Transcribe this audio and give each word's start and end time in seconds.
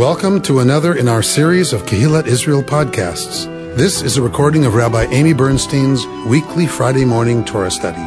Welcome 0.00 0.40
to 0.44 0.60
another 0.60 0.94
in 0.94 1.08
our 1.08 1.22
series 1.22 1.74
of 1.74 1.82
Kehillat 1.82 2.26
Israel 2.26 2.62
podcasts. 2.62 3.44
This 3.76 4.00
is 4.00 4.16
a 4.16 4.22
recording 4.22 4.64
of 4.64 4.74
Rabbi 4.74 5.04
Amy 5.10 5.34
Bernstein's 5.34 6.06
weekly 6.26 6.66
Friday 6.66 7.04
morning 7.04 7.44
Torah 7.44 7.70
study. 7.70 8.00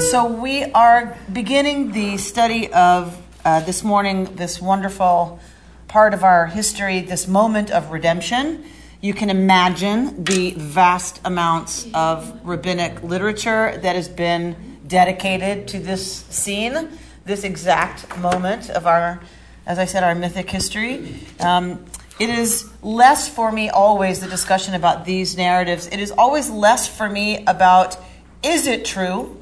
So, 0.00 0.32
we 0.40 0.64
are 0.72 1.14
beginning 1.30 1.92
the 1.92 2.16
study 2.16 2.72
of 2.72 3.22
uh, 3.44 3.60
this 3.60 3.84
morning, 3.84 4.24
this 4.36 4.58
wonderful 4.58 5.40
part 5.88 6.14
of 6.14 6.24
our 6.24 6.46
history, 6.46 7.02
this 7.02 7.28
moment 7.28 7.70
of 7.70 7.90
redemption. 7.90 8.64
You 9.02 9.12
can 9.12 9.28
imagine 9.28 10.24
the 10.24 10.52
vast 10.52 11.20
amounts 11.22 11.86
of 11.92 12.40
rabbinic 12.44 13.02
literature 13.02 13.76
that 13.76 13.94
has 13.94 14.08
been 14.08 14.77
dedicated 14.88 15.68
to 15.68 15.78
this 15.78 16.24
scene, 16.26 16.98
this 17.24 17.44
exact 17.44 18.16
moment 18.18 18.70
of 18.70 18.86
our, 18.86 19.20
as 19.66 19.78
I 19.78 19.84
said, 19.84 20.02
our 20.02 20.14
mythic 20.14 20.50
history. 20.50 21.20
Um, 21.40 21.84
it 22.18 22.30
is 22.30 22.68
less 22.82 23.28
for 23.28 23.52
me 23.52 23.70
always 23.70 24.20
the 24.20 24.26
discussion 24.26 24.74
about 24.74 25.04
these 25.04 25.36
narratives. 25.36 25.86
It 25.86 26.00
is 26.00 26.10
always 26.10 26.50
less 26.50 26.88
for 26.88 27.08
me 27.08 27.44
about 27.46 27.96
is 28.42 28.66
it 28.66 28.84
true 28.84 29.40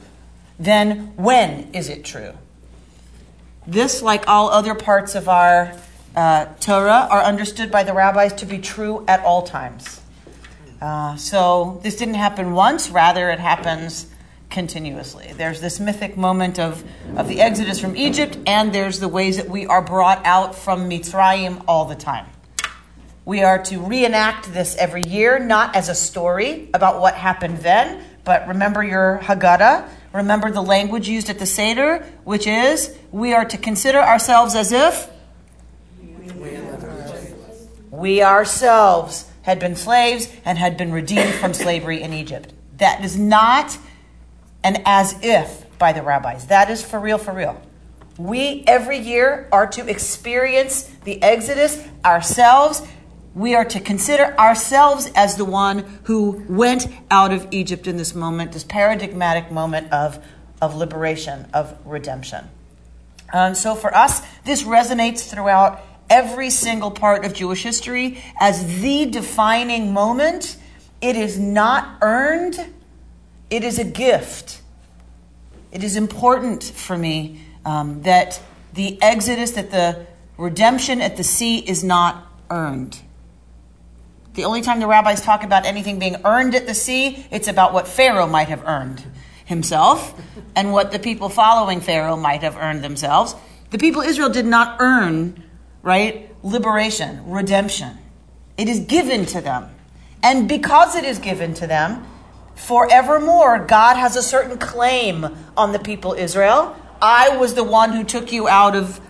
than 0.58 1.14
when 1.16 1.72
is 1.72 1.88
it 1.88 2.04
true. 2.04 2.32
This, 3.66 4.02
like 4.02 4.28
all 4.28 4.48
other 4.50 4.74
parts 4.74 5.14
of 5.14 5.28
our 5.28 5.72
uh, 6.14 6.46
Torah, 6.60 7.08
are 7.10 7.22
understood 7.22 7.70
by 7.70 7.82
the 7.82 7.92
rabbis 7.92 8.32
to 8.34 8.46
be 8.46 8.58
true 8.58 9.04
at 9.08 9.20
all 9.24 9.42
times. 9.42 10.00
Uh, 10.80 11.16
so 11.16 11.80
this 11.82 11.96
didn't 11.96 12.14
happen 12.14 12.52
once, 12.52 12.90
rather, 12.90 13.30
it 13.30 13.40
happens 13.40 14.06
continuously. 14.50 15.32
There's 15.36 15.60
this 15.60 15.80
mythic 15.80 16.16
moment 16.16 16.58
of, 16.58 16.84
of 17.16 17.28
the 17.28 17.40
exodus 17.40 17.80
from 17.80 17.96
Egypt, 17.96 18.38
and 18.46 18.72
there's 18.72 19.00
the 19.00 19.08
ways 19.08 19.36
that 19.36 19.48
we 19.48 19.66
are 19.66 19.82
brought 19.82 20.24
out 20.24 20.54
from 20.54 20.88
Mitzrayim 20.88 21.64
all 21.68 21.84
the 21.84 21.94
time. 21.94 22.26
We 23.24 23.42
are 23.42 23.62
to 23.64 23.78
reenact 23.80 24.52
this 24.52 24.76
every 24.76 25.02
year, 25.06 25.38
not 25.38 25.74
as 25.74 25.88
a 25.88 25.94
story 25.94 26.70
about 26.72 27.00
what 27.00 27.14
happened 27.14 27.58
then, 27.58 28.04
but 28.24 28.46
remember 28.46 28.84
your 28.84 29.20
Haggadah. 29.22 29.88
Remember 30.12 30.50
the 30.50 30.62
language 30.62 31.08
used 31.08 31.28
at 31.28 31.38
the 31.38 31.46
Seder, 31.46 32.06
which 32.24 32.46
is 32.46 32.96
we 33.10 33.34
are 33.34 33.44
to 33.44 33.58
consider 33.58 33.98
ourselves 33.98 34.54
as 34.54 34.72
if 34.72 35.10
we 37.90 38.22
ourselves 38.22 39.28
had 39.42 39.58
been 39.58 39.76
slaves 39.76 40.28
and 40.44 40.58
had 40.58 40.76
been 40.76 40.92
redeemed 40.92 41.34
from 41.34 41.54
slavery 41.54 42.02
in 42.02 42.12
Egypt. 42.12 42.52
That 42.78 43.04
is 43.04 43.18
not 43.18 43.78
and 44.66 44.82
as 44.84 45.16
if 45.22 45.64
by 45.78 45.92
the 45.92 46.02
rabbis. 46.02 46.48
That 46.48 46.70
is 46.70 46.82
for 46.82 46.98
real, 46.98 47.18
for 47.18 47.32
real. 47.32 47.62
We 48.18 48.64
every 48.66 48.98
year 48.98 49.48
are 49.52 49.68
to 49.68 49.88
experience 49.88 50.90
the 51.04 51.22
Exodus 51.22 51.86
ourselves. 52.04 52.82
We 53.32 53.54
are 53.54 53.64
to 53.66 53.78
consider 53.78 54.34
ourselves 54.36 55.08
as 55.14 55.36
the 55.36 55.44
one 55.44 56.00
who 56.04 56.44
went 56.48 56.88
out 57.12 57.32
of 57.32 57.46
Egypt 57.52 57.86
in 57.86 57.96
this 57.96 58.12
moment, 58.12 58.50
this 58.50 58.64
paradigmatic 58.64 59.52
moment 59.52 59.92
of, 59.92 60.18
of 60.60 60.74
liberation, 60.74 61.46
of 61.54 61.78
redemption. 61.84 62.48
Um, 63.32 63.54
so 63.54 63.76
for 63.76 63.94
us, 63.96 64.20
this 64.44 64.64
resonates 64.64 65.30
throughout 65.30 65.80
every 66.10 66.50
single 66.50 66.90
part 66.90 67.24
of 67.24 67.34
Jewish 67.34 67.62
history 67.62 68.20
as 68.40 68.80
the 68.80 69.06
defining 69.06 69.92
moment. 69.92 70.56
It 71.00 71.14
is 71.14 71.38
not 71.38 71.98
earned, 72.02 72.58
it 73.48 73.62
is 73.62 73.78
a 73.78 73.84
gift. 73.84 74.55
It 75.72 75.84
is 75.84 75.96
important 75.96 76.64
for 76.64 76.96
me 76.96 77.40
um, 77.64 78.02
that 78.02 78.40
the 78.74 79.00
exodus, 79.02 79.52
that 79.52 79.70
the 79.70 80.06
redemption 80.38 81.00
at 81.00 81.16
the 81.16 81.24
sea 81.24 81.58
is 81.58 81.82
not 81.82 82.26
earned. 82.50 83.00
The 84.34 84.44
only 84.44 84.60
time 84.60 84.80
the 84.80 84.86
rabbis 84.86 85.22
talk 85.22 85.42
about 85.44 85.64
anything 85.64 85.98
being 85.98 86.16
earned 86.24 86.54
at 86.54 86.66
the 86.66 86.74
sea, 86.74 87.26
it's 87.30 87.48
about 87.48 87.72
what 87.72 87.88
Pharaoh 87.88 88.26
might 88.26 88.48
have 88.48 88.62
earned 88.66 89.02
himself 89.46 90.14
and 90.54 90.72
what 90.72 90.92
the 90.92 90.98
people 90.98 91.28
following 91.28 91.80
Pharaoh 91.80 92.16
might 92.16 92.42
have 92.42 92.56
earned 92.56 92.84
themselves. 92.84 93.34
The 93.70 93.78
people 93.78 94.02
Israel 94.02 94.28
did 94.28 94.44
not 94.44 94.76
earn, 94.80 95.42
right, 95.82 96.34
liberation, 96.42 97.30
redemption. 97.30 97.96
It 98.58 98.68
is 98.68 98.80
given 98.80 99.24
to 99.26 99.40
them. 99.40 99.70
And 100.22 100.48
because 100.48 100.96
it 100.96 101.04
is 101.04 101.18
given 101.18 101.54
to 101.54 101.66
them, 101.66 102.06
forevermore, 102.56 103.60
God 103.60 103.96
has 103.96 104.16
a 104.16 104.22
certain 104.22 104.58
claim 104.58 105.26
on 105.56 105.72
the 105.72 105.78
people 105.78 106.14
Israel. 106.14 106.76
I 107.00 107.36
was 107.36 107.54
the 107.54 107.64
one 107.64 107.92
who 107.92 108.02
took 108.02 108.32
you 108.32 108.48
out 108.48 108.74
of 108.74 109.00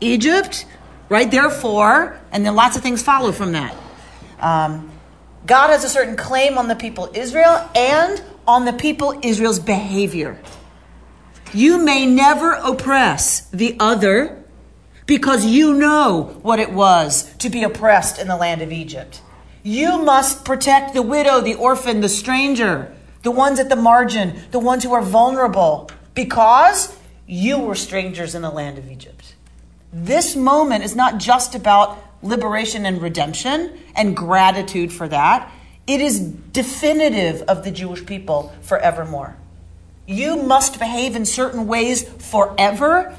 Egypt, 0.00 0.66
right? 1.08 1.30
Therefore, 1.30 2.18
and 2.32 2.44
then 2.44 2.54
lots 2.54 2.76
of 2.76 2.82
things 2.82 3.02
follow 3.02 3.30
from 3.32 3.52
that. 3.52 3.76
Um, 4.40 4.90
God 5.46 5.68
has 5.68 5.84
a 5.84 5.88
certain 5.88 6.16
claim 6.16 6.58
on 6.58 6.68
the 6.68 6.74
people 6.74 7.10
Israel 7.14 7.68
and 7.74 8.22
on 8.48 8.64
the 8.64 8.72
people 8.72 9.18
Israel's 9.22 9.60
behavior. 9.60 10.40
You 11.54 11.84
may 11.84 12.06
never 12.06 12.52
oppress 12.52 13.42
the 13.50 13.76
other 13.78 14.42
because 15.06 15.46
you 15.46 15.74
know 15.74 16.38
what 16.42 16.58
it 16.58 16.72
was 16.72 17.32
to 17.36 17.48
be 17.48 17.62
oppressed 17.62 18.18
in 18.18 18.26
the 18.26 18.36
land 18.36 18.60
of 18.62 18.72
Egypt. 18.72 19.22
You 19.66 20.00
must 20.04 20.44
protect 20.44 20.94
the 20.94 21.02
widow, 21.02 21.40
the 21.40 21.56
orphan, 21.56 22.00
the 22.00 22.08
stranger, 22.08 22.94
the 23.24 23.32
ones 23.32 23.58
at 23.58 23.68
the 23.68 23.74
margin, 23.74 24.38
the 24.52 24.60
ones 24.60 24.84
who 24.84 24.92
are 24.92 25.02
vulnerable, 25.02 25.90
because 26.14 26.96
you 27.26 27.58
were 27.58 27.74
strangers 27.74 28.36
in 28.36 28.42
the 28.42 28.50
land 28.50 28.78
of 28.78 28.88
Egypt. 28.88 29.34
This 29.92 30.36
moment 30.36 30.84
is 30.84 30.94
not 30.94 31.18
just 31.18 31.56
about 31.56 31.98
liberation 32.22 32.86
and 32.86 33.02
redemption 33.02 33.76
and 33.96 34.16
gratitude 34.16 34.92
for 34.92 35.08
that. 35.08 35.50
It 35.88 36.00
is 36.00 36.20
definitive 36.20 37.42
of 37.48 37.64
the 37.64 37.72
Jewish 37.72 38.06
people 38.06 38.54
forevermore. 38.60 39.36
You 40.06 40.36
must 40.36 40.78
behave 40.78 41.16
in 41.16 41.24
certain 41.24 41.66
ways 41.66 42.08
forever 42.08 43.16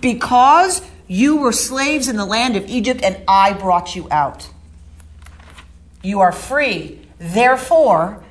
because 0.00 0.80
you 1.06 1.36
were 1.36 1.52
slaves 1.52 2.08
in 2.08 2.16
the 2.16 2.24
land 2.24 2.56
of 2.56 2.66
Egypt 2.70 3.02
and 3.04 3.18
I 3.28 3.52
brought 3.52 3.94
you 3.94 4.08
out. 4.10 4.48
You 6.02 6.20
are 6.20 6.32
free. 6.32 6.98
Therefore, 7.18 8.22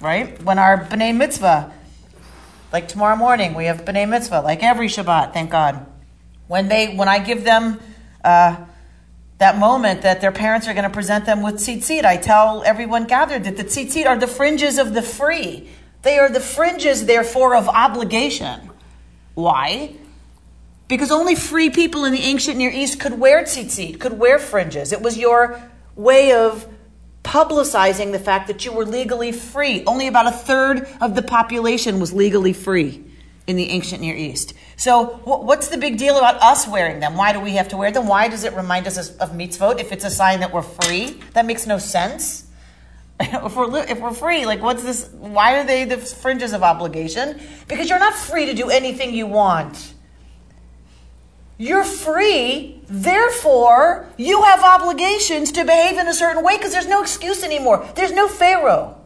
right? 0.00 0.42
When 0.42 0.58
our 0.58 0.84
B'nai 0.84 1.16
Mitzvah, 1.16 1.72
like 2.72 2.88
tomorrow 2.88 3.16
morning, 3.16 3.54
we 3.54 3.66
have 3.66 3.84
B'nai 3.84 4.08
Mitzvah, 4.08 4.40
like 4.40 4.62
every 4.62 4.88
Shabbat, 4.88 5.32
thank 5.32 5.50
God. 5.50 5.86
When 6.48 6.68
they, 6.68 6.94
when 6.94 7.08
I 7.08 7.18
give 7.18 7.44
them 7.44 7.78
uh, 8.24 8.56
that 9.38 9.58
moment 9.58 10.02
that 10.02 10.20
their 10.20 10.32
parents 10.32 10.66
are 10.66 10.72
going 10.72 10.84
to 10.84 10.90
present 10.90 11.26
them 11.26 11.42
with 11.42 11.56
tzitzit, 11.56 12.04
I 12.04 12.16
tell 12.16 12.64
everyone 12.64 13.04
gathered 13.04 13.44
that 13.44 13.56
the 13.56 13.64
tzitzit 13.64 14.06
are 14.06 14.16
the 14.16 14.26
fringes 14.26 14.78
of 14.78 14.94
the 14.94 15.02
free. 15.02 15.68
They 16.02 16.18
are 16.18 16.28
the 16.28 16.40
fringes, 16.40 17.06
therefore, 17.06 17.54
of 17.54 17.68
obligation. 17.68 18.70
Why? 19.34 19.94
Because 20.88 21.10
only 21.10 21.34
free 21.34 21.70
people 21.70 22.04
in 22.04 22.12
the 22.12 22.22
ancient 22.22 22.56
Near 22.56 22.70
East 22.70 22.98
could 22.98 23.20
wear 23.20 23.42
tzitzit, 23.42 24.00
could 24.00 24.18
wear 24.18 24.38
fringes. 24.38 24.92
It 24.92 25.02
was 25.02 25.18
your 25.18 25.62
way 25.98 26.32
of 26.32 26.66
publicizing 27.22 28.12
the 28.12 28.18
fact 28.18 28.46
that 28.46 28.64
you 28.64 28.72
were 28.72 28.86
legally 28.86 29.32
free. 29.32 29.84
Only 29.84 30.06
about 30.06 30.26
a 30.26 30.32
third 30.32 30.88
of 31.02 31.14
the 31.14 31.22
population 31.22 32.00
was 32.00 32.14
legally 32.14 32.54
free 32.54 33.04
in 33.46 33.56
the 33.56 33.68
ancient 33.70 34.00
Near 34.00 34.14
East. 34.14 34.54
So, 34.76 35.20
what's 35.24 35.68
the 35.68 35.76
big 35.76 35.98
deal 35.98 36.16
about 36.16 36.40
us 36.40 36.68
wearing 36.68 37.00
them? 37.00 37.16
Why 37.16 37.32
do 37.32 37.40
we 37.40 37.52
have 37.52 37.68
to 37.68 37.76
wear 37.76 37.90
them? 37.90 38.06
Why 38.06 38.28
does 38.28 38.44
it 38.44 38.54
remind 38.54 38.86
us 38.86 39.16
of 39.16 39.32
mitzvot 39.32 39.80
if 39.80 39.92
it's 39.92 40.04
a 40.04 40.10
sign 40.10 40.40
that 40.40 40.52
we're 40.52 40.62
free? 40.62 41.20
That 41.34 41.44
makes 41.44 41.66
no 41.66 41.78
sense. 41.78 42.46
if 43.20 43.56
we're 43.56 43.76
if 43.84 44.00
we're 44.00 44.14
free, 44.14 44.46
like 44.46 44.62
what's 44.62 44.84
this? 44.84 45.10
Why 45.12 45.58
are 45.58 45.64
they 45.64 45.84
the 45.84 45.98
fringes 45.98 46.52
of 46.52 46.62
obligation? 46.62 47.40
Because 47.66 47.90
you're 47.90 47.98
not 47.98 48.14
free 48.14 48.46
to 48.46 48.54
do 48.54 48.70
anything 48.70 49.12
you 49.12 49.26
want. 49.26 49.94
You're 51.58 51.84
free, 51.84 52.80
therefore, 52.86 54.08
you 54.16 54.42
have 54.44 54.62
obligations 54.62 55.50
to 55.52 55.64
behave 55.64 55.98
in 55.98 56.06
a 56.06 56.14
certain 56.14 56.44
way 56.44 56.56
because 56.56 56.72
there's 56.72 56.86
no 56.86 57.02
excuse 57.02 57.42
anymore. 57.42 57.88
There's 57.96 58.12
no 58.12 58.28
Pharaoh 58.28 58.96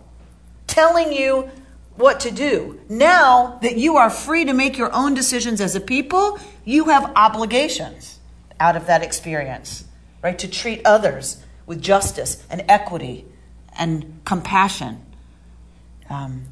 telling 0.66 1.14
you 1.14 1.50
what 1.96 2.20
to 2.20 2.30
do. 2.30 2.78
Now 2.90 3.58
that 3.62 3.78
you 3.78 3.96
are 3.96 4.10
free 4.10 4.44
to 4.44 4.52
make 4.52 4.76
your 4.76 4.94
own 4.94 5.14
decisions 5.14 5.62
as 5.62 5.74
a 5.74 5.80
people, 5.80 6.38
you 6.64 6.84
have 6.84 7.10
obligations 7.16 8.20
out 8.60 8.76
of 8.76 8.86
that 8.86 9.02
experience, 9.02 9.84
right? 10.22 10.38
To 10.38 10.48
treat 10.48 10.82
others 10.84 11.42
with 11.64 11.80
justice 11.80 12.44
and 12.50 12.64
equity 12.68 13.24
and 13.78 14.20
compassion. 14.26 15.04
Um, 16.10 16.44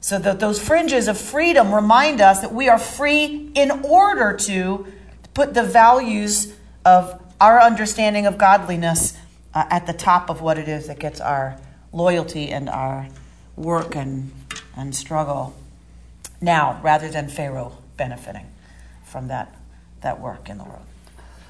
so 0.00 0.18
that 0.18 0.38
those 0.38 0.60
fringes 0.60 1.08
of 1.08 1.18
freedom 1.18 1.74
remind 1.74 2.20
us 2.20 2.40
that 2.40 2.52
we 2.52 2.68
are 2.68 2.78
free 2.78 3.50
in 3.54 3.70
order 3.84 4.36
to 4.36 4.86
put 5.36 5.52
the 5.52 5.62
values 5.62 6.54
of 6.86 7.22
our 7.42 7.60
understanding 7.60 8.24
of 8.24 8.38
godliness 8.38 9.14
uh, 9.52 9.66
at 9.68 9.86
the 9.86 9.92
top 9.92 10.30
of 10.30 10.40
what 10.40 10.56
it 10.56 10.66
is 10.66 10.86
that 10.86 10.98
gets 10.98 11.20
our 11.20 11.58
loyalty 11.92 12.48
and 12.48 12.70
our 12.70 13.06
work 13.54 13.94
and, 13.94 14.32
and 14.78 14.96
struggle 14.96 15.54
now 16.40 16.80
rather 16.82 17.10
than 17.10 17.28
Pharaoh 17.28 17.76
benefiting 17.98 18.46
from 19.04 19.28
that, 19.28 19.54
that 20.00 20.18
work 20.20 20.48
in 20.48 20.56
the 20.56 20.64
world. 20.64 20.86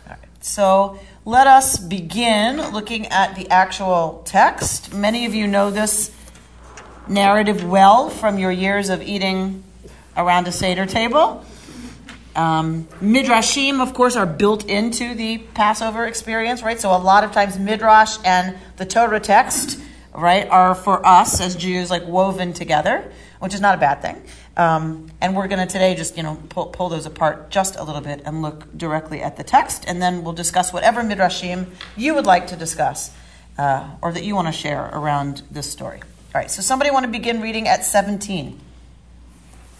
All 0.09 0.17
right. 0.17 0.19
So 0.41 0.99
let 1.25 1.47
us 1.47 1.79
begin 1.79 2.56
looking 2.73 3.06
at 3.06 3.37
the 3.37 3.49
actual 3.50 4.25
text. 4.27 4.93
Many 4.93 5.27
of 5.27 5.35
you 5.35 5.47
know 5.47 5.71
this 5.71 6.11
narrative 7.06 7.62
well 7.62 8.11
from 8.11 8.37
your 8.37 8.50
years 8.50 8.88
of 8.88 9.00
eating 9.00 9.62
around 10.17 10.49
a 10.49 10.53
Seder 10.53 10.87
table. 10.87 11.44
Um, 12.37 12.85
midrashim, 13.00 13.81
of 13.81 13.94
course, 13.94 14.15
are 14.15 14.27
built 14.27 14.69
into 14.69 15.15
the 15.15 15.38
Passover 15.38 16.05
experience, 16.06 16.62
right? 16.62 16.79
So 16.79 16.91
a 16.91 17.00
lot 17.00 17.25
of 17.25 17.33
times 17.33 17.59
midrash 17.59 18.19
and 18.25 18.56
the 18.77 18.85
Torah 18.85 19.21
text, 19.21 19.81
right, 20.15 20.47
are 20.49 20.75
for 20.75 21.05
us 21.05 21.41
as 21.41 21.56
Jews 21.56 21.91
like 21.91 22.06
woven 22.06 22.53
together, 22.53 23.11
which 23.41 23.55
is 23.55 23.62
not 23.62 23.75
a 23.75 23.79
bad 23.79 24.03
thing. 24.03 24.23
Um, 24.55 25.11
and 25.21 25.35
we're 25.35 25.49
going 25.49 25.67
to 25.67 25.71
today 25.71 25.94
just 25.94 26.17
you 26.17 26.23
know 26.23 26.38
pull, 26.50 26.67
pull 26.67 26.88
those 26.91 27.06
apart 27.06 27.50
just 27.50 27.77
a 27.77 27.83
little 27.83 28.03
bit 28.03 28.23
and 28.25 28.43
look 28.43 28.77
directly 28.77 29.23
at 29.23 29.37
the 29.38 29.44
text, 29.44 29.85
and 29.87 30.00
then 30.00 30.23
we'll 30.23 30.35
discuss 30.35 30.73
whatever 30.73 31.03
midrashim 31.03 31.67
you 31.97 32.15
would 32.15 32.27
like 32.27 32.49
to 32.49 32.56
discuss 32.56 33.15
uh, 33.59 33.88
or 34.03 34.12
that 34.12 34.25
you 34.25 34.35
want 34.35 34.49
to 34.49 34.53
share 34.53 34.91
around 34.93 35.43
this 35.50 35.71
story. 35.71 36.00
All 36.35 36.41
right. 36.41 36.50
So 36.50 36.61
somebody 36.61 36.91
want 36.91 37.05
to 37.05 37.11
begin 37.11 37.41
reading 37.41 37.67
at 37.67 37.83
seventeen. 37.85 38.61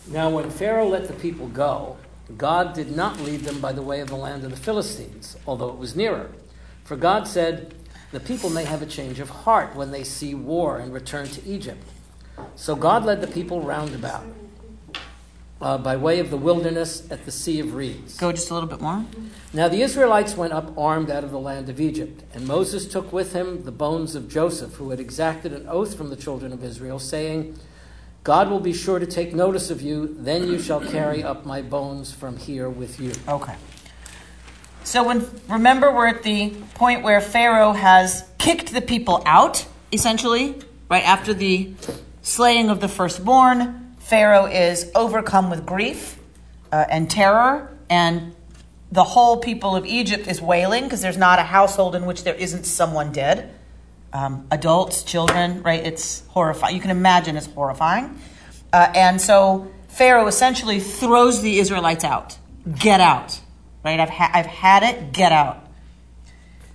Now, 0.09 0.31
when 0.31 0.51
Pharaoh 0.51 0.89
let 0.89 1.09
the 1.09 1.15
people 1.15 1.49
go, 1.49 1.97
God 2.37 2.75
did 2.75 2.95
not 2.95 3.21
lead 3.21 3.41
them 3.41 3.61
by 3.61 3.73
the 3.73 3.83
way 3.83 4.01
of 4.01 4.09
the 4.09 4.17
land 4.17 4.45
of 4.45 4.51
the 4.51 4.57
Philistines, 4.57 5.37
although 5.47 5.69
it 5.69 5.79
was 5.79 5.95
nearer. 5.95 6.31
For 6.85 6.97
God 6.97 7.29
said, 7.29 7.75
The 8.13 8.21
people 8.21 8.51
may 8.51 8.65
have 8.65 8.83
a 8.83 8.87
change 8.87 9.21
of 9.21 9.31
heart 9.31 9.77
when 9.77 9.91
they 9.91 10.05
see 10.05 10.35
war 10.35 10.79
and 10.79 10.93
return 10.93 11.29
to 11.29 11.45
Egypt. 11.47 11.85
So 12.57 12.75
God 12.75 13.05
led 13.05 13.21
the 13.21 13.27
people 13.27 13.61
round 13.61 13.95
about 13.95 14.25
uh, 15.61 15.79
by 15.79 15.97
way 15.97 16.19
of 16.19 16.31
the 16.31 16.37
wilderness 16.37 17.11
at 17.11 17.25
the 17.25 17.31
Sea 17.31 17.61
of 17.61 17.75
Reeds. 17.75 18.17
Go 18.19 18.31
just 18.33 18.51
a 18.51 18.55
little 18.55 18.69
bit 18.69 18.81
more. 18.81 19.05
Now 19.53 19.69
the 19.69 19.81
Israelites 19.81 20.37
went 20.37 20.53
up 20.53 20.77
armed 20.77 21.11
out 21.11 21.25
of 21.25 21.31
the 21.31 21.39
land 21.39 21.69
of 21.69 21.81
Egypt, 21.81 22.25
and 22.35 22.47
Moses 22.47 22.87
took 22.87 23.13
with 23.13 23.33
him 23.33 23.65
the 23.65 23.73
bones 23.73 24.15
of 24.15 24.29
Joseph, 24.29 24.75
who 24.75 24.91
had 24.91 25.01
exacted 25.01 25.53
an 25.53 25.67
oath 25.69 25.97
from 25.97 26.11
the 26.11 26.17
children 26.17 26.53
of 26.53 26.63
Israel, 26.63 26.99
saying, 26.99 27.59
God 28.27 28.51
will 28.51 28.59
be 28.59 28.73
sure 28.73 28.99
to 28.99 29.07
take 29.07 29.37
notice 29.37 29.71
of 29.71 29.81
you, 29.81 30.17
then 30.19 30.49
you 30.49 30.59
shall 30.59 30.81
carry 30.81 31.23
up 31.23 31.47
my 31.47 31.63
bones 31.63 32.11
from 32.13 32.37
here 32.37 32.69
with 32.69 32.99
you. 32.99 33.13
Okay. 33.29 33.55
So 34.83 35.05
when 35.05 35.31
remember 35.49 35.95
we're 35.95 36.09
at 36.09 36.25
the 36.25 36.51
point 36.75 37.05
where 37.05 37.21
Pharaoh 37.21 37.71
has 37.71 38.29
kicked 38.37 38.73
the 38.73 38.81
people 38.81 39.23
out, 39.27 39.65
essentially, 39.93 40.57
right 40.91 41.05
after 41.05 41.35
the 41.35 41.73
slaying 42.23 42.69
of 42.69 42.81
the 42.81 42.89
firstborn. 42.89 43.95
Pharaoh 44.01 44.47
is 44.47 44.91
overcome 44.97 45.49
with 45.49 45.65
grief 45.65 46.19
uh, 46.73 46.85
and 46.91 47.09
terror, 47.09 47.79
and 47.89 48.35
the 48.91 49.05
whole 49.05 49.37
people 49.37 49.77
of 49.77 49.87
Egypt 49.87 50.27
is 50.27 50.43
wailing 50.43 50.83
because 50.83 51.01
there's 51.01 51.17
not 51.17 51.39
a 51.39 51.45
household 51.45 51.95
in 51.95 52.05
which 52.07 52.25
there 52.25 52.35
isn't 52.35 52.65
someone 52.65 53.13
dead 53.13 53.56
um, 54.17 54.47
adults, 54.51 55.03
children, 55.03 55.63
right? 55.63 55.85
It's 55.85 56.27
horrifying. 56.29 56.75
You 56.75 56.81
can 56.81 56.91
imagine 56.91 57.37
it's 57.37 57.47
horrifying. 57.47 58.19
Uh, 58.73 58.91
and 58.95 59.21
so 59.21 59.71
Pharaoh 59.89 60.27
essentially 60.27 60.81
throws 60.81 61.43
the 61.43 61.59
Israelites 61.59 62.03
out. 62.03 62.39
Get 62.79 63.01
out, 63.01 63.39
right? 63.85 64.01
I've, 64.01 64.09
ha- 64.09 64.31
I've 64.33 64.47
had 64.47 64.83
it, 64.83 65.13
get 65.13 65.33
out. 65.33 65.69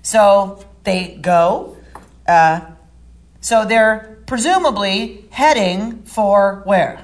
So 0.03 0.63
they 0.83 1.17
go. 1.19 1.77
Uh, 2.27 2.61
so 3.39 3.65
they're 3.65 4.19
presumably 4.27 5.25
heading 5.31 6.03
for 6.03 6.61
where? 6.65 7.03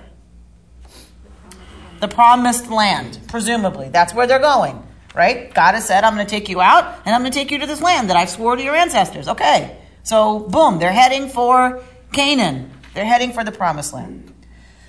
The 1.99 2.07
promised 2.07 2.69
land, 2.69 3.19
presumably. 3.27 3.89
That's 3.89 4.13
where 4.13 4.27
they're 4.27 4.37
going, 4.37 4.83
right? 5.15 5.51
God 5.51 5.73
has 5.73 5.87
said, 5.87 6.03
I'm 6.03 6.13
going 6.13 6.27
to 6.27 6.29
take 6.29 6.47
you 6.47 6.61
out 6.61 7.01
and 7.05 7.15
I'm 7.15 7.21
going 7.21 7.31
to 7.31 7.37
take 7.37 7.49
you 7.49 7.57
to 7.57 7.65
this 7.65 7.81
land 7.81 8.11
that 8.11 8.17
I've 8.17 8.29
swore 8.29 8.55
to 8.55 8.63
your 8.63 8.75
ancestors. 8.75 9.27
Okay. 9.27 9.75
So, 10.07 10.39
boom, 10.39 10.79
they're 10.79 10.93
heading 10.93 11.27
for 11.27 11.83
Canaan. 12.13 12.71
They're 12.93 13.03
heading 13.03 13.33
for 13.33 13.43
the 13.43 13.51
promised 13.51 13.91
land. 13.91 14.33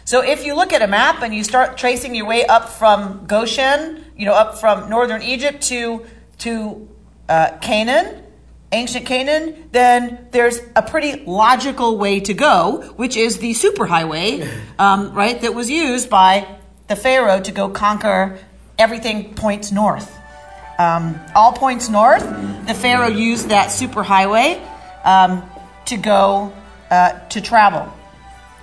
So, 0.04 0.22
if 0.22 0.46
you 0.46 0.54
look 0.54 0.72
at 0.72 0.80
a 0.80 0.86
map 0.86 1.22
and 1.22 1.34
you 1.34 1.42
start 1.42 1.76
tracing 1.76 2.14
your 2.14 2.24
way 2.24 2.46
up 2.46 2.68
from 2.68 3.26
Goshen, 3.26 4.04
you 4.16 4.26
know, 4.26 4.32
up 4.34 4.58
from 4.58 4.88
northern 4.88 5.22
Egypt 5.22 5.60
to, 5.62 6.06
to 6.38 6.88
uh, 7.28 7.58
Canaan, 7.60 8.22
ancient 8.70 9.06
Canaan, 9.06 9.68
then 9.72 10.28
there's 10.30 10.60
a 10.76 10.82
pretty 10.82 11.24
logical 11.24 11.98
way 11.98 12.20
to 12.20 12.32
go, 12.32 12.92
which 12.94 13.16
is 13.16 13.38
the 13.38 13.54
superhighway, 13.54 14.48
um, 14.78 15.12
right, 15.14 15.40
that 15.40 15.52
was 15.52 15.68
used 15.68 16.08
by 16.08 16.46
the 16.86 16.94
Pharaoh 16.94 17.40
to 17.40 17.50
go 17.50 17.68
conquer 17.68 18.38
everything 18.78 19.34
points 19.34 19.72
north. 19.72 20.16
Um, 20.78 21.18
all 21.34 21.52
points 21.54 21.88
north, 21.88 22.22
the 22.68 22.74
Pharaoh 22.74 23.08
used 23.08 23.48
that 23.48 23.70
superhighway 23.70 24.67
um, 25.04 25.48
to 25.86 25.96
go 25.96 26.52
uh, 26.90 27.18
to 27.28 27.40
travel, 27.40 27.92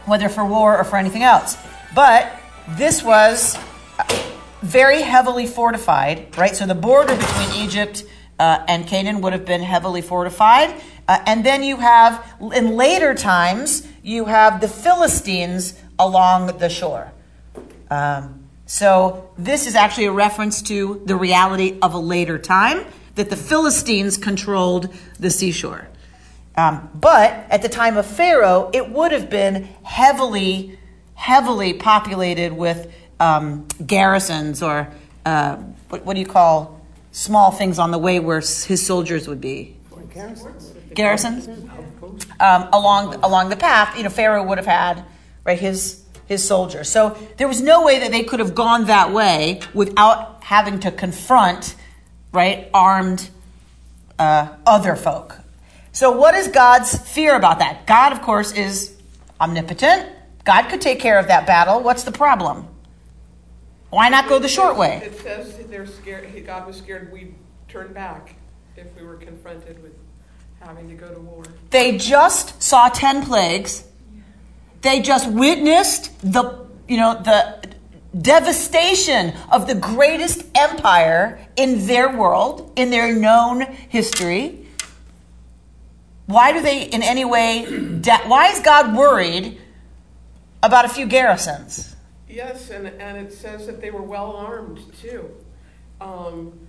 whether 0.06 0.30
for 0.30 0.46
war 0.46 0.78
or 0.78 0.84
for 0.84 0.98
anything 0.98 1.24
else. 1.24 1.58
But 1.94 2.32
this 2.70 3.04
was 3.04 3.58
very 4.62 5.02
heavily 5.02 5.46
fortified, 5.46 6.36
right? 6.38 6.56
So 6.56 6.66
the 6.66 6.76
border 6.76 7.16
between 7.16 7.64
Egypt 7.64 8.04
uh, 8.40 8.66
and 8.68 8.88
Canaan 8.88 9.22
would 9.22 9.34
have 9.34 9.46
been 9.46 9.62
heavily 9.62 10.02
fortified. 10.02 10.74
Uh, 11.08 11.20
and 11.26 11.46
then 11.46 11.64
you 11.64 11.78
have, 11.78 12.36
in 12.54 12.76
later 12.76 13.14
times, 13.14 13.88
you 14.02 14.26
have 14.26 14.62
the 14.62 14.68
Philistines 14.68 15.80
along 16.00 16.58
the 16.58 16.70
shore. 16.70 17.12
Um, 17.90 18.48
so 18.66 19.30
this 19.38 19.68
is 19.68 19.76
actually 19.76 20.06
a 20.06 20.12
reference 20.12 20.64
to 20.64 21.02
the 21.06 21.16
reality 21.16 21.78
of 21.82 21.94
a 21.94 22.00
later 22.00 22.40
time 22.40 22.86
that 23.14 23.30
the 23.30 23.36
Philistines 23.36 24.18
controlled 24.18 24.94
the 25.20 25.30
seashore. 25.30 25.88
Um, 26.58 26.90
but 26.94 27.32
at 27.50 27.62
the 27.62 27.70
time 27.70 27.98
of 27.98 28.06
Pharaoh, 28.06 28.70
it 28.74 28.90
would 28.90 29.12
have 29.12 29.30
been 29.30 29.66
heavily, 29.84 30.80
heavily 31.16 31.74
populated 31.74 32.54
with 32.54 32.94
um, 33.20 33.68
garrisons 33.86 34.64
or 34.64 34.88
uh, 35.26 35.58
what, 35.90 36.06
what, 36.06 36.14
do 36.14 36.20
you 36.20 36.26
call 36.26 36.80
small 37.12 37.52
things 37.52 37.80
on 37.80 37.92
the 37.92 37.98
way 37.98 38.20
where 38.20 38.40
his 38.40 38.86
soldiers 38.86 39.28
would 39.28 39.42
be? 39.42 39.76
Garrisons. 40.14 40.74
Garrisons 40.94 41.48
um, 42.40 42.70
along 42.72 43.16
along 43.16 43.50
the 43.50 43.58
path. 43.58 43.98
You 43.98 44.04
know, 44.04 44.10
Pharaoh 44.10 44.44
would 44.44 44.58
have 44.58 44.68
had 44.68 45.04
right 45.44 45.60
his 45.60 46.04
his 46.26 46.44
soldiers. 46.44 46.90
So 46.90 47.18
there 47.38 47.48
was 47.48 47.62
no 47.62 47.84
way 47.84 48.00
that 48.00 48.12
they 48.12 48.24
could 48.24 48.40
have 48.40 48.56
gone 48.56 48.86
that 48.86 49.12
way 49.12 49.60
without 49.74 50.44
having 50.44 50.80
to 50.82 50.92
confront 50.92 51.76
right 52.32 52.70
armed 52.74 53.30
uh, 54.18 54.56
other 54.66 54.96
folk 54.96 55.38
so, 55.96 56.12
what 56.12 56.36
is 56.36 56.50
God's 56.50 56.94
fear 56.94 57.38
about 57.38 57.60
that? 57.60 57.88
God, 57.88 58.12
of 58.12 58.22
course, 58.22 58.52
is 58.52 58.94
omnipotent. 59.40 60.12
God 60.44 60.68
could 60.68 60.82
take 60.82 61.00
care 61.00 61.18
of 61.18 61.28
that 61.30 61.48
battle. 61.48 61.82
What's 61.82 62.04
the 62.04 62.12
problem? 62.12 62.68
Why 63.92 64.10
not 64.10 64.28
go 64.28 64.38
the 64.38 64.50
short 64.50 64.76
way? 64.76 65.00
It 65.06 65.18
says 65.22 65.56
they're 65.70 65.88
scared. 65.88 66.30
God 66.46 66.68
was 66.68 66.76
scared 66.76 67.14
we'd 67.14 67.34
turn 67.70 67.94
back 67.94 68.36
if 68.76 68.94
we 68.98 69.06
were 69.06 69.16
confronted 69.16 69.82
with 69.82 69.94
having 70.60 70.90
to 70.90 70.96
go 70.96 71.14
to 71.14 71.20
war. 71.22 71.46
They 71.70 71.98
just 71.98 72.62
saw 72.62 72.90
ten 72.90 73.26
plagues. 73.26 73.86
They 74.82 75.02
just 75.02 75.32
witnessed 75.32 76.12
the 76.30 76.68
you 76.90 76.98
know 76.98 77.14
the 77.24 77.70
devastation 78.22 79.34
of 79.50 79.66
the 79.66 79.76
greatest 79.76 80.44
empire 80.56 81.40
in 81.56 81.88
their 81.88 82.18
world, 82.18 82.74
in 82.76 82.90
their 82.90 83.16
known 83.16 83.62
history. 83.62 84.65
Why 86.28 86.52
do 86.54 86.62
they 86.62 86.84
in 86.84 87.04
any 87.04 87.26
way, 87.26 87.66
why 88.26 88.48
is 88.48 88.60
God 88.62 88.96
worried 88.96 89.60
about 90.64 90.86
a 90.86 90.90
few 90.90 91.06
garrisons? 91.06 91.96
Yes, 92.28 92.70
and, 92.70 92.88
and 92.88 93.18
it 93.18 93.32
says 93.32 93.68
that 93.68 93.82
they 93.82 93.92
were 93.92 94.02
well 94.02 94.32
armed 94.36 94.80
too. 95.00 95.30
Um, 96.02 96.60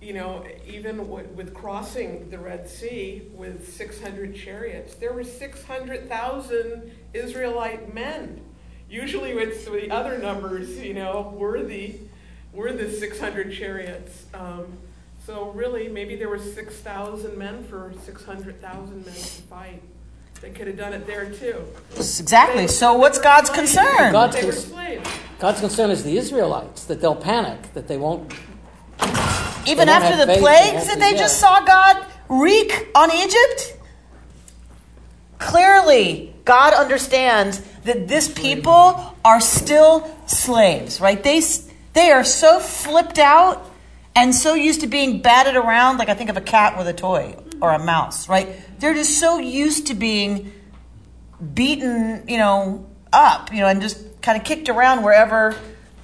you 0.00 0.14
know, 0.14 0.44
even 0.66 0.96
w- 0.98 1.28
with 1.34 1.54
crossing 1.54 2.30
the 2.30 2.38
Red 2.38 2.68
Sea 2.68 3.22
with 3.34 3.72
600 3.72 4.34
chariots, 4.34 4.94
there 4.94 5.12
were 5.12 5.24
600,000 5.24 6.90
Israelite 7.14 7.94
men. 7.94 8.40
Usually 8.88 9.30
it's 9.30 9.64
the 9.64 9.90
other 9.90 10.18
numbers, 10.18 10.78
you 10.78 10.94
know, 10.94 11.34
were 11.36 11.62
the, 11.62 11.96
were 12.52 12.72
the 12.72 12.90
600 12.90 13.52
chariots. 13.52 14.26
Um, 14.34 14.78
so 15.26 15.50
really, 15.50 15.88
maybe 15.88 16.16
there 16.16 16.28
were 16.28 16.38
6,000 16.38 17.36
men 17.38 17.62
for 17.64 17.92
600,000 18.04 19.06
men 19.06 19.14
to 19.14 19.20
fight. 19.20 19.82
They 20.40 20.50
could 20.50 20.66
have 20.66 20.76
done 20.76 20.92
it 20.92 21.06
there 21.06 21.30
too. 21.30 21.62
Exactly. 21.94 22.62
They, 22.62 22.66
so 22.66 22.94
what's 22.94 23.18
God's 23.18 23.48
slaves. 23.48 23.74
concern? 23.74 24.12
God's, 24.12 24.34
con- 24.34 25.02
God's, 25.38 25.60
concern 25.60 25.90
is 25.90 26.02
the 26.02 26.16
Israelites, 26.16 26.84
that 26.86 27.00
they'll 27.00 27.14
panic, 27.14 27.72
that 27.74 27.86
they 27.86 27.96
won't. 27.96 28.32
Even 29.64 29.86
they 29.86 29.92
after 29.92 30.16
the 30.16 30.26
faith, 30.26 30.40
plagues 30.40 30.88
that 30.88 30.98
they 30.98 31.12
just 31.16 31.38
saw 31.38 31.64
God 31.64 32.04
wreak 32.28 32.88
on 32.96 33.12
Egypt? 33.12 33.78
Clearly, 35.38 36.34
God 36.44 36.74
understands 36.74 37.60
that 37.84 38.08
this 38.08 38.32
people 38.32 39.14
are 39.24 39.40
still 39.40 40.10
slaves, 40.26 41.00
right? 41.00 41.22
They 41.22 41.40
They 41.92 42.10
are 42.10 42.24
so 42.24 42.58
flipped 42.58 43.20
out 43.20 43.71
and 44.14 44.34
so 44.34 44.54
used 44.54 44.82
to 44.82 44.86
being 44.86 45.22
batted 45.22 45.56
around, 45.56 45.98
like 45.98 46.08
I 46.08 46.14
think 46.14 46.30
of 46.30 46.36
a 46.36 46.42
cat 46.42 46.76
with 46.76 46.86
a 46.86 46.92
toy 46.92 47.36
or 47.60 47.70
a 47.72 47.78
mouse, 47.78 48.28
right? 48.28 48.48
They're 48.78 48.94
just 48.94 49.18
so 49.18 49.38
used 49.38 49.86
to 49.88 49.94
being 49.94 50.52
beaten, 51.54 52.24
you 52.28 52.38
know, 52.38 52.86
up, 53.12 53.52
you 53.52 53.60
know, 53.60 53.68
and 53.68 53.80
just 53.80 54.20
kind 54.22 54.38
of 54.38 54.44
kicked 54.44 54.68
around 54.68 55.02
wherever 55.02 55.56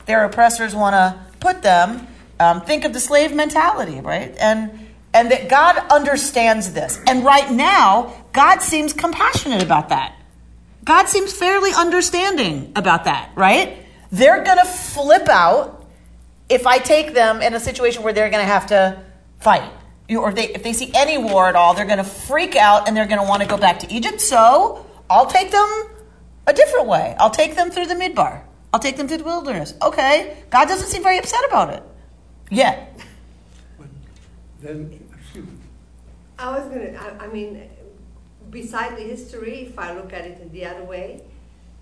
their 0.06 0.24
oppressors 0.24 0.74
want 0.74 0.94
to 0.94 1.20
put 1.40 1.62
them. 1.62 2.06
Um, 2.40 2.60
think 2.60 2.84
of 2.84 2.92
the 2.92 3.00
slave 3.00 3.34
mentality, 3.34 4.00
right? 4.00 4.34
And 4.38 4.86
and 5.14 5.30
that 5.30 5.48
God 5.48 5.78
understands 5.90 6.72
this. 6.72 7.00
And 7.06 7.24
right 7.24 7.50
now, 7.50 8.14
God 8.32 8.60
seems 8.60 8.92
compassionate 8.92 9.62
about 9.62 9.88
that. 9.88 10.14
God 10.84 11.08
seems 11.08 11.32
fairly 11.32 11.72
understanding 11.72 12.72
about 12.76 13.04
that, 13.04 13.30
right? 13.34 13.84
They're 14.12 14.44
going 14.44 14.58
to 14.58 14.64
flip 14.64 15.28
out 15.28 15.77
if 16.48 16.66
I 16.66 16.78
take 16.78 17.14
them 17.14 17.42
in 17.42 17.54
a 17.54 17.60
situation 17.60 18.02
where 18.02 18.12
they're 18.12 18.30
going 18.30 18.44
to 18.44 18.52
have 18.52 18.66
to 18.68 19.02
fight. 19.40 19.70
Or 20.10 20.30
if 20.30 20.34
they, 20.34 20.48
if 20.54 20.62
they 20.62 20.72
see 20.72 20.90
any 20.94 21.18
war 21.18 21.48
at 21.48 21.56
all, 21.56 21.74
they're 21.74 21.84
going 21.84 21.98
to 21.98 22.04
freak 22.04 22.56
out 22.56 22.88
and 22.88 22.96
they're 22.96 23.06
going 23.06 23.20
to 23.20 23.28
want 23.28 23.42
to 23.42 23.48
go 23.48 23.58
back 23.58 23.78
to 23.80 23.92
Egypt. 23.92 24.20
So 24.20 24.86
I'll 25.10 25.26
take 25.26 25.50
them 25.50 25.88
a 26.46 26.52
different 26.54 26.86
way. 26.86 27.14
I'll 27.18 27.30
take 27.30 27.54
them 27.56 27.70
through 27.70 27.86
the 27.86 27.94
midbar. 27.94 28.42
I'll 28.72 28.80
take 28.80 28.96
them 28.96 29.06
through 29.06 29.18
the 29.18 29.24
wilderness. 29.24 29.74
Okay. 29.82 30.38
God 30.48 30.66
doesn't 30.66 30.88
seem 30.88 31.02
very 31.02 31.18
upset 31.18 31.44
about 31.46 31.74
it 31.74 31.82
yet. 32.50 32.98
But 33.78 33.88
then, 34.62 35.06
excuse 35.20 35.44
me, 35.44 35.52
I 36.38 36.58
was 36.58 36.68
gonna, 36.68 36.92
I, 36.98 37.24
I 37.24 37.28
mean, 37.28 37.68
beside 38.50 38.96
the 38.96 39.02
history, 39.02 39.66
if 39.66 39.78
I 39.78 39.94
look 39.94 40.12
at 40.12 40.24
it 40.24 40.40
in 40.40 40.50
the 40.52 40.64
other 40.64 40.84
way, 40.84 41.22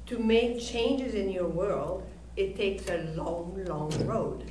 to 0.06 0.18
make 0.18 0.60
changes 0.60 1.14
in 1.14 1.30
your 1.30 1.48
world, 1.48 2.04
it 2.36 2.56
takes 2.56 2.88
a 2.88 2.98
long, 3.14 3.64
long 3.66 3.90
road. 4.06 4.50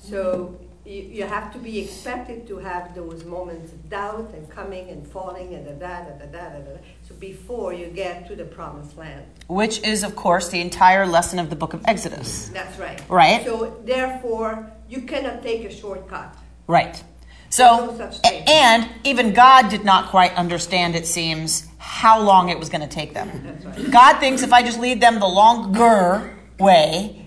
So 0.00 0.58
you, 0.84 1.02
you 1.02 1.26
have 1.26 1.52
to 1.52 1.58
be 1.58 1.78
expected 1.78 2.46
to 2.48 2.58
have 2.58 2.94
those 2.94 3.24
moments 3.24 3.72
of 3.72 3.88
doubt 3.88 4.32
and 4.34 4.48
coming 4.50 4.88
and 4.88 5.06
falling 5.06 5.54
and 5.54 5.64
da 5.66 5.72
da 5.72 6.04
da 6.04 6.26
da 6.26 6.48
da 6.48 6.58
da. 6.58 6.76
So 7.06 7.14
before 7.14 7.72
you 7.72 7.86
get 7.86 8.26
to 8.28 8.36
the 8.36 8.44
promised 8.44 8.96
land. 8.96 9.26
Which 9.46 9.82
is, 9.82 10.02
of 10.02 10.16
course, 10.16 10.48
the 10.48 10.60
entire 10.60 11.06
lesson 11.06 11.38
of 11.38 11.50
the 11.50 11.56
book 11.56 11.74
of 11.74 11.82
Exodus. 11.86 12.48
That's 12.48 12.78
right. 12.78 13.02
Right. 13.08 13.44
So 13.44 13.80
therefore, 13.84 14.70
you 14.88 15.02
cannot 15.02 15.42
take 15.42 15.64
a 15.64 15.72
shortcut. 15.72 16.36
Right. 16.66 17.02
So, 17.50 17.96
no 17.98 18.10
and 18.46 18.88
even 19.02 19.32
God 19.32 19.70
did 19.70 19.84
not 19.84 20.10
quite 20.10 20.32
understand, 20.34 20.94
it 20.94 21.04
seems, 21.04 21.66
how 21.78 22.20
long 22.20 22.48
it 22.48 22.60
was 22.60 22.68
going 22.68 22.82
to 22.82 22.86
take 22.86 23.12
them. 23.12 23.28
Right. 23.64 23.90
God 23.90 24.20
thinks 24.20 24.42
if 24.42 24.52
I 24.52 24.62
just 24.62 24.78
lead 24.78 25.00
them 25.00 25.18
the 25.18 25.26
longer 25.26 26.32
way, 26.60 27.26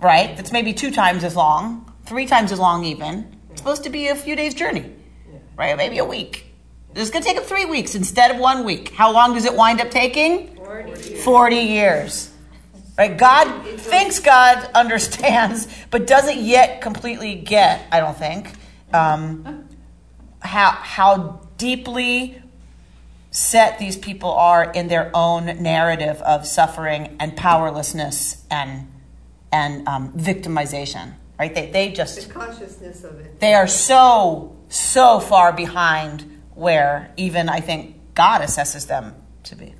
right, 0.00 0.36
that's 0.36 0.52
maybe 0.52 0.74
two 0.74 0.92
times 0.92 1.24
as 1.24 1.34
long, 1.34 1.87
three 2.08 2.26
times 2.26 2.50
as 2.50 2.58
long 2.58 2.84
even, 2.84 3.36
it's 3.50 3.60
supposed 3.60 3.84
to 3.84 3.90
be 3.90 4.08
a 4.08 4.16
few 4.16 4.34
days' 4.34 4.54
journey, 4.54 4.90
right, 5.56 5.76
maybe 5.76 5.98
a 5.98 6.04
week. 6.04 6.46
It's 6.94 7.10
going 7.10 7.22
to 7.22 7.28
take 7.28 7.36
them 7.36 7.44
three 7.44 7.66
weeks 7.66 7.94
instead 7.94 8.30
of 8.30 8.38
one 8.38 8.64
week. 8.64 8.88
How 8.94 9.12
long 9.12 9.34
does 9.34 9.44
it 9.44 9.54
wind 9.54 9.80
up 9.80 9.90
taking? 9.90 10.56
40 11.22 11.56
years. 11.56 12.32
Right? 12.96 13.16
God 13.16 13.64
thinks 13.78 14.20
God 14.20 14.70
understands, 14.74 15.68
but 15.90 16.06
doesn't 16.06 16.38
yet 16.38 16.80
completely 16.80 17.34
get, 17.34 17.86
I 17.92 18.00
don't 18.00 18.16
think, 18.16 18.52
um, 18.92 19.68
how, 20.40 20.70
how 20.70 21.40
deeply 21.58 22.42
set 23.30 23.78
these 23.78 23.98
people 23.98 24.32
are 24.32 24.64
in 24.72 24.88
their 24.88 25.10
own 25.12 25.62
narrative 25.62 26.22
of 26.22 26.46
suffering 26.46 27.16
and 27.20 27.36
powerlessness 27.36 28.44
and, 28.50 28.90
and 29.52 29.86
um, 29.86 30.12
victimization. 30.14 31.12
Right? 31.38 31.54
They, 31.54 31.70
they 31.70 31.92
just. 31.92 32.16
The 32.16 32.22
just, 32.22 32.34
consciousness 32.34 33.04
of 33.04 33.20
it. 33.20 33.38
they 33.40 33.54
are 33.54 33.68
so, 33.68 34.56
so 34.68 35.20
far 35.20 35.52
behind 35.52 36.40
where 36.54 37.12
even 37.16 37.48
I 37.48 37.60
think 37.60 37.96
God 38.14 38.40
assesses 38.40 38.86
them 38.88 39.14
to 39.44 39.56
be. 39.56 39.74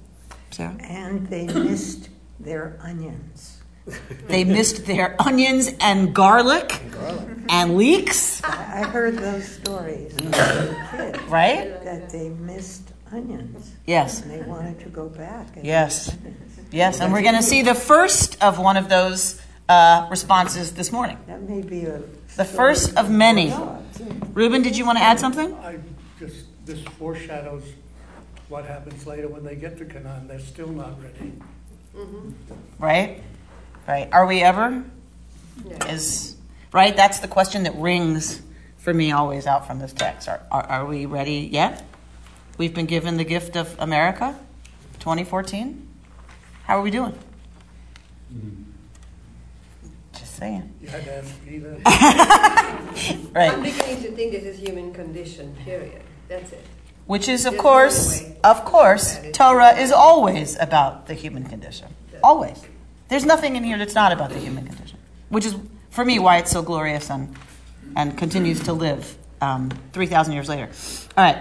Sarah? 0.50 0.76
And 0.80 1.26
they 1.28 1.46
missed 1.46 2.08
their 2.38 2.78
onions. 2.82 3.60
They 4.26 4.44
missed 4.44 4.84
their 4.84 5.16
onions 5.18 5.70
and 5.80 6.14
garlic 6.14 6.82
and 7.48 7.76
leeks, 7.76 8.42
I 8.44 8.82
I 8.82 8.86
heard 8.86 9.16
those 9.18 9.46
stories 9.48 10.14
when 10.14 10.34
I 10.34 10.38
was 10.38 10.70
a 10.70 10.88
kid, 10.90 11.20
right? 11.28 11.84
that 11.84 12.10
they 12.10 12.28
missed 12.28 12.92
onions. 13.10 13.72
Yes. 13.86 14.22
And 14.22 14.30
they 14.30 14.42
wanted 14.42 14.78
to 14.80 14.88
go 14.90 15.08
back. 15.08 15.56
and 15.56 15.64
Yes. 15.64 16.14
Yes, 16.70 17.00
and 17.00 17.12
we're 17.12 17.22
going 17.22 17.36
to 17.36 17.42
see 17.42 17.62
the 17.62 17.74
first 17.74 18.42
of 18.42 18.58
one 18.58 18.76
of 18.76 18.90
those 18.90 19.40
uh, 19.68 20.06
responses 20.10 20.72
this 20.72 20.90
morning. 20.90 21.18
That 21.26 21.42
may 21.42 21.62
be 21.62 21.84
a. 21.84 22.02
The 22.36 22.44
first 22.44 22.96
of 22.96 23.10
many. 23.10 23.54
Reuben, 24.32 24.62
did 24.62 24.76
you 24.76 24.86
want 24.86 24.98
to 24.98 25.04
add 25.04 25.18
something? 25.18 25.54
I 25.54 25.78
just, 26.18 26.46
this 26.64 26.80
foreshadows 26.82 27.64
what 28.48 28.64
happens 28.64 29.06
later 29.06 29.28
when 29.28 29.44
they 29.44 29.56
get 29.56 29.76
to 29.78 29.84
Canaan. 29.84 30.28
They're 30.28 30.38
still 30.38 30.68
not 30.68 31.02
ready. 31.02 31.32
Right? 32.78 33.22
Right. 33.86 34.08
Are 34.12 34.26
we 34.26 34.40
ever? 34.40 34.84
Yeah. 35.64 35.88
Is 35.88 36.36
right? 36.72 36.94
That's 36.94 37.18
the 37.18 37.28
question 37.28 37.64
that 37.64 37.74
rings 37.74 38.40
for 38.76 38.94
me 38.94 39.12
always 39.12 39.46
out 39.46 39.66
from 39.66 39.80
this 39.80 39.92
text. 39.92 40.28
Are, 40.28 40.40
are, 40.50 40.62
are 40.62 40.84
we 40.86 41.06
ready 41.06 41.48
yet? 41.52 41.84
We've 42.56 42.74
been 42.74 42.86
given 42.86 43.16
the 43.16 43.24
gift 43.24 43.56
of 43.56 43.74
America, 43.78 44.38
2014. 45.00 45.86
How 46.64 46.78
are 46.78 46.82
we 46.82 46.90
doing? 46.90 47.18
Just 48.32 48.67
saying. 50.38 50.72
You 50.80 50.88
had 50.88 51.04
to 51.04 51.14
ask 51.16 51.34
me 51.46 51.58
that. 51.58 51.80
I'm 51.86 53.32
Right. 53.32 53.62
beginning 53.62 54.02
to 54.02 54.10
think 54.12 54.32
this 54.32 54.44
is 54.44 54.58
human 54.58 54.92
condition, 54.94 55.54
period. 55.64 56.02
That's 56.28 56.52
it. 56.52 56.64
Which 57.06 57.28
is, 57.28 57.46
of 57.46 57.52
There's 57.52 57.62
course, 57.62 58.22
way. 58.22 58.36
of 58.44 58.64
course, 58.64 59.18
Torah 59.32 59.76
is 59.78 59.92
always 59.92 60.56
about 60.58 61.06
the 61.06 61.14
human 61.14 61.44
condition. 61.44 61.88
Always. 62.22 62.60
There's 63.08 63.24
nothing 63.24 63.56
in 63.56 63.64
here 63.64 63.78
that's 63.78 63.94
not 63.94 64.12
about 64.12 64.30
the 64.30 64.38
human 64.38 64.66
condition. 64.66 64.98
Which 65.30 65.46
is, 65.46 65.54
for 65.90 66.04
me, 66.04 66.18
why 66.18 66.38
it's 66.38 66.50
so 66.50 66.62
glorious 66.62 67.10
and, 67.10 67.34
and 67.96 68.16
continues 68.18 68.60
to 68.64 68.72
live 68.72 69.16
um, 69.40 69.70
3,000 69.92 70.34
years 70.34 70.48
later. 70.48 70.68
All 71.16 71.24
right. 71.24 71.38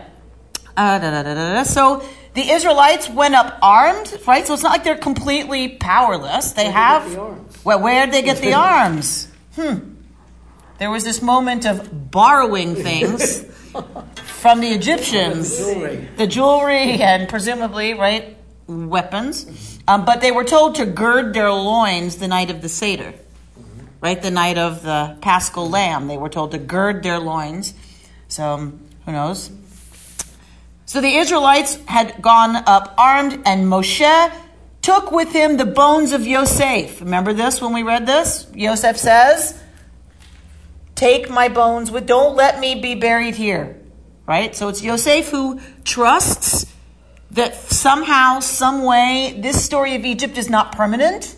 Uh, 0.77 0.99
da, 0.99 1.09
da, 1.11 1.23
da, 1.23 1.33
da, 1.33 1.53
da. 1.55 1.63
So 1.63 2.03
the 2.37 2.51
Israelites 2.51 3.09
went 3.09 3.33
up 3.33 3.57
armed, 3.63 4.19
right? 4.27 4.45
So 4.45 4.53
it's 4.53 4.61
not 4.61 4.71
like 4.71 4.83
they're 4.83 4.95
completely 4.95 5.69
powerless. 5.69 6.51
They 6.51 6.65
Where'd 6.65 6.75
they 6.75 6.77
have. 6.77 7.11
the? 7.11 7.59
Well, 7.63 7.81
where'd 7.81 8.11
they 8.11 8.21
get 8.21 8.37
the 8.37 8.53
arms? 8.73 9.27
Hmm. 9.55 9.95
There 10.77 10.91
was 10.91 11.03
this 11.03 11.19
moment 11.23 11.65
of 11.65 12.11
borrowing 12.11 12.75
things 12.75 13.43
from 14.25 14.61
the 14.61 14.67
Egyptians 14.67 15.57
Jewelry. 15.57 16.07
the 16.15 16.27
jewelry 16.27 17.01
and 17.01 17.27
presumably 17.27 17.95
right 17.95 18.37
weapons 18.67 19.79
um, 19.87 20.05
but 20.05 20.21
they 20.21 20.31
were 20.31 20.43
told 20.43 20.75
to 20.75 20.85
gird 20.85 21.33
their 21.33 21.51
loins 21.51 22.17
the 22.17 22.27
night 22.27 22.51
of 22.51 22.61
the 22.61 22.69
seder 22.69 23.13
right 24.01 24.21
the 24.21 24.29
night 24.31 24.57
of 24.57 24.83
the 24.83 25.17
paschal 25.21 25.69
lamb 25.69 26.07
they 26.07 26.17
were 26.17 26.29
told 26.29 26.51
to 26.51 26.57
gird 26.59 27.01
their 27.01 27.17
loins 27.19 27.73
so 28.27 28.71
who 29.05 29.11
knows 29.11 29.49
so 30.87 31.01
the 31.01 31.17
israelites 31.17 31.77
had 31.85 32.21
gone 32.21 32.55
up 32.55 32.95
armed 32.97 33.43
and 33.45 33.67
moshe 33.67 34.31
took 34.81 35.11
with 35.11 35.33
him 35.33 35.57
the 35.57 35.65
bones 35.65 36.13
of 36.13 36.25
yosef. 36.25 37.01
Remember 37.01 37.33
this 37.33 37.61
when 37.61 37.73
we 37.73 37.83
read 37.83 38.07
this? 38.07 38.47
Yosef 38.55 38.97
says 38.97 39.61
take 40.95 41.29
my 41.29 41.49
bones 41.49 41.91
with 41.91 42.07
don't 42.07 42.37
let 42.37 42.59
me 42.61 42.75
be 42.75 42.95
buried 42.95 43.35
here. 43.35 43.79
Right? 44.25 44.55
So 44.55 44.69
it's 44.69 44.81
yosef 44.81 45.29
who 45.29 45.59
trusts 45.83 46.65
that 47.31 47.55
somehow 47.55 48.39
some 48.39 48.83
way 48.83 49.37
this 49.37 49.63
story 49.63 49.93
of 49.95 50.05
egypt 50.05 50.37
is 50.37 50.49
not 50.49 50.71
permanent. 50.71 51.35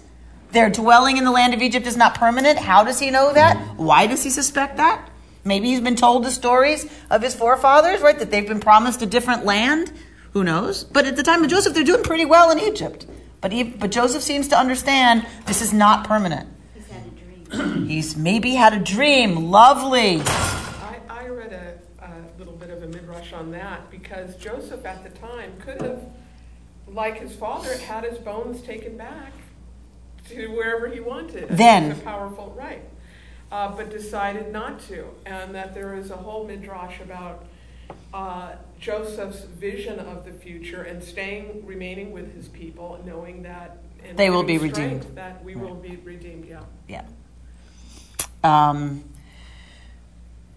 Their 0.51 0.70
dwelling 0.70 1.18
in 1.18 1.24
the 1.24 1.32
land 1.32 1.56
of 1.56 1.62
egypt 1.63 1.88
is 1.88 1.98
not 1.98 2.13
permanent. 2.13 2.60
How 2.60 2.84
does 2.84 3.00
he 3.00 3.10
know 3.10 3.34
that? 3.34 3.58
Why 3.77 4.06
does 4.06 4.24
he 4.24 4.29
suspect 4.29 4.77
that 4.77 5.09
maybe 5.50 5.68
he's 5.68 5.82
been 5.82 5.98
told 5.98 6.24
the 6.24 6.32
stories 6.32 6.89
of 7.10 7.22
his 7.22 7.36
forefathers 7.36 8.00
right 8.00 8.20
that 8.20 8.32
they've 8.32 8.48
been 8.48 8.62
promised 8.62 9.01
a 9.01 9.06
different 9.06 9.44
land 9.44 9.91
who 10.32 10.44
knows 10.44 10.86
but 10.86 11.06
at 11.06 11.18
the 11.18 11.24
time 11.24 11.44
of 11.44 11.50
joseph 11.50 11.74
they're 11.74 11.84
doing 11.84 12.03
pretty 12.03 12.25
well 12.25 12.51
in 12.51 12.60
egypt 12.60 13.06
but, 13.41 13.51
he, 13.51 13.63
but 13.63 13.91
joseph 13.91 14.24
seems 14.24 14.48
to 14.48 14.58
understand 14.58 15.25
this 15.46 15.62
is 15.62 15.74
not 15.74 16.08
permanent 16.08 16.48
He's 16.79 16.88
had 16.88 17.06
a 17.06 17.10
dream. 17.10 17.86
He's 17.88 18.15
maybe 18.15 18.56
had 18.56 18.74
a 18.74 18.79
dream. 18.79 19.50
Lovely. 19.50 20.22
I, 20.22 21.00
I 21.10 21.27
read 21.27 21.53
a, 21.53 22.06
a 22.06 22.12
little 22.38 22.56
bit 22.56 22.70
of 22.70 22.84
a 22.84 22.88
midrash 22.88 23.34
on 23.34 23.51
that 23.51 23.89
because 23.89 24.36
Joseph 24.36 24.86
at 24.86 25.03
the 25.03 25.10
time 25.20 25.53
could 25.60 25.82
have, 25.82 26.03
like 26.88 27.20
his 27.20 27.36
father, 27.36 27.75
had 27.77 28.03
his 28.03 28.18
bones 28.20 28.62
taken 28.62 28.98
back 28.98 29.34
to 30.29 30.48
wherever 30.48 30.88
he 30.88 31.00
wanted. 31.00 31.50
Then. 31.50 31.91
It's 31.91 32.01
a 32.01 32.03
powerful 32.03 32.53
right, 32.58 32.84
uh, 33.51 33.75
but 33.75 33.89
decided 33.89 34.51
not 34.51 34.79
to, 34.88 35.06
and 35.25 35.53
that 35.56 35.74
there 35.74 35.96
is 35.96 36.12
a 36.12 36.15
whole 36.15 36.46
midrash 36.46 37.00
about 37.01 37.46
uh, 38.13 38.53
Joseph's 38.79 39.41
vision 39.41 40.00
of 40.00 40.25
the 40.25 40.32
future 40.32 40.84
and 40.84 41.03
staying, 41.03 41.65
remaining 41.65 42.12
with 42.12 42.34
his 42.36 42.48
people, 42.48 43.01
knowing 43.06 43.44
that 43.44 43.77
and 44.03 44.18
They 44.18 44.29
will 44.29 44.44
be 44.44 44.58
redeemed. 44.58 45.03
That 45.15 45.44
we 45.44 45.56
will 45.56 45.75
be 45.75 45.98
redeemed. 45.98 46.46
Yeah. 46.46 46.62
Yeah. 46.88 47.03
Um, 48.44 49.03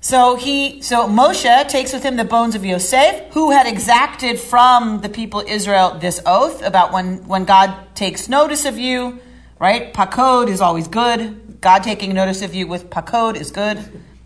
so 0.00 0.34
he, 0.34 0.82
so 0.82 1.08
Moshe 1.08 1.68
takes 1.68 1.92
with 1.92 2.02
him 2.02 2.16
the 2.16 2.24
bones 2.24 2.54
of 2.54 2.64
Yosef, 2.64 3.32
who 3.32 3.50
had 3.50 3.66
exacted 3.66 4.38
from 4.38 5.00
the 5.00 5.08
people 5.08 5.44
Israel 5.46 5.98
this 5.98 6.20
oath 6.26 6.62
about 6.62 6.92
when 6.92 7.26
when 7.28 7.44
God 7.44 7.94
takes 7.94 8.28
notice 8.28 8.64
of 8.64 8.78
you, 8.78 9.20
right? 9.58 9.92
Pakod 9.94 10.48
is 10.48 10.60
always 10.60 10.88
good. 10.88 11.51
God 11.62 11.84
taking 11.84 12.12
notice 12.12 12.42
of 12.42 12.56
you 12.56 12.66
with 12.66 12.90
pakod 12.90 13.36
is 13.36 13.52
good. 13.52 13.78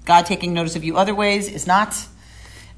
God 0.07 0.25
taking 0.25 0.55
notice 0.55 0.75
of 0.75 0.85
you 0.85 0.97
other 0.97 1.15
ways 1.15 1.51
is 1.53 1.67
not. 1.67 1.95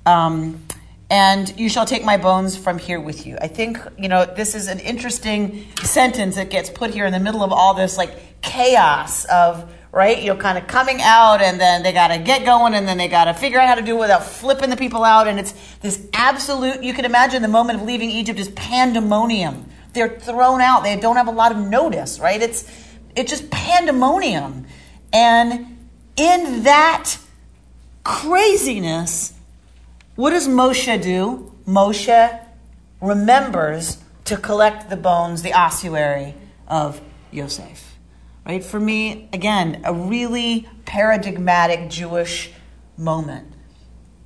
Um, 0.05 0.65
and 1.09 1.57
you 1.57 1.69
shall 1.69 1.87
take 1.87 2.05
my 2.05 2.17
bones 2.17 2.57
from 2.57 2.77
here 2.77 3.01
with 3.01 3.25
you. 3.25 3.39
I 3.41 3.47
think, 3.47 3.79
you 3.97 4.09
know, 4.09 4.25
this 4.25 4.57
is 4.57 4.67
an 4.67 4.81
interesting 4.81 5.65
sentence 5.85 6.35
that 6.35 6.51
gets 6.51 6.71
put 6.71 6.91
here 6.91 7.07
in 7.07 7.13
the 7.13 7.21
middle 7.21 7.45
of 7.45 7.53
all 7.53 7.75
this 7.75 7.97
like 7.97 8.43
chaos 8.43 9.27
of, 9.27 9.73
right, 9.93 10.21
you 10.21 10.35
know, 10.35 10.37
kind 10.37 10.59
of 10.59 10.67
coming 10.67 11.01
out 11.03 11.41
and 11.41 11.61
then 11.61 11.85
they 11.85 11.93
got 11.93 12.09
to 12.09 12.19
get 12.19 12.45
going 12.45 12.75
and 12.75 12.89
then 12.89 12.99
they 12.99 13.07
got 13.07 13.27
to 13.27 13.35
figure 13.35 13.61
out 13.61 13.69
how 13.69 13.77
to 13.77 13.83
do 13.83 13.97
it 13.97 14.01
without 14.01 14.25
flipping 14.25 14.71
the 14.71 14.77
people 14.77 15.05
out. 15.05 15.29
And 15.29 15.39
it's 15.39 15.55
this 15.83 16.05
absolute, 16.13 16.83
you 16.83 16.95
can 16.95 17.05
imagine 17.05 17.43
the 17.43 17.49
moment 17.49 17.79
of 17.79 17.87
leaving 17.87 18.11
Egypt 18.11 18.41
is 18.41 18.49
pandemonium. 18.49 19.67
They're 19.93 20.19
thrown 20.19 20.61
out. 20.61 20.83
They 20.83 20.99
don't 20.99 21.17
have 21.17 21.29
a 21.29 21.33
lot 21.33 21.53
of 21.53 21.59
notice, 21.59 22.19
right? 22.19 22.43
It's, 22.43 22.88
it's 23.19 23.31
just 23.31 23.51
pandemonium. 23.51 24.67
And 25.13 25.77
in 26.17 26.63
that 26.63 27.19
craziness, 28.05 29.35
what 30.15 30.31
does 30.31 30.47
Moshe 30.47 31.03
do? 31.03 31.53
Moshe 31.67 32.45
remembers 33.01 33.99
to 34.25 34.37
collect 34.37 34.89
the 34.89 34.97
bones, 34.97 35.43
the 35.43 35.53
ossuary 35.53 36.35
of 36.69 37.01
Yosef. 37.33 37.97
Right? 38.47 38.65
For 38.65 38.79
me, 38.79 39.29
again, 39.33 39.83
a 39.85 39.93
really 39.93 40.69
paradigmatic 40.85 41.91
Jewish 41.91 42.53
moment. 42.97 43.53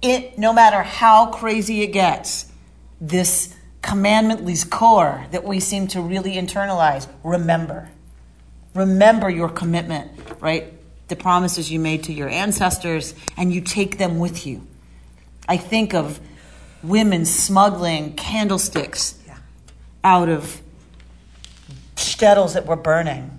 It, 0.03 0.39
no 0.39 0.53
matter 0.53 0.83
how 0.83 1.27
crazy 1.27 1.83
it 1.83 1.89
gets, 1.89 2.53
this 3.01 3.55
commandment 3.81 4.71
core 4.71 5.27
that 5.31 5.45
we 5.45 5.61
seem 5.61 5.87
to 5.89 6.01
really 6.01 6.35
internalize, 6.35 7.09
remember. 7.25 7.89
Remember 8.75 9.29
your 9.29 9.49
commitment, 9.49 10.11
right? 10.41 10.73
The 11.09 11.17
promises 11.17 11.71
you 11.71 11.79
made 11.79 12.05
to 12.05 12.13
your 12.13 12.29
ancestors, 12.29 13.15
and 13.37 13.53
you 13.53 13.61
take 13.61 13.99
them 13.99 14.19
with 14.19 14.47
you. 14.47 14.67
I 15.49 15.57
think 15.57 15.93
of 15.95 16.21
women 16.83 17.25
smuggling 17.27 18.15
candlesticks 18.15 19.15
Yeah. 19.27 19.35
out 20.03 20.29
of 20.29 20.61
shtetls 21.97 22.55
that 22.55 22.67
were 22.67 22.77
burning, 22.77 23.31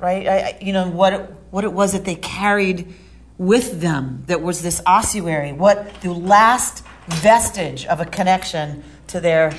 right? 0.00 0.26
I, 0.26 0.58
you 0.60 0.72
know 0.72 0.88
what 0.88 1.12
it, 1.12 1.34
what 1.50 1.64
it 1.64 1.72
was 1.72 1.92
that 1.92 2.04
they 2.04 2.16
carried 2.16 2.92
with 3.38 3.80
them 3.80 4.24
that 4.26 4.42
was 4.42 4.62
this 4.62 4.82
ossuary, 4.86 5.52
what 5.52 6.00
the 6.02 6.12
last 6.12 6.84
vestige 7.06 7.86
of 7.86 8.00
a 8.00 8.04
connection 8.04 8.82
to 9.08 9.20
their 9.20 9.52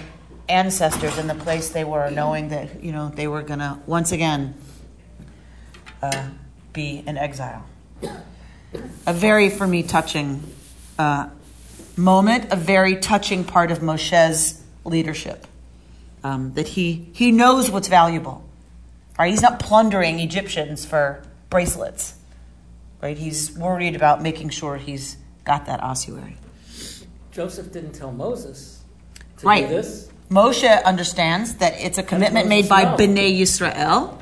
ancestors 0.49 1.17
in 1.17 1.27
the 1.27 1.35
place 1.35 1.69
they 1.69 1.83
were, 1.83 2.09
knowing 2.11 2.49
that 2.49 2.83
you 2.83 2.91
know 2.91 3.09
they 3.09 3.27
were 3.27 3.41
gonna 3.41 3.81
once 3.87 4.11
again 4.11 4.53
uh, 6.03 6.29
be 6.73 7.03
in 7.07 7.17
exile. 7.17 7.65
A 9.05 9.13
very, 9.13 9.49
for 9.49 9.65
me, 9.65 9.83
touching 9.83 10.43
uh, 10.99 11.29
moment, 11.95 12.51
a 12.51 12.55
very 12.55 12.97
touching 12.97 13.43
part 13.43 13.71
of 13.71 13.79
Moshe's 13.79 14.61
leadership. 14.83 15.47
Um, 16.25 16.53
that 16.53 16.69
he 16.69 17.09
he 17.13 17.31
knows 17.31 17.69
what's 17.69 17.89
valuable. 17.89 18.45
Right? 19.19 19.29
He's 19.29 19.41
not 19.41 19.59
plundering 19.59 20.19
Egyptians 20.19 20.85
for 20.85 21.21
bracelets. 21.49 22.15
Right? 23.01 23.17
He's 23.17 23.55
worried 23.57 23.95
about 23.95 24.21
making 24.21 24.49
sure 24.49 24.77
he's 24.77 25.17
got 25.43 25.65
that 25.65 25.83
ossuary. 25.83 26.37
Joseph 27.31 27.71
didn't 27.73 27.91
tell 27.91 28.11
Moses 28.11 28.83
to 29.37 29.47
Right. 29.47 29.67
do 29.67 29.75
this. 29.75 30.09
Moshe 30.29 30.83
understands 30.85 31.55
that 31.55 31.73
it's 31.79 31.97
a 31.97 32.03
commitment 32.03 32.47
made 32.47 32.69
by? 32.69 32.85
Bnei 32.85 33.37
Yisrael, 33.37 34.17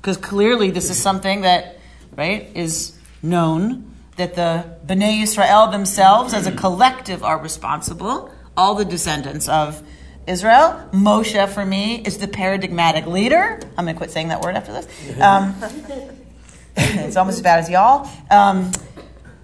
because 0.00 0.16
clearly 0.16 0.70
this 0.70 0.90
is 0.90 1.00
something 1.00 1.42
that, 1.42 1.78
right, 2.16 2.48
is 2.54 2.98
known 3.22 3.94
that 4.16 4.34
the 4.34 4.76
Bnei 4.86 5.22
Yisrael 5.22 5.70
themselves, 5.70 6.34
as 6.34 6.46
a 6.46 6.52
collective, 6.52 7.22
are 7.22 7.38
responsible. 7.38 8.32
All 8.56 8.74
the 8.74 8.84
descendants 8.84 9.48
of 9.48 9.82
Israel. 10.26 10.88
Moshe, 10.92 11.48
for 11.48 11.64
me, 11.64 12.02
is 12.04 12.18
the 12.18 12.26
paradigmatic 12.26 13.06
leader. 13.06 13.60
I'm 13.76 13.84
going 13.84 13.94
to 13.94 13.98
quit 13.98 14.10
saying 14.10 14.28
that 14.28 14.40
word 14.40 14.56
after 14.56 14.72
this. 14.72 15.20
Um, 15.20 15.54
it's 16.76 17.16
almost 17.16 17.36
as 17.36 17.42
bad 17.42 17.60
as 17.60 17.70
y'all, 17.70 18.10
um, 18.30 18.72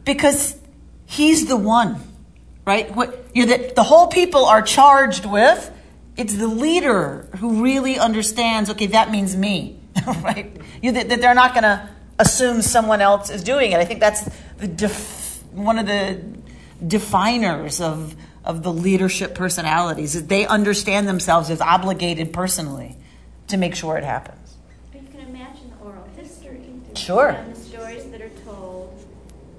because 0.04 0.56
he's 1.06 1.46
the 1.46 1.56
one 1.56 2.00
right? 2.64 2.94
What 2.94 3.26
you 3.34 3.46
know, 3.46 3.56
the, 3.56 3.72
the 3.74 3.82
whole 3.82 4.08
people 4.08 4.46
are 4.46 4.62
charged 4.62 5.26
with. 5.26 5.70
It's 6.16 6.36
the 6.36 6.46
leader 6.46 7.28
who 7.38 7.62
really 7.62 7.98
understands. 7.98 8.70
Okay, 8.70 8.86
that 8.88 9.10
means 9.10 9.36
me, 9.36 9.78
right? 10.22 10.57
You 10.83 10.92
that, 10.92 11.09
that 11.09 11.20
they're 11.20 11.35
not 11.35 11.52
going 11.54 11.64
to 11.64 11.88
assume 12.18 12.62
someone 12.62 13.00
else 13.00 13.30
is 13.30 13.42
doing 13.42 13.72
it. 13.72 13.78
I 13.78 13.85
think 13.85 14.00
that's 14.00 14.28
the 14.59 14.68
def, 14.68 15.42
one 15.52 15.78
of 15.78 15.87
the 15.87 16.20
definers 16.87 17.80
of 17.80 18.14
of 18.44 18.62
the 18.62 18.72
leadership 18.72 19.35
personalities. 19.35 20.14
Is 20.14 20.26
they 20.26 20.46
understand 20.46 21.09
themselves 21.09 21.50
as 21.50 21.61
obligated 21.61 22.33
personally 22.33 22.96
to 23.48 23.57
make 23.57 23.74
sure 23.74 23.96
it 23.96 24.04
happens. 24.04 24.57
But 24.92 25.02
you 25.02 25.09
can 25.09 25.20
imagine 25.20 25.70
the 25.70 25.85
oral 25.87 26.07
history. 26.16 26.61
Sure. 26.94 27.28
And 27.30 27.54
the 27.54 27.61
stories 27.61 28.04
that 28.11 28.20
are 28.20 28.28
told, 28.44 29.02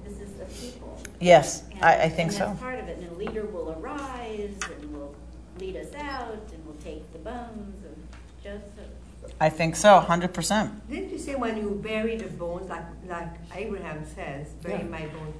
this 0.04 0.20
is 0.20 0.32
the 0.34 0.44
people. 0.44 1.00
Yes, 1.20 1.62
And- 1.72 1.84
I, 1.84 2.02
I 2.04 2.08
think 2.08 2.28
and 2.30 2.32
so. 2.32 2.46
that's 2.46 2.60
part 2.60 2.78
of 2.78 2.88
it. 2.88 2.98
And 2.98 3.10
a 3.10 3.14
leader 3.14 3.44
will 3.46 3.76
arise 3.80 4.54
and 4.64 4.92
will 4.92 5.14
lead 5.58 5.76
us 5.76 5.92
out 5.94 6.32
and 6.52 6.66
will 6.66 6.76
take 6.84 7.10
the 7.12 7.18
bones 7.18 7.84
of 7.84 7.96
Joseph. 8.44 8.75
I 9.40 9.48
think 9.50 9.76
so, 9.76 10.00
hundred 10.00 10.32
percent. 10.32 10.88
Didn't 10.88 11.10
you 11.10 11.18
say 11.18 11.34
when 11.34 11.56
you 11.58 11.78
bury 11.82 12.16
the 12.16 12.28
bones, 12.28 12.70
like, 12.70 12.84
like 13.08 13.28
Abraham 13.54 14.04
says, 14.14 14.48
bury 14.62 14.78
Yeah. 14.78 14.84
my 14.84 15.06
bones, 15.06 15.36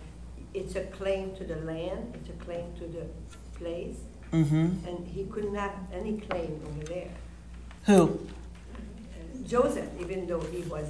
it's 0.52 0.74
a 0.76 0.82
claim 0.84 1.34
to 1.36 1.44
the 1.44 1.56
land, 1.56 2.14
it's 2.14 2.28
a 2.28 2.44
claim 2.44 2.72
to 2.78 2.86
the 2.86 3.06
place, 3.58 3.96
Mm-hmm. 4.32 4.86
and 4.86 5.06
he 5.06 5.24
couldn't 5.24 5.54
have 5.54 5.72
any 5.92 6.18
claim 6.18 6.60
over 6.68 6.84
there. 6.84 7.08
Who? 7.86 8.20
Joseph, 9.46 9.88
even 10.00 10.26
though 10.26 10.40
he 10.40 10.62
was, 10.62 10.86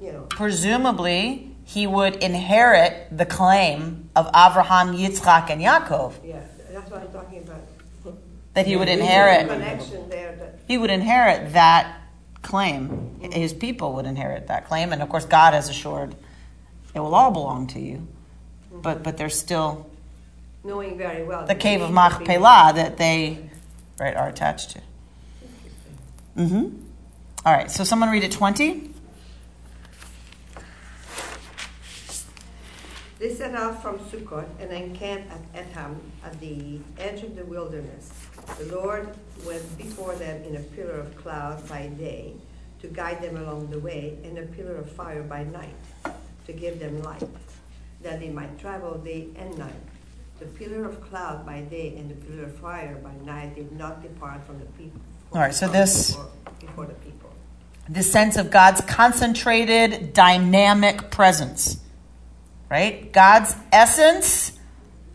you 0.00 0.12
know, 0.12 0.22
presumably 0.30 1.50
he 1.64 1.86
would 1.86 2.16
inherit 2.16 3.08
the 3.16 3.26
claim 3.26 4.08
of 4.14 4.26
Abraham, 4.28 4.94
Yitzchak, 4.96 5.50
and 5.50 5.60
Yaakov. 5.60 6.12
yeah, 6.24 6.40
that's 6.72 6.90
what 6.90 7.00
I'm 7.02 7.12
talking 7.12 7.38
about. 7.42 7.60
That 8.54 8.66
he 8.66 8.76
would 8.76 8.86
There's 8.86 9.00
a 9.00 9.02
inherit. 9.02 9.48
Connection 9.48 10.08
there 10.08 10.36
that, 10.36 10.58
He 10.68 10.78
would 10.78 10.90
inherit 10.90 11.54
that 11.54 11.96
claim. 12.44 13.18
His 13.20 13.52
people 13.52 13.94
would 13.94 14.06
inherit 14.06 14.46
that 14.46 14.68
claim, 14.68 14.92
and 14.92 15.02
of 15.02 15.08
course, 15.08 15.24
God 15.24 15.54
has 15.54 15.68
assured 15.68 16.14
it 16.94 17.00
will 17.00 17.14
all 17.14 17.32
belong 17.32 17.66
to 17.68 17.80
you. 17.80 18.06
But 18.72 19.02
but 19.02 19.16
there's 19.16 19.36
still 19.38 19.90
knowing 20.62 20.96
very 20.96 21.24
well. 21.24 21.46
the 21.46 21.54
cave 21.54 21.80
of 21.82 21.90
Machpelah 21.90 22.72
that 22.76 22.96
they 22.96 23.50
right 23.98 24.16
are 24.16 24.28
attached 24.28 24.70
to. 24.70 24.80
Mm-hmm. 26.36 26.76
All 27.46 27.52
right. 27.52 27.70
So 27.70 27.84
someone 27.84 28.10
read 28.10 28.24
it 28.24 28.32
twenty. 28.32 28.93
They 33.18 33.32
set 33.32 33.54
out 33.54 33.80
from 33.80 33.98
Sukkot 34.00 34.46
and 34.58 34.72
encamped 34.72 35.30
at 35.30 35.40
Etham 35.66 36.00
at 36.24 36.38
the 36.40 36.80
edge 36.98 37.22
of 37.22 37.36
the 37.36 37.44
wilderness. 37.44 38.10
The 38.58 38.74
Lord 38.74 39.14
went 39.46 39.78
before 39.78 40.14
them 40.16 40.42
in 40.42 40.56
a 40.56 40.60
pillar 40.60 40.98
of 40.98 41.16
cloud 41.16 41.66
by 41.68 41.86
day 41.86 42.34
to 42.82 42.88
guide 42.88 43.22
them 43.22 43.36
along 43.36 43.70
the 43.70 43.78
way, 43.78 44.18
and 44.24 44.36
a 44.36 44.42
pillar 44.42 44.76
of 44.76 44.90
fire 44.90 45.22
by 45.22 45.44
night 45.44 45.74
to 46.46 46.52
give 46.52 46.78
them 46.78 47.02
light, 47.02 47.22
that 48.02 48.20
they 48.20 48.28
might 48.28 48.58
travel 48.58 48.98
day 48.98 49.28
and 49.36 49.56
night. 49.56 49.72
The 50.38 50.46
pillar 50.46 50.84
of 50.84 51.00
cloud 51.00 51.46
by 51.46 51.62
day 51.62 51.96
and 51.96 52.10
the 52.10 52.14
pillar 52.14 52.44
of 52.44 52.56
fire 52.56 52.96
by 52.96 53.14
night 53.24 53.54
did 53.54 53.72
not 53.72 54.02
depart 54.02 54.44
from 54.44 54.58
the 54.58 54.66
people. 54.76 55.00
All 55.32 55.40
right, 55.40 55.54
so 55.54 55.66
this- 55.68 56.10
before, 56.10 56.30
before 56.60 56.86
the 56.86 56.94
people. 56.94 57.30
this 57.88 58.10
sense 58.12 58.36
of 58.36 58.50
God's 58.50 58.82
concentrated, 58.82 60.12
dynamic 60.12 61.10
presence. 61.10 61.78
Right? 62.74 63.12
God's 63.12 63.54
essence 63.70 64.50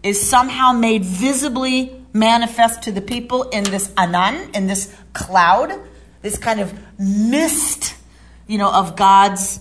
is 0.02 0.30
somehow 0.30 0.72
made 0.72 1.04
visibly 1.04 2.06
manifest 2.14 2.84
to 2.84 2.94
the 2.94 3.02
people 3.02 3.50
in 3.50 3.66
this 3.66 3.92
anan, 3.98 4.52
in 4.54 4.68
this 4.68 4.96
cloud, 5.12 5.74
this 6.22 6.38
kind 6.38 6.62
of 6.62 6.74
mist, 6.98 7.98
you 8.48 8.58
know, 8.58 8.72
of 8.72 8.96
God's 8.96 9.60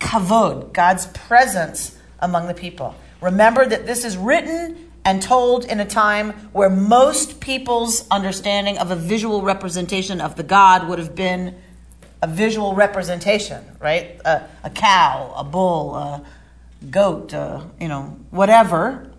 kavod, 0.00 0.72
God's 0.72 1.04
presence 1.08 1.94
among 2.20 2.46
the 2.46 2.54
people. 2.54 2.94
Remember 3.20 3.66
that 3.66 3.84
this 3.84 4.06
is 4.06 4.16
written 4.16 4.90
and 5.04 5.20
told 5.20 5.66
in 5.66 5.80
a 5.80 5.84
time 5.84 6.30
where 6.54 6.70
most 6.70 7.38
people's 7.38 8.08
understanding 8.08 8.78
of 8.78 8.90
a 8.90 8.96
visual 8.96 9.42
representation 9.42 10.22
of 10.22 10.36
the 10.36 10.42
God 10.42 10.88
would 10.88 10.98
have 10.98 11.14
been 11.14 11.54
a 12.22 12.26
visual 12.26 12.74
representation, 12.74 13.62
right? 13.78 14.18
A, 14.24 14.48
a 14.62 14.70
cow, 14.70 15.34
a 15.36 15.44
bull, 15.44 15.94
a 15.96 16.24
goat, 16.90 17.34
uh, 17.34 17.64
you 17.80 17.88
know, 17.88 18.16
whatever, 18.30 19.10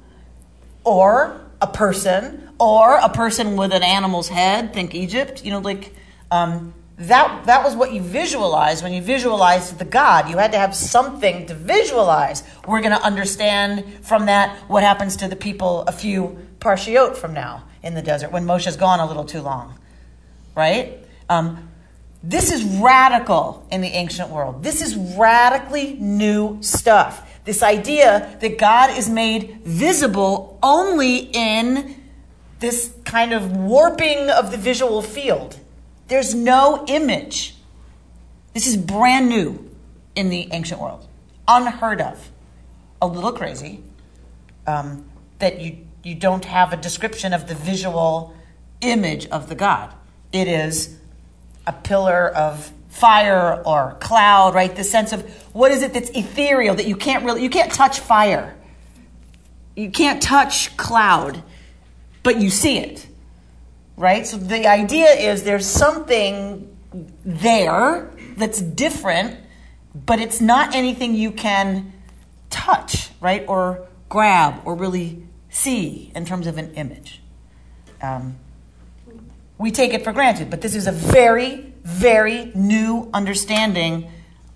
or 0.84 1.42
a 1.62 1.68
person, 1.68 2.50
or 2.60 2.98
a 2.98 3.10
person 3.10 3.58
with 3.58 3.74
an 3.74 3.84
animal's 3.84 4.30
head. 4.30 4.74
Think 4.74 4.96
Egypt, 4.96 5.44
you 5.44 5.52
know, 5.52 5.60
like 5.60 5.94
um, 6.32 6.74
that. 6.98 7.46
That 7.46 7.64
was 7.64 7.76
what 7.76 7.94
you 7.94 8.02
visualized 8.02 8.84
when 8.84 8.94
you 8.94 9.02
visualized 9.02 9.80
the 9.80 9.86
god. 9.86 10.30
You 10.30 10.38
had 10.38 10.52
to 10.54 10.58
have 10.58 10.76
something 10.76 11.46
to 11.48 11.54
visualize. 11.56 12.44
We're 12.68 12.82
going 12.82 12.98
to 12.98 13.04
understand 13.04 13.86
from 14.02 14.28
that 14.28 14.56
what 14.70 14.84
happens 14.84 15.18
to 15.18 15.28
the 15.28 15.36
people 15.36 15.82
a 15.84 15.92
few 15.92 16.38
parshiot 16.60 17.16
from 17.16 17.34
now 17.34 17.64
in 17.84 17.94
the 17.94 18.02
desert 18.02 18.32
when 18.32 18.46
Moshe's 18.46 18.78
gone 18.78 19.00
a 19.00 19.06
little 19.06 19.26
too 19.26 19.42
long, 19.42 19.78
right? 20.56 20.98
Um, 21.30 21.70
this 22.24 22.52
is 22.52 22.64
radical 22.64 23.68
in 23.72 23.82
the 23.82 23.88
ancient 23.88 24.32
world. 24.32 24.64
This 24.64 24.82
is 24.82 24.96
radically 24.96 25.94
new 25.94 26.58
stuff. 26.62 27.25
This 27.46 27.62
idea 27.62 28.38
that 28.42 28.58
God 28.58 28.98
is 28.98 29.08
made 29.08 29.62
visible 29.64 30.60
only 30.62 31.30
in 31.32 32.02
this 32.60 32.94
kind 33.06 33.34
of 33.34 33.56
warping 33.56 34.30
of 34.30 34.52
the 34.52 34.58
visual 34.58 35.02
field. 35.02 35.60
There's 36.08 36.34
no 36.34 36.86
image. 36.88 37.56
This 38.54 38.68
is 38.68 38.78
brand 38.78 39.30
new 39.30 39.70
in 40.16 40.30
the 40.30 40.48
ancient 40.52 40.82
world, 40.82 41.08
unheard 41.48 42.02
of. 42.02 42.32
A 43.02 43.08
little 43.08 43.32
crazy 43.32 43.84
um, 44.66 45.06
that 45.40 45.62
you, 45.62 45.78
you 46.04 46.16
don't 46.16 46.46
have 46.46 46.74
a 46.74 46.78
description 46.78 47.34
of 47.34 47.48
the 47.48 47.56
visual 47.56 48.36
image 48.82 49.28
of 49.28 49.50
the 49.50 49.56
God. 49.56 49.94
It 50.32 50.48
is 50.48 50.98
a 51.68 51.74
pillar 51.74 52.28
of 52.30 52.72
fire 52.96 53.62
or 53.66 53.98
cloud, 54.00 54.56
right? 54.56 54.74
The 54.74 54.86
sense 54.86 55.12
of 55.12 55.22
what 55.54 55.72
is 55.72 55.84
it 55.84 55.94
that's 55.94 56.10
ethereal 56.12 56.76
that 56.76 56.88
you 56.88 56.96
can't 56.96 57.26
really, 57.26 57.44
you 57.44 57.50
can't 57.50 57.72
touch 57.72 58.00
fire. 58.00 58.56
You 59.76 59.92
can't 59.92 60.24
touch 60.24 60.76
cloud, 60.78 61.44
but 62.24 62.40
you 62.40 62.50
see 62.50 62.78
it, 62.78 63.06
right? 63.98 64.26
So 64.26 64.38
the 64.38 64.68
idea 64.68 65.12
is 65.12 65.44
there's 65.44 65.66
something 65.66 66.74
there 67.26 68.10
that's 68.38 68.62
different, 68.62 69.38
but 69.94 70.20
it's 70.22 70.40
not 70.40 70.74
anything 70.74 71.16
you 71.16 71.32
can 71.32 71.92
touch, 72.50 73.10
right? 73.20 73.44
Or 73.50 73.88
grab 74.08 74.62
or 74.64 74.76
really 74.76 75.28
see 75.50 76.14
in 76.16 76.26
terms 76.26 76.48
of 76.48 76.58
an 76.58 76.74
image. 76.76 77.22
Um, 78.02 78.38
we 79.58 79.72
take 79.72 79.94
it 79.94 80.06
for 80.06 80.14
granted, 80.14 80.50
but 80.50 80.62
this 80.62 80.76
is 80.76 80.88
a 80.88 80.94
very, 80.94 81.74
very 81.86 82.52
new 82.56 83.10
understanding 83.14 84.10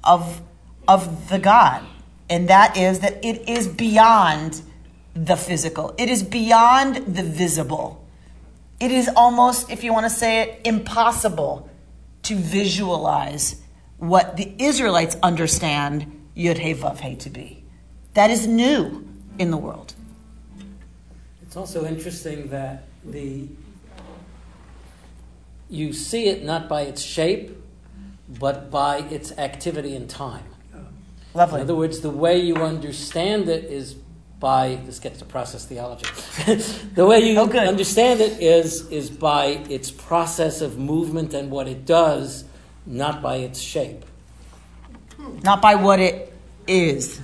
of, 0.03 0.41
of 0.87 1.29
the 1.29 1.37
God. 1.37 1.85
And 2.29 2.49
that 2.49 2.75
is 2.75 2.99
that 2.99 3.23
it 3.23 3.47
is 3.47 3.67
beyond 3.67 4.61
the 5.13 5.35
physical, 5.35 5.93
it 5.97 6.09
is 6.09 6.23
beyond 6.23 7.15
the 7.15 7.23
visible. 7.23 8.05
It 8.79 8.91
is 8.91 9.09
almost, 9.13 9.69
if 9.69 9.83
you 9.83 9.91
want 9.91 10.05
to 10.05 10.09
say 10.09 10.41
it, 10.41 10.61
impossible 10.63 11.69
to 12.23 12.35
visualize 12.35 13.61
what 13.97 14.37
the 14.37 14.53
Israelites 14.57 15.17
understand 15.21 16.05
Yud 16.35 16.57
He 16.57 16.73
Vav 16.73 16.99
He 17.01 17.15
to 17.17 17.29
be. 17.29 17.63
That 18.13 18.29
is 18.29 18.47
new 18.47 19.05
in 19.37 19.51
the 19.51 19.57
world. 19.57 19.93
It's 21.41 21.57
also 21.57 21.85
interesting 21.85 22.49
that 22.49 22.83
the 23.03 23.47
you 25.69 25.93
see 25.93 26.27
it 26.27 26.43
not 26.43 26.67
by 26.67 26.81
its 26.81 27.01
shape, 27.01 27.55
but 28.27 28.69
by 28.71 28.99
its 28.99 29.31
activity 29.37 29.95
in 29.95 30.07
time. 30.07 30.45
Lovely. 31.33 31.61
In 31.61 31.65
other 31.65 31.75
words, 31.75 32.01
the 32.01 32.09
way 32.09 32.39
you 32.39 32.55
understand 32.55 33.49
it 33.49 33.65
is 33.65 33.95
by 34.39 34.79
this 34.85 34.99
gets 34.99 35.19
to 35.19 35.25
process 35.25 35.65
theology. 35.65 36.07
the 36.95 37.05
way 37.05 37.19
you 37.19 37.37
Oh, 37.37 37.49
understand 37.67 38.21
it 38.21 38.41
is 38.41 38.87
is 38.89 39.09
by 39.09 39.45
its 39.69 39.91
process 39.91 40.61
of 40.61 40.77
movement 40.79 41.33
and 41.33 41.51
what 41.51 41.67
it 41.67 41.85
does, 41.85 42.45
not 42.85 43.21
by 43.21 43.37
its 43.37 43.59
shape. 43.59 44.05
Not 45.43 45.61
by 45.61 45.75
what 45.75 45.99
it 45.99 46.33
is. 46.67 47.19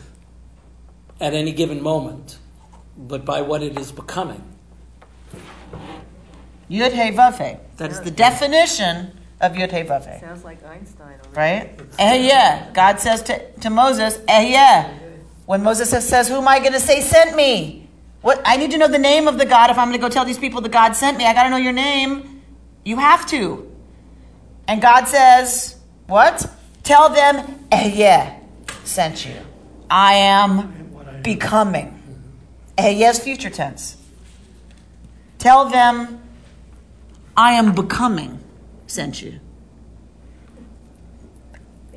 At 1.20 1.34
any 1.34 1.54
given 1.54 1.82
moment, 1.82 2.38
but 2.98 3.24
by 3.26 3.42
what 3.42 3.64
it 3.64 3.80
is 3.80 3.92
becoming. 3.92 4.44
Yud 6.70 6.92
He 6.92 7.12
Vav 7.16 7.38
He. 7.38 7.58
That 7.78 7.92
is 7.92 8.02
the 8.02 8.12
definition 8.12 9.18
of 9.42 9.54
Yud 9.54 9.72
He 9.72 9.84
Vav 9.84 10.12
He. 10.12 10.20
Sounds 10.20 10.44
like 10.44 10.64
Einstein 10.66 11.20
already. 11.26 11.36
Right? 11.36 11.80
Eh 12.00 12.28
yeah. 12.28 12.72
God 12.74 13.00
says 13.00 13.22
to, 13.24 13.52
to 13.60 13.70
Moses, 13.70 14.20
eh 14.28 14.50
yeah. 14.50 14.92
When 15.46 15.62
Moses 15.62 15.90
says, 15.92 16.08
says, 16.08 16.28
who 16.28 16.38
am 16.38 16.48
I 16.48 16.60
going 16.60 16.74
to 16.74 16.80
say 16.80 17.02
sent 17.02 17.36
me? 17.36 17.88
What 18.22 18.42
I 18.44 18.58
need 18.58 18.72
to 18.72 18.80
know 18.80 18.88
the 18.88 18.98
name 18.98 19.28
of 19.28 19.38
the 19.38 19.46
God 19.46 19.70
if 19.70 19.78
I'm 19.78 19.90
going 19.90 20.00
to 20.00 20.02
go 20.02 20.10
tell 20.10 20.26
these 20.26 20.40
people 20.40 20.62
the 20.62 20.70
God 20.70 20.96
sent 20.96 21.18
me. 21.20 21.26
I 21.26 21.34
got 21.34 21.44
to 21.44 21.52
know 21.52 21.58
your 21.58 21.74
name. 21.74 22.42
You 22.84 22.98
have 22.98 23.28
to. 23.28 23.72
And 24.68 24.82
God 24.82 25.08
says, 25.08 25.76
what? 26.08 26.50
Tell 26.82 27.10
them, 27.10 27.68
eh 27.72 27.92
yeah, 27.94 28.40
sent 28.84 29.26
you. 29.26 29.36
I 29.90 30.16
am 30.16 31.22
becoming. 31.24 32.02
Eh 32.78 32.90
yes, 32.90 33.24
future 33.24 33.52
tense. 33.52 33.98
Tell 35.38 35.70
them, 35.70 36.22
I 37.38 37.54
am 37.54 37.76
becoming 37.76 38.40
sent 38.88 39.22
you. 39.22 39.40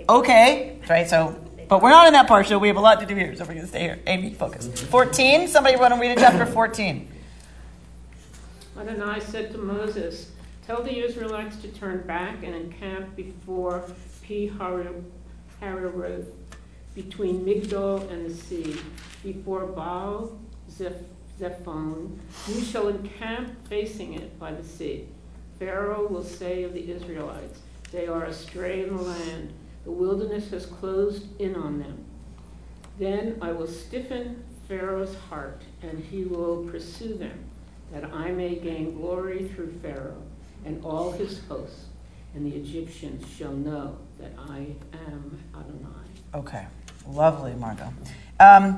Okay, 0.08 0.80
right? 0.88 1.08
So, 1.08 1.38
but 1.68 1.82
we're 1.82 1.90
not 1.90 2.06
in 2.06 2.14
that 2.14 2.26
part, 2.26 2.46
so 2.46 2.58
we 2.58 2.68
have 2.68 2.78
a 2.78 2.80
lot 2.80 3.00
to 3.00 3.06
do 3.06 3.14
here, 3.14 3.34
so 3.36 3.44
we're 3.44 3.54
going 3.54 3.60
to 3.60 3.66
stay 3.66 3.80
here. 3.80 4.00
Amy, 4.06 4.32
focus. 4.32 4.66
14, 4.84 5.48
somebody 5.48 5.76
want 5.76 5.92
to 5.94 6.00
read 6.00 6.16
a 6.16 6.20
chapter 6.20 6.46
14. 6.46 7.08
Adonai 8.78 9.20
said 9.20 9.52
to 9.52 9.58
Moses, 9.58 10.30
Tell 10.66 10.82
the 10.82 10.98
Israelites 10.98 11.56
to 11.62 11.68
turn 11.68 12.06
back 12.06 12.42
and 12.42 12.54
encamp 12.54 13.16
before 13.16 13.84
Pi 14.22 14.50
Hahiroth, 15.60 16.26
between 16.94 17.44
Migdol 17.44 18.10
and 18.10 18.26
the 18.28 18.34
sea, 18.34 18.76
before 19.22 19.66
Baal 19.66 20.38
Zephon. 20.70 22.18
You 22.48 22.60
shall 22.62 22.88
encamp 22.88 23.68
facing 23.68 24.14
it 24.14 24.38
by 24.38 24.52
the 24.52 24.64
sea. 24.64 25.06
Pharaoh 25.58 26.06
will 26.06 26.24
say 26.24 26.62
of 26.62 26.72
the 26.72 26.90
Israelites, 26.90 27.60
They 27.90 28.06
are 28.06 28.24
astray 28.24 28.82
in 28.82 28.96
the 28.96 29.02
land. 29.02 29.52
The 29.84 29.90
wilderness 29.90 30.50
has 30.50 30.66
closed 30.66 31.40
in 31.40 31.54
on 31.56 31.78
them. 31.78 32.04
Then 32.98 33.38
I 33.40 33.52
will 33.52 33.66
stiffen 33.66 34.42
Pharaoh's 34.68 35.16
heart, 35.30 35.62
and 35.82 36.04
he 36.04 36.24
will 36.24 36.64
pursue 36.64 37.14
them, 37.14 37.44
that 37.92 38.04
I 38.04 38.30
may 38.32 38.56
gain 38.56 38.96
glory 38.96 39.48
through 39.48 39.72
Pharaoh 39.80 40.22
and 40.64 40.84
all 40.84 41.12
his 41.12 41.40
hosts, 41.48 41.86
and 42.34 42.44
the 42.44 42.56
Egyptians 42.56 43.24
shall 43.34 43.52
know 43.52 43.96
that 44.18 44.32
I 44.36 44.66
am 45.06 45.38
Adonai. 45.54 46.06
Okay, 46.34 46.66
lovely, 47.06 47.54
Margot. 47.54 47.90
Um, 48.40 48.76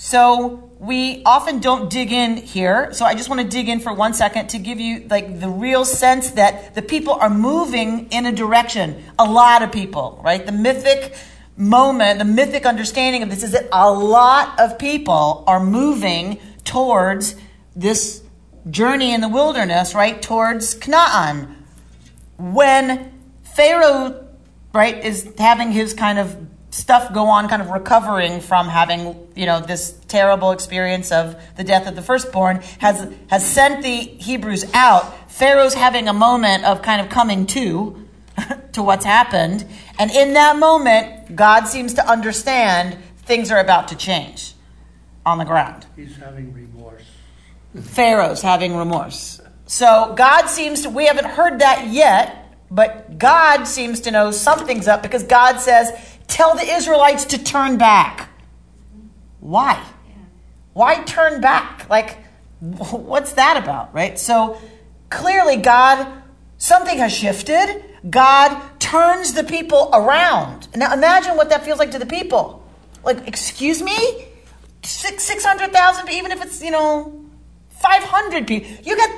so 0.00 0.70
we 0.78 1.24
often 1.24 1.58
don't 1.58 1.90
dig 1.90 2.12
in 2.12 2.36
here. 2.36 2.92
So 2.94 3.04
I 3.04 3.16
just 3.16 3.28
want 3.28 3.40
to 3.40 3.48
dig 3.48 3.68
in 3.68 3.80
for 3.80 3.92
one 3.92 4.14
second 4.14 4.46
to 4.50 4.58
give 4.60 4.78
you 4.78 5.04
like 5.10 5.40
the 5.40 5.48
real 5.48 5.84
sense 5.84 6.30
that 6.30 6.76
the 6.76 6.82
people 6.82 7.14
are 7.14 7.28
moving 7.28 8.06
in 8.10 8.24
a 8.24 8.30
direction. 8.30 9.02
A 9.18 9.24
lot 9.24 9.62
of 9.62 9.72
people, 9.72 10.20
right? 10.22 10.46
The 10.46 10.52
mythic 10.52 11.16
moment, 11.56 12.20
the 12.20 12.24
mythic 12.24 12.64
understanding 12.64 13.24
of 13.24 13.28
this 13.28 13.42
is 13.42 13.50
that 13.50 13.68
a 13.72 13.92
lot 13.92 14.60
of 14.60 14.78
people 14.78 15.42
are 15.48 15.58
moving 15.58 16.38
towards 16.62 17.34
this 17.74 18.22
journey 18.70 19.12
in 19.12 19.20
the 19.20 19.28
wilderness, 19.28 19.96
right? 19.96 20.22
Towards 20.22 20.74
Canaan. 20.74 21.56
When 22.38 23.12
Pharaoh, 23.42 24.28
right, 24.72 25.04
is 25.04 25.28
having 25.38 25.72
his 25.72 25.92
kind 25.92 26.20
of 26.20 26.36
stuff 26.78 27.12
go 27.12 27.26
on, 27.26 27.48
kind 27.48 27.60
of 27.60 27.70
recovering 27.70 28.40
from 28.40 28.68
having, 28.68 29.28
you 29.34 29.46
know, 29.46 29.60
this 29.60 29.92
terrible 30.08 30.52
experience 30.52 31.10
of 31.10 31.36
the 31.56 31.64
death 31.64 31.86
of 31.86 31.96
the 31.96 32.02
firstborn, 32.02 32.60
has 32.78 33.12
has 33.28 33.46
sent 33.46 33.82
the 33.82 33.96
Hebrews 33.96 34.64
out. 34.72 35.30
Pharaoh's 35.30 35.74
having 35.74 36.08
a 36.08 36.12
moment 36.12 36.64
of 36.64 36.82
kind 36.82 37.00
of 37.00 37.08
coming 37.08 37.46
to 37.48 38.08
to 38.72 38.82
what's 38.82 39.04
happened, 39.04 39.66
and 39.98 40.10
in 40.10 40.34
that 40.34 40.56
moment, 40.56 41.34
God 41.34 41.66
seems 41.66 41.94
to 41.94 42.08
understand 42.08 42.96
things 43.18 43.50
are 43.50 43.60
about 43.60 43.88
to 43.88 43.96
change 43.96 44.54
on 45.26 45.38
the 45.38 45.44
ground. 45.44 45.84
He's 45.96 46.16
having 46.16 46.52
remorse. 46.54 47.04
Pharaoh's 47.82 48.40
having 48.40 48.76
remorse. 48.76 49.40
So 49.66 50.14
God 50.16 50.46
seems 50.46 50.82
to, 50.82 50.90
we 50.90 51.04
haven't 51.04 51.26
heard 51.26 51.60
that 51.60 51.88
yet, 51.88 52.56
but 52.70 53.18
God 53.18 53.64
seems 53.64 54.00
to 54.00 54.10
know 54.10 54.30
something's 54.30 54.88
up 54.88 55.02
because 55.02 55.24
God 55.24 55.58
says, 55.60 55.92
tell 56.28 56.54
the 56.54 56.62
Israelites 56.62 57.24
to 57.26 57.42
turn 57.42 57.78
back. 57.78 58.28
Why? 59.40 59.82
Why 60.74 61.02
turn 61.02 61.40
back? 61.40 61.88
Like, 61.90 62.18
what's 62.60 63.32
that 63.32 63.56
about, 63.56 63.92
right? 63.92 64.18
So 64.18 64.60
clearly, 65.10 65.56
God, 65.56 66.06
something 66.58 66.98
has 66.98 67.12
shifted. 67.12 67.84
God 68.08 68.78
turns 68.78 69.34
the 69.34 69.42
people 69.42 69.90
around. 69.92 70.68
Now 70.76 70.92
imagine 70.92 71.36
what 71.36 71.50
that 71.50 71.64
feels 71.64 71.78
like 71.78 71.90
to 71.92 71.98
the 71.98 72.06
people. 72.06 72.64
Like, 73.02 73.26
excuse 73.26 73.82
me? 73.82 74.26
Six, 74.82 75.24
600,000, 75.24 76.06
people, 76.06 76.16
even 76.16 76.32
if 76.32 76.42
it's, 76.42 76.62
you 76.62 76.70
know, 76.70 77.24
500 77.70 78.46
people. 78.46 78.70
You 78.84 78.96
got 78.96 79.10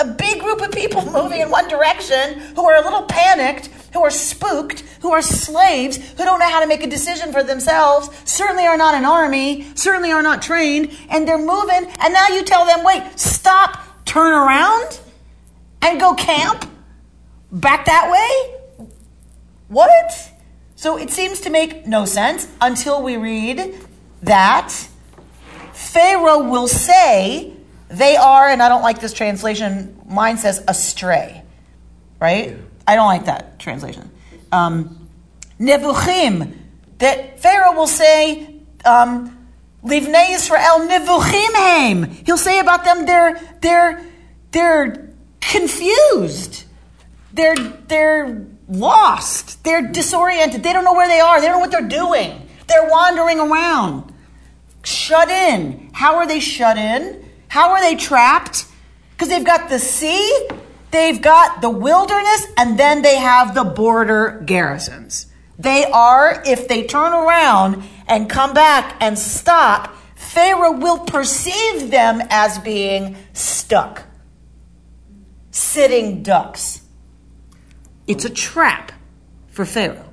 a 0.00 0.04
big 0.04 0.40
group 0.40 0.60
of 0.60 0.70
people 0.70 1.04
moving 1.12 1.40
in 1.40 1.50
one 1.50 1.68
direction 1.68 2.38
who 2.54 2.64
are 2.66 2.76
a 2.76 2.84
little 2.84 3.02
panicked, 3.02 3.68
who 3.92 4.02
are 4.02 4.10
spooked, 4.10 4.80
who 5.00 5.12
are 5.12 5.22
slaves, 5.22 5.96
who 5.96 6.24
don't 6.24 6.38
know 6.38 6.48
how 6.48 6.60
to 6.60 6.66
make 6.66 6.82
a 6.82 6.86
decision 6.86 7.32
for 7.32 7.42
themselves, 7.42 8.10
certainly 8.24 8.66
are 8.66 8.76
not 8.76 8.94
an 8.94 9.04
army, 9.04 9.66
certainly 9.74 10.12
are 10.12 10.22
not 10.22 10.42
trained, 10.42 10.96
and 11.08 11.26
they're 11.26 11.38
moving, 11.38 11.90
and 12.00 12.12
now 12.12 12.28
you 12.28 12.44
tell 12.44 12.66
them, 12.66 12.84
wait, 12.84 13.02
stop, 13.18 13.78
turn 14.04 14.32
around, 14.32 15.00
and 15.82 15.98
go 15.98 16.14
camp 16.14 16.70
back 17.50 17.86
that 17.86 18.10
way? 18.10 18.86
What? 19.68 20.32
So 20.76 20.96
it 20.96 21.10
seems 21.10 21.40
to 21.40 21.50
make 21.50 21.86
no 21.86 22.04
sense 22.04 22.46
until 22.60 23.02
we 23.02 23.16
read 23.16 23.74
that 24.22 24.70
Pharaoh 25.72 26.42
will 26.42 26.68
say, 26.68 27.52
they 27.88 28.16
are, 28.16 28.48
and 28.48 28.62
I 28.62 28.68
don't 28.68 28.82
like 28.82 29.00
this 29.00 29.12
translation, 29.12 30.00
mine 30.06 30.36
says 30.36 30.62
astray, 30.68 31.42
right? 32.20 32.56
I 32.86 32.94
don't 32.94 33.06
like 33.06 33.26
that 33.26 33.58
translation. 33.58 34.10
Um, 34.52 35.08
Nevuchim, 35.58 36.56
that 36.98 37.40
Pharaoh 37.40 37.74
will 37.74 37.86
say, 37.86 38.54
um, 38.84 39.34
Livnei 39.84 40.30
Israel 40.30 40.80
nevuchim 40.80 41.54
heim. 41.54 42.04
He'll 42.26 42.36
say 42.36 42.58
about 42.58 42.84
them, 42.84 43.06
they're, 43.06 43.40
they're, 43.60 44.04
they're 44.50 45.10
confused. 45.40 46.64
They're, 47.32 47.56
they're 47.56 48.46
lost. 48.68 49.62
They're 49.64 49.86
disoriented. 49.86 50.62
They 50.62 50.72
don't 50.72 50.84
know 50.84 50.94
where 50.94 51.08
they 51.08 51.20
are. 51.20 51.40
They 51.40 51.46
don't 51.46 51.56
know 51.56 51.60
what 51.60 51.70
they're 51.70 51.88
doing. 51.88 52.48
They're 52.66 52.88
wandering 52.88 53.38
around. 53.38 54.12
Shut 54.82 55.28
in. 55.28 55.90
How 55.92 56.16
are 56.16 56.26
they 56.26 56.40
shut 56.40 56.76
in? 56.76 57.24
How 57.48 57.72
are 57.72 57.80
they 57.80 57.96
trapped? 57.96 58.66
Because 59.12 59.28
they've 59.28 59.44
got 59.44 59.68
the 59.68 59.78
sea, 59.78 60.48
they've 60.90 61.20
got 61.20 61.60
the 61.60 61.70
wilderness, 61.70 62.46
and 62.56 62.78
then 62.78 63.02
they 63.02 63.16
have 63.16 63.54
the 63.54 63.64
border 63.64 64.42
garrisons. 64.44 65.26
They 65.58 65.84
are, 65.86 66.42
if 66.46 66.68
they 66.68 66.84
turn 66.84 67.12
around 67.12 67.82
and 68.06 68.30
come 68.30 68.54
back 68.54 68.96
and 69.00 69.18
stop, 69.18 69.96
Pharaoh 70.14 70.72
will 70.72 71.00
perceive 71.00 71.90
them 71.90 72.22
as 72.30 72.58
being 72.60 73.16
stuck, 73.32 74.04
sitting 75.50 76.22
ducks. 76.22 76.82
It's 78.06 78.24
a 78.24 78.30
trap 78.30 78.92
for 79.48 79.64
Pharaoh. 79.64 80.04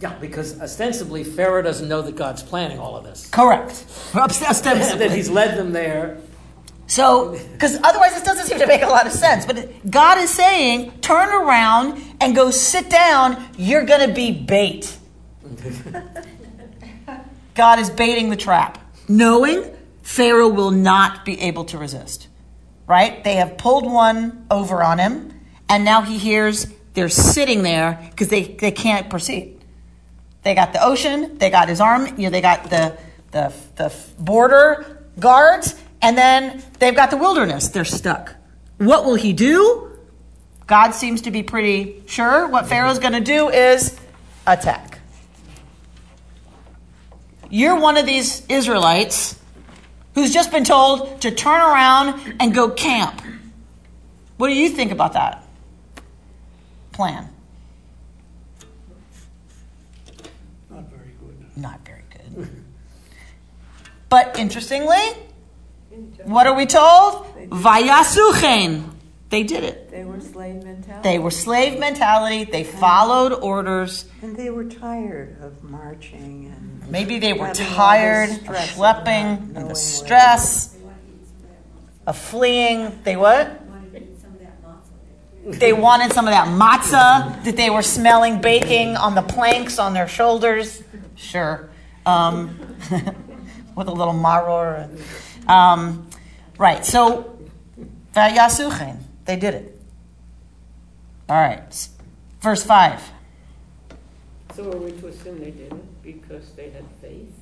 Yeah, 0.00 0.14
because 0.14 0.60
ostensibly 0.60 1.24
Pharaoh 1.24 1.62
doesn't 1.62 1.88
know 1.88 2.02
that 2.02 2.16
God's 2.16 2.42
planning 2.42 2.78
all 2.78 2.96
of 2.96 3.04
this. 3.04 3.28
Correct. 3.28 3.84
that 4.98 5.10
he's 5.12 5.28
led 5.28 5.58
them 5.58 5.72
there. 5.72 6.18
So, 6.90 7.38
because 7.52 7.78
otherwise 7.84 8.14
this 8.14 8.24
doesn't 8.24 8.46
seem 8.46 8.58
to 8.58 8.66
make 8.66 8.82
a 8.82 8.88
lot 8.88 9.06
of 9.06 9.12
sense. 9.12 9.46
But 9.46 9.88
God 9.88 10.18
is 10.18 10.28
saying, 10.28 10.90
turn 11.00 11.28
around 11.28 12.02
and 12.20 12.34
go 12.34 12.50
sit 12.50 12.90
down. 12.90 13.40
You're 13.56 13.84
going 13.84 14.08
to 14.08 14.12
be 14.12 14.32
bait. 14.32 14.98
God 17.54 17.78
is 17.78 17.90
baiting 17.90 18.28
the 18.28 18.36
trap, 18.36 18.78
knowing 19.06 19.72
Pharaoh 20.02 20.48
will 20.48 20.72
not 20.72 21.24
be 21.24 21.40
able 21.40 21.64
to 21.66 21.78
resist. 21.78 22.26
Right? 22.88 23.22
They 23.22 23.36
have 23.36 23.56
pulled 23.56 23.84
one 23.84 24.44
over 24.50 24.82
on 24.82 24.98
him, 24.98 25.32
and 25.68 25.84
now 25.84 26.02
he 26.02 26.18
hears 26.18 26.66
they're 26.94 27.08
sitting 27.08 27.62
there 27.62 28.04
because 28.10 28.26
they, 28.30 28.42
they 28.42 28.72
can't 28.72 29.08
proceed. 29.08 29.60
They 30.42 30.56
got 30.56 30.72
the 30.72 30.84
ocean, 30.84 31.38
they 31.38 31.50
got 31.50 31.68
his 31.68 31.80
arm, 31.80 32.08
you 32.16 32.24
know, 32.24 32.30
they 32.30 32.40
got 32.40 32.68
the, 32.68 32.98
the, 33.30 33.52
the 33.76 33.94
border 34.18 35.06
guards, 35.20 35.76
and 36.02 36.16
then 36.16 36.62
they've 36.78 36.94
got 36.94 37.10
the 37.10 37.16
wilderness. 37.16 37.68
They're 37.68 37.84
stuck. 37.84 38.34
What 38.78 39.04
will 39.04 39.16
he 39.16 39.32
do? 39.32 39.98
God 40.66 40.92
seems 40.92 41.22
to 41.22 41.30
be 41.30 41.42
pretty 41.42 42.02
sure 42.06 42.48
what 42.48 42.68
Pharaoh's 42.68 42.98
going 42.98 43.12
to 43.12 43.20
do 43.20 43.48
is 43.48 43.98
attack. 44.46 45.00
You're 47.50 47.78
one 47.78 47.96
of 47.96 48.06
these 48.06 48.46
Israelites 48.48 49.38
who's 50.14 50.32
just 50.32 50.52
been 50.52 50.64
told 50.64 51.20
to 51.22 51.30
turn 51.30 51.60
around 51.60 52.36
and 52.38 52.54
go 52.54 52.70
camp. 52.70 53.20
What 54.36 54.48
do 54.48 54.54
you 54.54 54.68
think 54.68 54.92
about 54.92 55.14
that 55.14 55.44
plan? 56.92 57.28
Not 60.70 60.84
very 60.84 61.14
good. 61.20 61.56
Not 61.56 61.80
very 61.84 62.02
good. 62.10 62.48
But 64.08 64.38
interestingly, 64.38 64.96
what 66.24 66.46
are 66.46 66.54
we 66.54 66.66
told? 66.66 67.26
Vayasuchen. 67.48 68.94
They 69.30 69.44
did 69.44 69.62
it. 69.62 69.90
They 69.90 70.04
were 70.04 70.20
slave 70.20 70.64
mentality. 70.64 71.08
They 71.08 71.18
were 71.18 71.30
slave 71.30 71.78
mentality. 71.78 72.44
They 72.44 72.64
followed 72.64 73.32
orders. 73.32 74.06
And 74.22 74.36
they 74.36 74.50
were 74.50 74.64
tired 74.64 75.40
of 75.40 75.62
marching 75.62 76.52
and 76.56 76.70
Maybe 76.90 77.20
they 77.20 77.32
were 77.32 77.52
tired 77.54 78.30
this 78.30 78.38
of 78.38 78.44
stress 78.44 78.70
of 78.70 78.76
schlepping 78.76 79.56
and 79.56 79.70
the 79.70 79.76
stress 79.76 80.76
of 82.04 82.18
fleeing. 82.18 83.00
They 83.04 83.16
what? 83.16 83.60
They 85.44 85.72
wanted 85.72 86.12
some 86.12 86.26
of 86.26 86.32
that 86.32 86.48
matzah 86.48 87.44
that 87.44 87.56
they 87.56 87.70
were 87.70 87.82
smelling 87.82 88.40
baking 88.40 88.96
on 88.96 89.14
the 89.14 89.22
planks 89.22 89.78
on 89.78 89.94
their 89.94 90.08
shoulders. 90.08 90.82
Sure. 91.14 91.70
Um, 92.04 92.58
with 93.76 93.86
a 93.86 93.92
little 93.92 94.14
maror. 94.14 94.90
Um, 95.50 96.08
right. 96.58 96.84
So, 96.86 97.36
vayasuchen. 98.14 98.98
They 99.24 99.36
did 99.36 99.54
it. 99.54 99.80
All 101.28 101.36
right. 101.36 101.88
Verse 102.40 102.62
5. 102.62 103.10
So 104.54 104.72
are 104.72 104.76
we 104.76 104.92
to 104.92 105.08
assume 105.08 105.40
they 105.40 105.50
didn't 105.50 106.02
because 106.02 106.50
they 106.52 106.70
had 106.70 106.84
faith? 107.00 107.32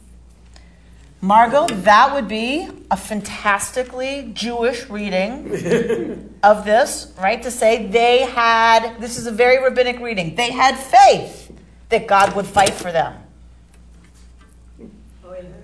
Margot, 1.20 1.66
that 1.66 2.14
would 2.14 2.28
be 2.28 2.68
a 2.90 2.96
fantastically 2.96 4.30
Jewish 4.34 4.88
reading 4.88 6.32
of 6.42 6.64
this, 6.64 7.12
right? 7.18 7.42
To 7.42 7.50
say 7.50 7.86
they 7.86 8.20
had, 8.20 9.00
this 9.00 9.18
is 9.18 9.26
a 9.26 9.32
very 9.32 9.62
rabbinic 9.62 9.98
reading, 10.00 10.34
they 10.36 10.52
had 10.52 10.76
faith 10.76 11.50
that 11.88 12.06
God 12.06 12.36
would 12.36 12.46
fight 12.46 12.74
for 12.74 12.92
them. 12.92 13.14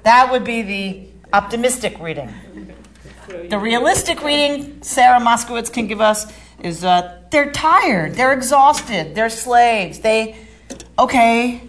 That 0.03 0.33
would 0.33 0.45
be 0.45 0.63
the 0.63 1.14
optimistic 1.33 1.99
reading. 2.01 2.33
The 3.49 3.59
realistic 3.59 4.23
reading 4.23 4.83
Sarah 4.83 5.19
Moskowitz 5.21 5.73
can 5.73 5.87
give 5.87 6.01
us 6.01 6.31
is 6.61 6.85
uh, 6.85 7.23
they're 7.31 7.51
tired, 7.53 8.15
they're 8.15 8.33
exhausted, 8.33 9.15
they're 9.15 9.31
slaves. 9.31 10.01
They, 10.01 10.37
okay, 10.99 11.63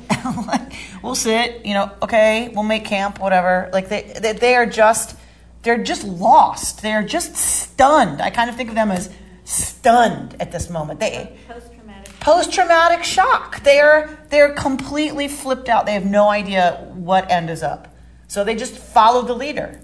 we'll 1.03 1.15
sit, 1.15 1.65
you 1.65 1.73
know, 1.73 1.91
okay, 2.01 2.49
we'll 2.53 2.63
make 2.63 2.85
camp, 2.85 3.19
whatever. 3.19 3.69
Like 3.73 3.89
they, 3.89 4.13
they, 4.21 4.33
they 4.33 4.55
are 4.55 4.65
just, 4.65 5.17
they're 5.63 5.83
just 5.83 6.03
lost. 6.03 6.81
They're 6.81 7.03
just 7.03 7.35
stunned. 7.35 8.21
I 8.21 8.29
kind 8.29 8.49
of 8.49 8.55
think 8.55 8.69
of 8.69 8.75
them 8.75 8.91
as 8.91 9.09
stunned 9.45 10.35
at 10.39 10.51
this 10.51 10.69
moment. 10.69 10.99
They, 10.99 11.35
Post-traumatic. 11.47 12.19
post-traumatic 12.19 13.03
shock. 13.03 13.63
They're 13.63 14.19
they're 14.29 14.53
completely 14.53 15.27
flipped 15.27 15.69
out. 15.69 15.85
They 15.85 15.93
have 15.93 16.05
no 16.05 16.29
idea 16.29 16.87
what 16.93 17.29
end 17.31 17.49
is 17.49 17.63
up. 17.63 17.94
So 18.35 18.43
they 18.43 18.55
just 18.57 18.77
follow 18.77 19.21
the 19.21 19.33
leader. 19.33 19.79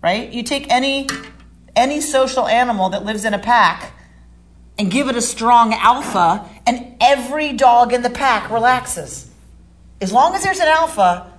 Right? 0.00 0.30
You 0.30 0.44
take 0.44 0.70
any 0.70 1.08
any 1.74 2.00
social 2.00 2.46
animal 2.46 2.90
that 2.90 3.04
lives 3.04 3.24
in 3.24 3.34
a 3.34 3.40
pack 3.40 3.92
and 4.78 4.88
give 4.88 5.08
it 5.08 5.16
a 5.16 5.20
strong 5.20 5.74
alpha 5.74 6.48
and 6.64 6.94
every 7.00 7.54
dog 7.54 7.92
in 7.92 8.02
the 8.02 8.08
pack 8.08 8.52
relaxes. 8.52 9.28
As 10.00 10.12
long 10.12 10.36
as 10.36 10.44
there's 10.44 10.60
an 10.60 10.68
alpha, 10.68 11.32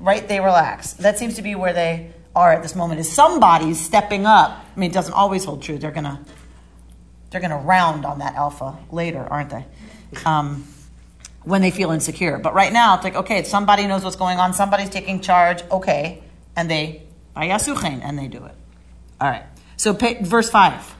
right, 0.00 0.26
they 0.26 0.40
relax. 0.40 0.94
That 0.94 1.20
seems 1.20 1.36
to 1.36 1.42
be 1.42 1.54
where 1.54 1.72
they 1.72 2.14
are 2.34 2.50
at 2.52 2.64
this 2.64 2.74
moment. 2.74 2.98
Is 2.98 3.08
somebody's 3.08 3.78
stepping 3.78 4.26
up. 4.26 4.50
I 4.50 4.80
mean, 4.80 4.90
it 4.90 4.92
doesn't 4.92 5.14
always 5.14 5.44
hold 5.44 5.62
true. 5.62 5.78
They're 5.78 5.92
gonna 5.92 6.20
they're 7.30 7.40
to 7.40 7.54
round 7.54 8.04
on 8.04 8.18
that 8.18 8.34
alpha 8.34 8.76
later, 8.90 9.20
aren't 9.20 9.50
they? 9.50 9.64
Um, 10.26 10.66
when 11.44 11.62
they 11.62 11.70
feel 11.70 11.90
insecure. 11.90 12.38
But 12.38 12.54
right 12.54 12.72
now, 12.72 12.94
it's 12.94 13.04
like, 13.04 13.16
okay, 13.16 13.42
somebody 13.44 13.86
knows 13.86 14.04
what's 14.04 14.16
going 14.16 14.38
on, 14.38 14.52
somebody's 14.52 14.90
taking 14.90 15.20
charge, 15.20 15.62
okay, 15.70 16.22
and 16.56 16.70
they, 16.70 17.02
and 18.02 18.18
they 18.18 18.28
do 18.28 18.44
it. 18.44 18.54
All 19.20 19.28
right. 19.28 19.44
So, 19.76 19.94
pa- 19.94 20.16
verse 20.20 20.50
5. 20.50 20.96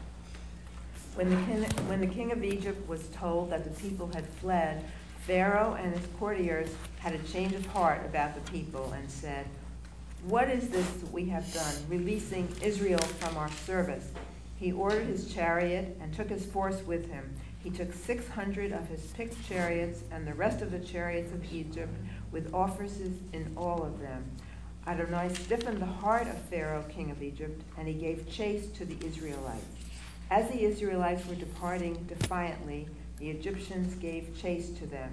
When 1.15 1.31
the, 1.31 1.37
king, 1.37 1.63
when 1.89 2.01
the 2.01 2.07
king 2.07 2.33
of 2.33 2.43
Egypt 2.43 2.89
was 2.89 3.07
told 3.09 3.51
that 3.51 3.65
the 3.65 3.89
people 3.89 4.11
had 4.15 4.27
fled, 4.27 4.85
Pharaoh 5.27 5.77
and 5.79 5.95
his 5.95 6.07
courtiers 6.19 6.71
had 6.99 7.15
a 7.15 7.19
change 7.19 7.53
of 7.53 7.67
heart 7.67 8.05
about 8.07 8.35
the 8.35 8.51
people 8.51 8.93
and 8.93 9.11
said, 9.11 9.47
What 10.25 10.49
is 10.49 10.69
this 10.71 10.89
we 11.13 11.27
have 11.27 11.53
done, 11.53 11.75
releasing 11.89 12.49
Israel 12.63 12.99
from 12.99 13.37
our 13.37 13.51
service? 13.51 14.09
He 14.57 14.73
ordered 14.73 15.07
his 15.07 15.33
chariot 15.33 15.97
and 16.01 16.15
took 16.15 16.29
his 16.29 16.47
force 16.47 16.81
with 16.83 17.11
him. 17.11 17.35
He 17.63 17.71
took 17.71 17.93
600 17.93 18.73
of 18.73 18.89
his 18.89 19.03
picked 19.09 19.47
chariots 19.47 20.03
and 20.11 20.27
the 20.27 20.35
rest 20.35 20.63
of 20.63 20.71
the 20.71 20.79
chariots 20.79 21.33
of 21.33 21.53
Egypt 21.53 21.95
with 22.33 22.55
officers 22.55 23.13
in 23.33 23.53
all 23.57 23.83
of 23.83 24.01
them. 24.01 24.25
Adonai 24.87 25.29
stiffened 25.35 25.81
the 25.81 25.87
heart 25.87 26.27
of 26.27 26.39
Pharaoh, 26.43 26.85
king 26.89 27.11
of 27.11 27.23
Egypt, 27.23 27.63
and 27.77 27.87
he 27.87 27.95
gave 27.95 28.31
chase 28.31 28.67
to 28.69 28.87
the 28.87 28.97
Israelites. 29.07 29.67
As 30.31 30.49
the 30.49 30.63
Israelites 30.63 31.27
were 31.27 31.35
departing 31.35 31.95
defiantly, 32.05 32.89
the 33.19 33.29
Egyptians 33.29 33.95
gave 33.97 34.41
chase 34.41 34.71
to 34.71 34.87
them. 34.87 35.13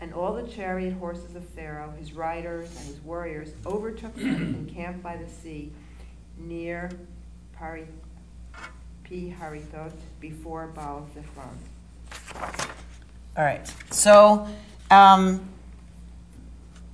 And 0.00 0.14
all 0.14 0.34
the 0.34 0.46
chariot 0.46 0.92
horses 0.94 1.34
of 1.34 1.48
Pharaoh, 1.48 1.92
his 1.98 2.12
riders, 2.12 2.68
and 2.78 2.86
his 2.86 3.00
warriors 3.00 3.52
overtook 3.64 4.14
them 4.14 4.36
and 4.36 4.72
camped 4.72 5.02
by 5.02 5.16
the 5.16 5.28
sea 5.28 5.72
near 6.38 6.90
Pi 9.08 9.32
Harithot 9.40 9.92
before 10.18 10.66
Baal 10.66 11.08
Zephon. 11.14 11.56
All 13.36 13.44
right. 13.44 13.72
So 13.92 14.48
um, 14.90 15.48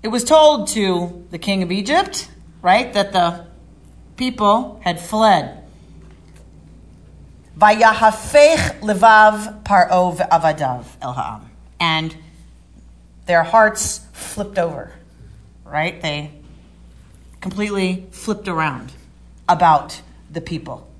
it 0.03 0.09
was 0.09 0.22
told 0.22 0.68
to 0.68 1.27
the 1.31 1.38
king 1.38 1.62
of 1.62 1.72
Egypt, 1.72 2.29
right, 2.61 2.92
that 2.92 3.12
the 3.14 3.46
people 4.18 4.79
had 4.85 5.01
fled. 5.01 5.64
Vayahafech 7.59 8.81
levav 8.81 9.62
paro 9.62 10.14
avadav 10.29 10.85
el 11.01 11.14
ha'am. 11.14 11.51
And 11.81 12.14
their 13.25 13.42
hearts 13.42 14.07
flipped 14.12 14.59
over, 14.59 14.92
right? 15.64 16.01
They 16.03 16.31
completely 17.40 18.07
flipped 18.11 18.48
around 18.48 18.92
about 19.48 20.03
the 20.31 20.42
people. 20.42 20.91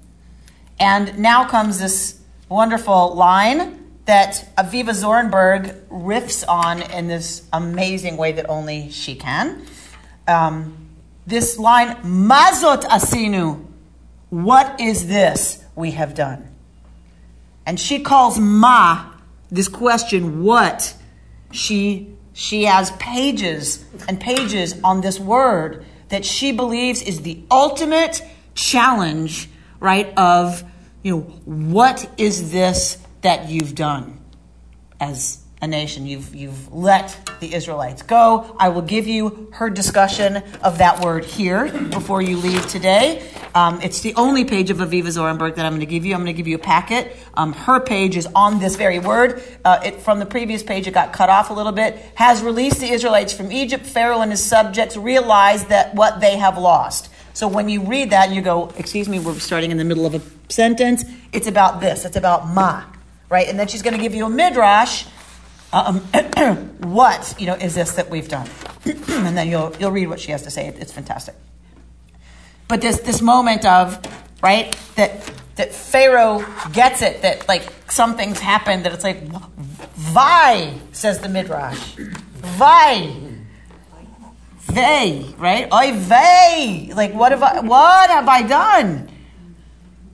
And 0.83 1.17
now 1.21 1.45
comes 1.45 1.79
this 1.79 2.19
wonderful 2.49 3.15
line 3.15 3.89
that 4.07 4.49
Aviva 4.59 4.91
Zornberg 4.91 5.81
riffs 5.87 6.43
on 6.49 6.83
in 6.83 7.07
this 7.07 7.47
amazing 7.53 8.17
way 8.17 8.33
that 8.33 8.51
only 8.51 8.91
she 8.91 9.15
can. 9.15 9.65
Um, 10.27 10.89
this 11.25 11.57
line, 11.57 11.95
Mazot 12.03 12.83
asinu, 12.83 13.65
what 14.31 14.81
is 14.81 15.07
this 15.07 15.65
we 15.77 15.93
have 15.93 16.15
done? 16.15 16.49
And 17.65 17.79
she 17.79 18.01
calls 18.01 18.41
Ma, 18.41 19.05
this 19.53 19.69
question, 19.69 20.43
what? 20.43 20.97
She, 21.53 22.13
she 22.33 22.65
has 22.65 22.91
pages 22.93 23.85
and 24.09 24.21
pages 24.21 24.81
on 24.83 25.01
this 25.01 25.21
word 25.21 25.87
that 26.09 26.25
she 26.25 26.51
believes 26.51 27.03
is 27.03 27.21
the 27.21 27.41
ultimate 27.53 28.21
challenge, 28.57 29.49
right, 29.79 30.13
of, 30.17 30.65
you 31.03 31.17
know, 31.17 31.21
what 31.45 32.09
is 32.17 32.53
this 32.53 32.99
that 33.23 33.49
you've 33.49 33.75
done 33.75 34.21
as 35.01 35.39
a 35.61 35.67
nation? 35.67 36.07
You've, 36.07 36.35
you've 36.35 36.73
let 36.73 37.37
the 37.41 37.55
Israelites 37.55 38.03
go. 38.03 38.57
I 38.59 38.69
will 38.69 38.83
give 38.83 39.07
you 39.07 39.49
her 39.53 39.69
discussion 39.69 40.43
of 40.63 40.79
that 40.79 41.05
word 41.05 41.25
here 41.25 41.71
before 41.89 42.23
you 42.23 42.37
leave 42.37 42.67
today. 42.69 43.29
Um, 43.55 43.81
it's 43.83 44.01
the 44.01 44.15
only 44.15 44.45
page 44.45 44.71
of 44.71 44.79
Aviva 44.79 45.09
Zornberg 45.09 45.57
that 45.57 45.67
I'm 45.67 45.73
going 45.73 45.81
to 45.81 45.87
give 45.87 46.07
you. 46.07 46.15
I'm 46.15 46.21
going 46.21 46.35
to 46.35 46.37
give 46.37 46.49
you 46.49 46.57
a 46.57 46.61
packet. 46.61 47.15
Um, 47.35 47.53
her 47.53 47.81
page 47.81 48.17
is 48.17 48.27
on 48.35 48.61
this 48.61 48.77
very 48.77 48.99
word. 48.99 49.43
Uh, 49.65 49.81
it, 49.85 50.01
from 50.01 50.21
the 50.21 50.27
previous 50.27 50.63
page, 50.63 50.87
it 50.87 50.95
got 50.95 51.13
cut 51.13 51.29
off 51.29 51.51
a 51.51 51.53
little 51.53 51.73
bit. 51.73 51.97
Has 52.15 52.43
released 52.43 52.81
the 52.81 52.91
Israelites 52.91 53.33
from 53.33 53.53
Egypt. 53.53 53.85
Pharaoh 53.85 54.21
and 54.21 54.31
his 54.31 54.43
subjects 54.43 54.97
realize 54.97 55.67
that 55.67 55.95
what 55.95 56.21
they 56.21 56.39
have 56.39 56.57
lost. 56.57 57.12
So 57.35 57.49
when 57.49 57.69
you 57.69 57.83
read 57.83 58.11
that 58.11 58.27
and 58.27 58.37
you 58.37 58.43
go, 58.43 58.73
excuse 58.77 59.09
me, 59.09 59.19
we're 59.19 59.39
starting 59.39 59.71
in 59.71 59.79
the 59.79 59.85
middle 59.85 60.07
of 60.07 60.15
a 60.15 60.21
sentence, 60.53 61.05
it's 61.33 61.47
about 61.47 61.81
this. 61.81 62.05
It's 62.05 62.17
about 62.17 62.49
ma, 62.49 62.85
right? 63.29 63.49
And 63.49 63.59
then 63.59 63.69
she's 63.69 63.83
going 63.83 63.97
to 63.97 64.03
give 64.03 64.15
you 64.15 64.27
a 64.27 64.31
midrash. 64.31 65.07
Um, 65.73 66.01
what 66.81 67.35
you 67.39 67.47
know 67.47 67.55
is 67.55 67.75
this 67.75 67.93
that 67.93 68.11
we've 68.11 68.29
done? 68.29 68.49
and 68.85 69.37
then 69.37 69.49
you'll 69.49 69.75
you'll 69.79 69.91
read 69.91 70.09
what 70.09 70.21
she 70.21 70.33
has 70.33 70.43
to 70.43 70.51
say. 70.51 70.69
It's 70.69 70.93
fantastic. 70.93 71.35
But 72.69 72.83
this 72.83 73.01
this 73.01 73.23
moment 73.23 73.65
of 73.65 73.99
right 74.43 74.77
that 74.97 75.31
that 75.57 75.73
Pharaoh 75.73 76.45
gets 76.73 77.01
it 77.01 77.23
that 77.23 77.49
like 77.49 77.73
something's 77.91 78.39
happened 78.39 78.85
that 78.85 78.93
it's 78.93 79.05
like 79.05 79.23
Vi 79.23 80.79
says 80.93 81.21
the 81.21 81.29
midrash, 81.31 81.95
Vi 81.97 83.32
they, 84.75 85.35
right? 85.39 85.69
Oy 85.73 85.93
vey. 85.97 86.93
Like, 86.95 87.15
what 87.15 87.33
have 87.33 87.43
I, 87.43 87.61
what 87.61 88.11
have 88.11 88.29
I 88.29 88.43
done? 88.43 89.09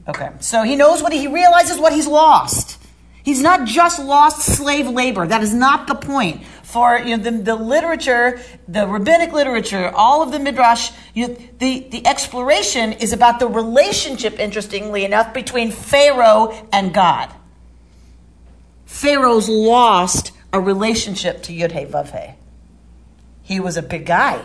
Okay. 0.08 0.30
So 0.40 0.62
he 0.62 0.76
knows 0.76 1.02
what 1.02 1.12
he, 1.12 1.20
he 1.20 1.26
realizes 1.26 1.78
what 1.78 1.92
he's 1.92 2.06
lost. 2.06 2.78
He's 3.22 3.42
not 3.42 3.66
just 3.66 3.98
lost 4.00 4.40
slave 4.40 4.88
labor. 4.88 5.26
That 5.26 5.42
is 5.42 5.52
not 5.52 5.86
the 5.86 5.94
point. 5.94 6.44
For 6.62 6.98
you 6.98 7.16
know, 7.16 7.22
the, 7.22 7.30
the 7.30 7.54
literature, 7.54 8.40
the 8.66 8.86
rabbinic 8.86 9.32
literature, 9.32 9.90
all 9.94 10.22
of 10.22 10.32
the 10.32 10.38
midrash, 10.38 10.90
you 11.14 11.28
know, 11.28 11.36
the, 11.58 11.80
the 11.90 12.06
exploration 12.06 12.94
is 12.94 13.12
about 13.12 13.38
the 13.38 13.46
relationship, 13.46 14.38
interestingly 14.38 15.04
enough, 15.04 15.34
between 15.34 15.70
Pharaoh 15.70 16.54
and 16.72 16.94
God. 16.94 17.30
Pharaoh's 18.86 19.48
lost 19.48 20.32
a 20.52 20.60
relationship 20.60 21.42
to 21.42 21.52
Yud 21.52 21.72
Hey 21.72 21.84
Vav. 21.84 22.34
He 23.48 23.60
was 23.60 23.78
a 23.78 23.82
big 23.82 24.04
guy 24.04 24.42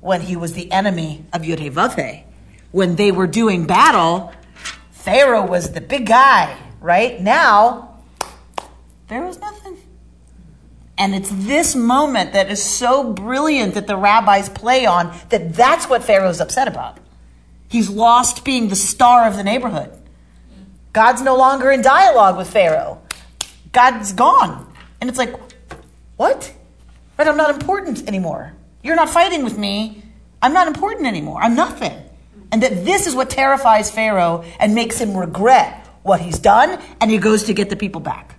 when 0.00 0.22
he 0.22 0.34
was 0.34 0.54
the 0.54 0.72
enemy 0.72 1.26
of 1.30 1.42
Yud 1.42 1.58
Hey 1.58 1.68
Vav 1.68 1.92
Hey. 1.94 2.24
When 2.72 2.96
they 2.96 3.12
were 3.12 3.26
doing 3.26 3.66
battle, 3.66 4.32
Pharaoh 4.92 5.46
was 5.46 5.72
the 5.72 5.82
big 5.82 6.06
guy, 6.06 6.56
right? 6.80 7.20
Now, 7.20 7.98
Pharaoh's 9.08 9.38
nothing. 9.40 9.76
And 10.96 11.14
it's 11.14 11.28
this 11.30 11.76
moment 11.76 12.32
that 12.32 12.50
is 12.50 12.64
so 12.64 13.12
brilliant 13.12 13.74
that 13.74 13.86
the 13.86 13.98
rabbis 13.98 14.48
play 14.48 14.86
on 14.86 15.14
that 15.28 15.52
that's 15.52 15.86
what 15.86 16.02
Pharaoh's 16.02 16.40
upset 16.40 16.66
about. 16.66 16.96
He's 17.68 17.90
lost 17.90 18.42
being 18.42 18.68
the 18.68 18.74
star 18.74 19.26
of 19.26 19.36
the 19.36 19.44
neighborhood. 19.44 19.92
God's 20.94 21.20
no 21.20 21.36
longer 21.36 21.70
in 21.70 21.82
dialogue 21.82 22.38
with 22.38 22.48
Pharaoh. 22.48 23.02
God's 23.72 24.14
gone. 24.14 24.66
And 24.98 25.10
it's 25.10 25.18
like, 25.18 25.38
what? 26.16 26.54
Right? 27.20 27.28
I'm 27.28 27.36
not 27.36 27.50
important 27.50 28.08
anymore. 28.08 28.54
You're 28.82 28.96
not 28.96 29.10
fighting 29.10 29.44
with 29.44 29.58
me. 29.58 30.02
I'm 30.40 30.54
not 30.54 30.68
important 30.68 31.06
anymore. 31.06 31.42
I'm 31.42 31.54
nothing. 31.54 31.92
And 32.50 32.62
that 32.62 32.86
this 32.86 33.06
is 33.06 33.14
what 33.14 33.28
terrifies 33.28 33.90
Pharaoh 33.90 34.42
and 34.58 34.74
makes 34.74 34.98
him 34.98 35.14
regret 35.14 35.86
what 36.02 36.22
he's 36.22 36.38
done, 36.38 36.80
and 36.98 37.10
he 37.10 37.18
goes 37.18 37.44
to 37.44 37.52
get 37.52 37.68
the 37.68 37.76
people 37.76 38.00
back. 38.00 38.36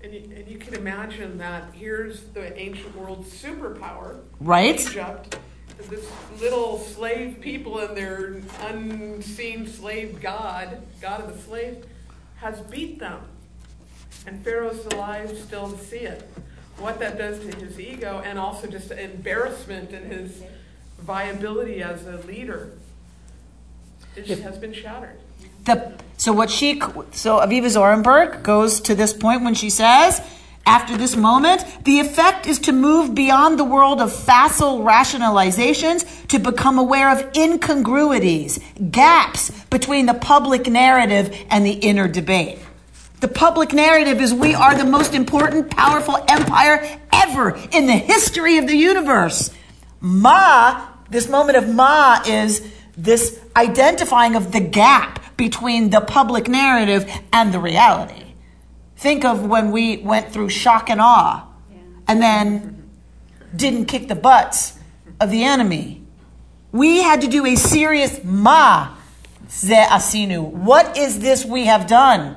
And 0.00 0.12
you, 0.12 0.18
and 0.34 0.48
you 0.48 0.58
can 0.58 0.74
imagine 0.74 1.38
that 1.38 1.72
here's 1.72 2.24
the 2.34 2.58
ancient 2.58 2.96
world 2.96 3.24
superpower, 3.24 4.18
Right? 4.40 4.80
Egypt. 4.80 5.38
This 5.88 6.10
little 6.40 6.80
slave 6.80 7.40
people 7.40 7.78
and 7.78 7.96
their 7.96 8.42
unseen 8.62 9.68
slave 9.68 10.20
god, 10.20 10.82
god 11.00 11.20
of 11.20 11.36
the 11.36 11.40
slave, 11.40 11.84
has 12.38 12.58
beat 12.62 12.98
them. 12.98 13.20
And 14.26 14.42
Pharaoh's 14.42 14.84
alive 14.86 15.38
still 15.38 15.70
to 15.70 15.78
see 15.78 15.98
it. 15.98 16.28
What 16.78 16.98
that 17.00 17.18
does 17.18 17.40
to 17.40 17.56
his 17.56 17.78
ego 17.78 18.22
and 18.24 18.38
also 18.38 18.66
just 18.66 18.90
embarrassment 18.90 19.90
and 19.92 20.12
his 20.12 20.42
viability 21.00 21.82
as 21.82 22.06
a 22.06 22.18
leader 22.18 22.72
it 24.26 24.40
has 24.40 24.58
been 24.58 24.72
shattered. 24.72 25.18
The, 25.64 25.92
so 26.16 26.32
what 26.32 26.50
she 26.50 26.80
so 27.12 27.38
Aviva 27.38 27.66
Zornberg 27.66 28.42
goes 28.42 28.80
to 28.82 28.94
this 28.94 29.12
point 29.12 29.42
when 29.42 29.54
she 29.54 29.70
says, 29.70 30.20
after 30.66 30.96
this 30.96 31.16
moment, 31.16 31.64
the 31.84 32.00
effect 32.00 32.46
is 32.46 32.58
to 32.60 32.72
move 32.72 33.14
beyond 33.14 33.58
the 33.58 33.64
world 33.64 34.02
of 34.02 34.14
facile 34.14 34.80
rationalizations 34.80 36.26
to 36.28 36.38
become 36.38 36.78
aware 36.78 37.10
of 37.10 37.34
incongruities, 37.34 38.60
gaps 38.90 39.50
between 39.70 40.06
the 40.06 40.14
public 40.14 40.66
narrative 40.66 41.34
and 41.50 41.64
the 41.64 41.72
inner 41.72 42.06
debate. 42.06 42.58
The 43.20 43.28
public 43.28 43.72
narrative 43.72 44.20
is 44.20 44.32
we 44.32 44.54
are 44.54 44.76
the 44.76 44.84
most 44.84 45.12
important, 45.12 45.70
powerful 45.70 46.18
empire 46.28 47.00
ever 47.12 47.56
in 47.72 47.86
the 47.86 47.92
history 47.96 48.58
of 48.58 48.68
the 48.68 48.76
universe. 48.76 49.50
Ma, 50.00 50.86
this 51.10 51.28
moment 51.28 51.58
of 51.58 51.68
Ma 51.68 52.22
is 52.26 52.64
this 52.96 53.40
identifying 53.56 54.36
of 54.36 54.52
the 54.52 54.60
gap 54.60 55.36
between 55.36 55.90
the 55.90 56.00
public 56.00 56.48
narrative 56.48 57.10
and 57.32 57.52
the 57.52 57.58
reality. 57.58 58.34
Think 58.96 59.24
of 59.24 59.44
when 59.44 59.72
we 59.72 59.96
went 59.98 60.32
through 60.32 60.50
shock 60.50 60.88
and 60.88 61.00
awe 61.00 61.44
and 62.06 62.22
then 62.22 62.88
didn't 63.54 63.86
kick 63.86 64.08
the 64.08 64.14
butts 64.14 64.78
of 65.20 65.30
the 65.30 65.42
enemy. 65.42 66.02
We 66.70 67.02
had 67.02 67.20
to 67.22 67.28
do 67.28 67.46
a 67.46 67.56
serious 67.56 68.22
ma 68.22 68.94
ze 69.48 69.74
asinu. 69.74 70.50
What 70.50 70.96
is 70.96 71.20
this 71.20 71.44
we 71.44 71.66
have 71.66 71.86
done? 71.86 72.36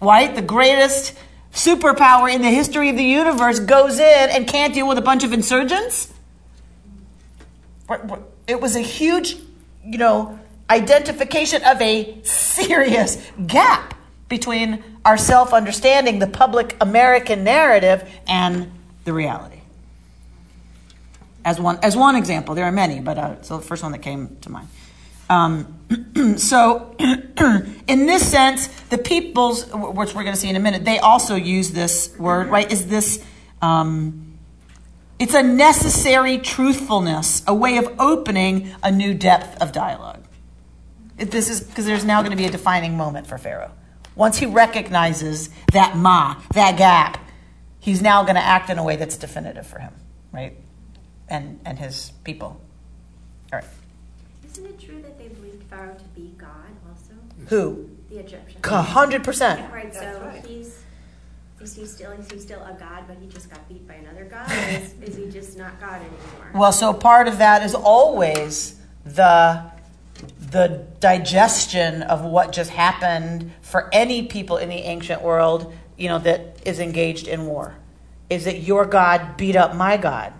Right? 0.00 0.34
The 0.34 0.42
greatest 0.42 1.14
superpower 1.52 2.32
in 2.32 2.42
the 2.42 2.50
history 2.50 2.90
of 2.90 2.96
the 2.96 3.04
universe 3.04 3.58
goes 3.58 3.98
in 3.98 4.30
and 4.30 4.46
can't 4.46 4.74
deal 4.74 4.86
with 4.86 4.98
a 4.98 5.02
bunch 5.02 5.24
of 5.24 5.32
insurgents? 5.32 6.12
It 8.46 8.60
was 8.60 8.76
a 8.76 8.80
huge, 8.80 9.36
you 9.84 9.98
know, 9.98 10.38
identification 10.70 11.62
of 11.64 11.80
a 11.80 12.22
serious 12.22 13.16
gap 13.46 13.94
between 14.28 14.84
our 15.04 15.16
self 15.16 15.52
understanding, 15.52 16.18
the 16.18 16.26
public 16.26 16.76
American 16.80 17.44
narrative, 17.44 18.08
and 18.26 18.70
the 19.04 19.12
reality. 19.12 19.60
As 21.44 21.58
one, 21.58 21.78
as 21.82 21.96
one 21.96 22.14
example, 22.14 22.54
there 22.54 22.66
are 22.66 22.72
many, 22.72 23.00
but 23.00 23.16
uh, 23.16 23.36
it's 23.38 23.48
the 23.48 23.58
first 23.60 23.82
one 23.82 23.92
that 23.92 24.02
came 24.02 24.36
to 24.42 24.50
mind. 24.50 24.68
Um, 25.28 25.74
so, 26.38 26.94
in 26.98 28.06
this 28.06 28.28
sense, 28.30 28.68
the 28.90 28.98
peoples, 28.98 29.66
which 29.72 30.14
we're 30.14 30.22
going 30.22 30.34
to 30.34 30.40
see 30.40 30.48
in 30.48 30.56
a 30.56 30.60
minute, 30.60 30.84
they 30.84 30.98
also 30.98 31.34
use 31.34 31.70
this 31.72 32.16
word, 32.18 32.48
right? 32.48 32.70
Is 32.70 32.86
this, 32.88 33.24
um, 33.62 34.38
it's 35.18 35.34
a 35.34 35.42
necessary 35.42 36.38
truthfulness, 36.38 37.42
a 37.46 37.54
way 37.54 37.76
of 37.78 37.88
opening 37.98 38.74
a 38.82 38.90
new 38.90 39.14
depth 39.14 39.60
of 39.60 39.72
dialogue. 39.72 40.24
It- 41.18 41.30
This 41.30 41.48
is 41.50 41.60
because 41.60 41.86
there's 41.86 42.04
now 42.04 42.20
going 42.20 42.30
to 42.32 42.36
be 42.36 42.44
a 42.46 42.50
defining 42.50 42.96
moment 42.96 43.26
for 43.26 43.38
Pharaoh. 43.38 43.72
Once 44.14 44.38
he 44.38 44.46
recognizes 44.46 45.50
that 45.72 45.96
ma, 45.96 46.36
that 46.52 46.76
gap, 46.76 47.18
he's 47.80 48.02
now 48.02 48.22
going 48.22 48.34
to 48.34 48.40
act 48.44 48.68
in 48.68 48.78
a 48.78 48.82
way 48.84 48.96
that's 48.96 49.16
definitive 49.16 49.66
for 49.66 49.78
him, 49.78 49.92
right? 50.32 50.56
And 51.28 51.60
and 51.64 51.78
his 51.78 52.12
people. 52.24 52.60
All 53.52 53.58
right. 53.60 53.64
Isn't 54.44 54.66
it 54.66 54.80
true 54.80 55.00
that 55.02 55.18
they 55.18 55.28
believed 55.28 55.67
Pharaoh 55.78 55.94
to 55.94 56.04
be 56.08 56.34
God 56.36 56.48
also? 56.88 57.14
Who? 57.48 57.88
The 58.10 58.18
Egyptian. 58.18 58.60
A 58.64 58.82
hundred 58.82 59.22
percent. 59.22 59.60
Yeah, 59.60 59.72
right, 59.74 59.92
That's 59.92 60.16
so 60.16 60.24
right. 60.24 60.44
he's, 60.44 60.82
is 61.60 61.76
he 61.76 61.86
still, 61.86 62.10
is 62.12 62.30
he 62.30 62.38
still 62.40 62.62
a 62.64 62.76
God, 62.78 63.04
but 63.06 63.16
he 63.18 63.28
just 63.28 63.48
got 63.50 63.66
beat 63.68 63.86
by 63.86 63.94
another 63.94 64.24
God? 64.30 64.50
Or 64.50 64.54
is, 64.54 64.94
is 65.02 65.16
he 65.16 65.30
just 65.30 65.56
not 65.56 65.80
God 65.80 66.00
anymore? 66.00 66.50
Well, 66.54 66.72
so 66.72 66.92
part 66.92 67.28
of 67.28 67.38
that 67.38 67.62
is 67.62 67.74
always 67.74 68.80
the 69.04 69.62
the 70.40 70.84
digestion 70.98 72.02
of 72.02 72.24
what 72.24 72.50
just 72.50 72.70
happened 72.70 73.52
for 73.60 73.88
any 73.92 74.26
people 74.26 74.56
in 74.56 74.68
the 74.68 74.74
ancient 74.74 75.22
world, 75.22 75.72
you 75.96 76.08
know, 76.08 76.18
that 76.18 76.60
is 76.66 76.80
engaged 76.80 77.28
in 77.28 77.46
war. 77.46 77.76
Is 78.28 78.44
that 78.46 78.62
your 78.62 78.84
God 78.84 79.36
beat 79.36 79.54
up 79.54 79.76
my 79.76 79.96
God? 79.96 80.32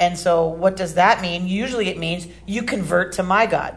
And 0.00 0.18
so 0.18 0.46
what 0.46 0.76
does 0.76 0.94
that 0.94 1.20
mean? 1.20 1.46
Usually 1.46 1.90
it 1.90 1.98
means 1.98 2.26
you 2.46 2.62
convert 2.62 3.12
to 3.14 3.22
my 3.22 3.44
God. 3.44 3.76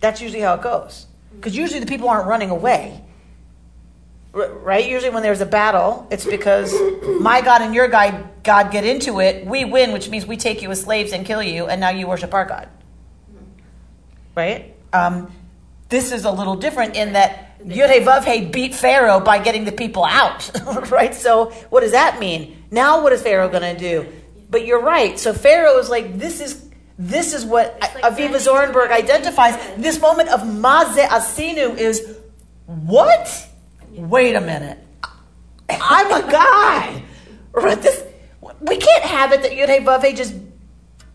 That's 0.00 0.20
usually 0.20 0.40
how 0.40 0.54
it 0.54 0.62
goes. 0.62 1.06
Because 1.34 1.56
usually 1.56 1.80
the 1.80 1.86
people 1.86 2.08
aren't 2.08 2.26
running 2.26 2.50
away. 2.50 3.04
Right? 4.32 4.88
Usually, 4.88 5.10
when 5.10 5.22
there's 5.24 5.40
a 5.40 5.46
battle, 5.46 6.06
it's 6.10 6.24
because 6.24 6.72
my 7.20 7.40
God 7.40 7.62
and 7.62 7.74
your 7.74 7.88
God, 7.88 8.28
God 8.44 8.70
get 8.70 8.84
into 8.84 9.20
it. 9.20 9.44
We 9.44 9.64
win, 9.64 9.92
which 9.92 10.08
means 10.08 10.24
we 10.24 10.36
take 10.36 10.62
you 10.62 10.70
as 10.70 10.82
slaves 10.82 11.12
and 11.12 11.26
kill 11.26 11.42
you, 11.42 11.66
and 11.66 11.80
now 11.80 11.90
you 11.90 12.06
worship 12.06 12.32
our 12.32 12.44
God. 12.44 12.68
Right? 14.36 14.76
Um, 14.92 15.32
this 15.88 16.12
is 16.12 16.24
a 16.24 16.30
little 16.30 16.54
different 16.54 16.94
in 16.94 17.14
that 17.14 17.58
Yudhe 17.64 18.52
beat 18.52 18.74
Pharaoh 18.74 19.18
by 19.18 19.40
getting 19.40 19.64
the 19.64 19.72
people 19.72 20.04
out. 20.04 20.50
right? 20.90 21.12
So, 21.12 21.50
what 21.70 21.80
does 21.80 21.92
that 21.92 22.20
mean? 22.20 22.64
Now, 22.70 23.02
what 23.02 23.12
is 23.12 23.22
Pharaoh 23.22 23.48
going 23.48 23.74
to 23.74 23.76
do? 23.76 24.06
But 24.48 24.66
you're 24.66 24.82
right. 24.82 25.18
So 25.18 25.32
Pharaoh 25.32 25.78
is 25.78 25.88
like, 25.88 26.18
this 26.18 26.40
is 26.40 26.69
this 27.00 27.32
is 27.32 27.46
what 27.46 27.78
like 27.80 27.94
Aviva 28.02 28.36
Zornberg 28.36 28.90
identifies. 28.90 29.56
This 29.78 29.98
moment 29.98 30.28
of 30.28 30.46
Maze 30.46 30.98
Asinu 31.08 31.78
is 31.78 32.18
what? 32.66 33.48
Wait 33.92 34.34
a 34.34 34.40
minute. 34.40 34.78
I'm 35.70 36.24
a 36.24 36.30
guy. 36.30 37.02
Right? 37.52 37.82
This, 37.82 38.04
we 38.60 38.76
can't 38.76 39.02
have 39.02 39.32
it 39.32 39.42
that 39.42 39.50
Yudhe 39.50 39.84
Vave 39.84 40.16
just 40.16 40.36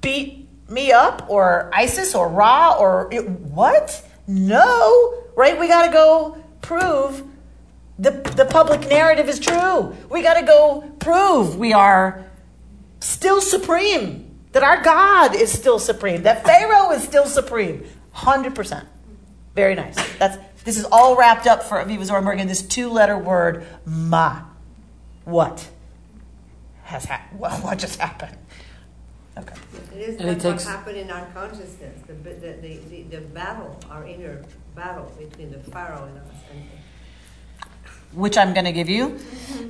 beat 0.02 0.50
me 0.70 0.92
up 0.92 1.30
or 1.30 1.72
Isis 1.74 2.14
or 2.14 2.28
Ra 2.28 2.76
or 2.78 3.08
it, 3.10 3.30
what? 3.30 4.06
No. 4.28 5.24
Right? 5.38 5.58
We 5.58 5.70
got 5.70 5.86
to 5.86 5.94
go 5.94 6.38
prove 6.62 7.24
the, 7.98 8.12
the 8.36 8.44
public 8.44 8.90
narrative 8.90 9.30
is 9.30 9.40
true. 9.40 9.96
We 10.10 10.24
got 10.24 10.34
to 10.34 10.46
go 10.46 10.82
prove 11.00 11.56
we 11.56 11.72
are 11.72 12.26
still 13.00 13.40
supreme. 13.40 14.25
That 14.56 14.64
our 14.64 14.82
God 14.82 15.36
is 15.36 15.52
still 15.52 15.80
supreme. 15.80 16.24
That 16.24 16.46
Pharaoh 16.46 16.92
is 16.92 17.04
still 17.04 17.26
supreme. 17.26 17.84
100%. 18.16 18.86
Very 19.54 19.76
nice. 19.76 19.98
That's 20.18 20.38
this 20.64 20.78
is 20.78 20.86
all 20.94 21.18
wrapped 21.18 21.46
up 21.46 21.62
for 21.62 21.76
Aviva 21.76 22.08
Zornberg 22.08 22.40
in 22.40 22.48
this 22.48 22.62
two-letter 22.62 23.18
word, 23.18 23.68
ma. 23.86 24.44
What 25.26 25.70
has 26.84 27.04
happened? 27.04 27.38
Well, 27.42 27.52
what 27.64 27.80
just 27.80 28.00
happened? 28.00 28.38
Okay. 29.38 29.56
It 29.94 30.00
is 30.00 30.16
And 30.22 30.30
it 30.30 30.40
that's 30.40 30.44
takes- 30.44 30.66
what 30.66 30.72
happened 30.78 30.98
in 31.00 31.12
our 31.12 31.26
consciousness, 31.34 32.00
the, 32.08 32.14
the, 32.14 32.54
the, 32.62 32.80
the, 32.90 33.04
the 33.10 33.22
battle, 33.34 33.78
our 33.92 34.08
inner 34.08 34.42
battle 34.74 35.12
between 35.20 35.52
the 35.52 35.60
Pharaoh 35.60 36.06
and 36.08 36.18
us. 36.18 36.28
And 36.54 36.64
which 38.16 38.38
I'm 38.38 38.54
going 38.54 38.66
to 38.66 38.72
give 38.72 38.90
you 38.90 39.20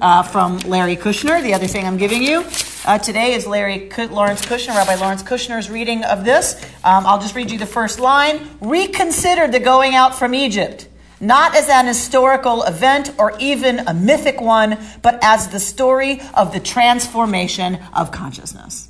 uh, 0.01 0.23
from 0.23 0.59
Larry 0.59 0.95
Kushner. 0.95 1.41
The 1.41 1.53
other 1.53 1.67
thing 1.67 1.85
I'm 1.85 1.97
giving 1.97 2.21
you 2.21 2.45
uh, 2.85 2.97
today 2.99 3.33
is 3.33 3.47
Larry 3.47 3.87
Ku- 3.87 4.07
Lawrence 4.07 4.41
Kushner, 4.41 4.75
Rabbi 4.75 4.95
Lawrence 4.95 5.23
Kushner's 5.23 5.69
reading 5.69 6.03
of 6.03 6.23
this. 6.23 6.63
Um, 6.83 7.05
I'll 7.05 7.19
just 7.19 7.35
read 7.35 7.51
you 7.51 7.57
the 7.57 7.65
first 7.65 7.99
line. 7.99 8.47
Reconsider 8.61 9.47
the 9.47 9.59
going 9.59 9.95
out 9.95 10.15
from 10.15 10.35
Egypt, 10.35 10.87
not 11.19 11.55
as 11.55 11.69
an 11.69 11.87
historical 11.87 12.63
event 12.63 13.11
or 13.17 13.35
even 13.39 13.79
a 13.79 13.93
mythic 13.93 14.39
one, 14.41 14.77
but 15.01 15.19
as 15.23 15.49
the 15.49 15.59
story 15.59 16.21
of 16.35 16.53
the 16.53 16.59
transformation 16.59 17.79
of 17.93 18.11
consciousness. 18.11 18.89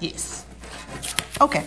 Yes. 0.00 0.44
Okay. 1.40 1.66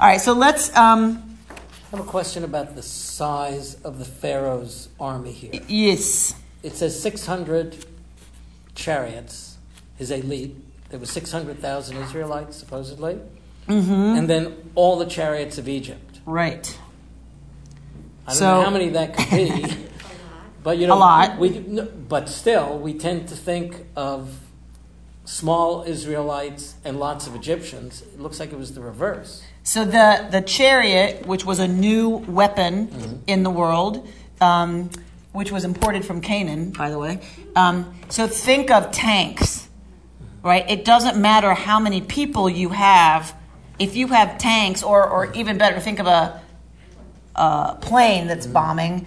All 0.00 0.08
right, 0.08 0.20
so 0.20 0.32
let's. 0.32 0.74
Um, 0.76 1.36
I 1.50 1.96
have 1.96 2.00
a 2.00 2.08
question 2.10 2.42
about 2.44 2.74
the 2.74 2.82
size 2.82 3.76
of 3.84 3.98
the 3.98 4.04
Pharaoh's 4.04 4.88
army 4.98 5.32
here. 5.32 5.52
yes. 5.68 6.34
It 6.64 6.74
says 6.74 7.00
600 7.00 7.84
chariots, 8.74 9.58
his 9.96 10.10
elite. 10.10 10.56
There 10.88 10.98
were 10.98 11.06
600,000 11.06 11.96
Israelites, 11.98 12.56
supposedly. 12.56 13.18
Mm-hmm. 13.68 13.92
And 13.92 14.28
then 14.30 14.70
all 14.74 14.98
the 14.98 15.06
chariots 15.06 15.58
of 15.58 15.68
Egypt. 15.68 16.20
Right. 16.26 16.78
I 18.26 18.30
don't 18.30 18.38
So- 18.38 18.46
know 18.60 18.64
how 18.64 18.70
many 18.70 18.88
that 18.90 19.14
could 19.16 19.30
be. 19.30 19.50
A 19.50 19.50
lot. 19.66 19.76
But 20.62 20.78
you 20.78 20.86
know, 20.86 20.94
A 20.94 20.96
lot. 20.96 21.38
We, 21.38 21.50
but 21.60 22.28
still, 22.30 22.78
we 22.78 22.94
tend 22.94 23.28
to 23.28 23.36
think 23.36 23.84
of 23.94 24.40
small 25.26 25.82
Israelites 25.84 26.74
and 26.84 26.98
lots 26.98 27.26
of 27.26 27.34
Egyptians. 27.34 28.00
It 28.02 28.18
looks 28.20 28.40
like 28.40 28.52
it 28.52 28.58
was 28.58 28.72
the 28.74 28.80
reverse. 28.80 29.42
So 29.64 29.84
the 29.86 30.28
the 30.30 30.42
chariot, 30.42 31.26
which 31.26 31.44
was 31.44 31.58
a 31.58 31.66
new 31.66 32.08
weapon 32.10 33.22
in 33.26 33.42
the 33.42 33.50
world, 33.50 34.06
um, 34.40 34.90
which 35.32 35.50
was 35.50 35.64
imported 35.64 36.04
from 36.04 36.20
Canaan, 36.20 36.70
by 36.70 36.90
the 36.90 36.98
way. 36.98 37.20
Um, 37.56 37.94
so 38.10 38.26
think 38.26 38.70
of 38.70 38.92
tanks, 38.92 39.66
right? 40.42 40.68
It 40.70 40.84
doesn't 40.84 41.16
matter 41.16 41.54
how 41.54 41.80
many 41.80 42.02
people 42.02 42.50
you 42.50 42.68
have. 42.68 43.34
If 43.78 43.96
you 43.96 44.08
have 44.08 44.36
tanks, 44.36 44.82
or 44.82 45.08
or 45.08 45.32
even 45.32 45.56
better, 45.56 45.80
think 45.80 45.98
of 45.98 46.06
a 46.06 46.42
a 47.34 47.78
plane 47.80 48.26
that's 48.26 48.46
bombing. 48.46 49.06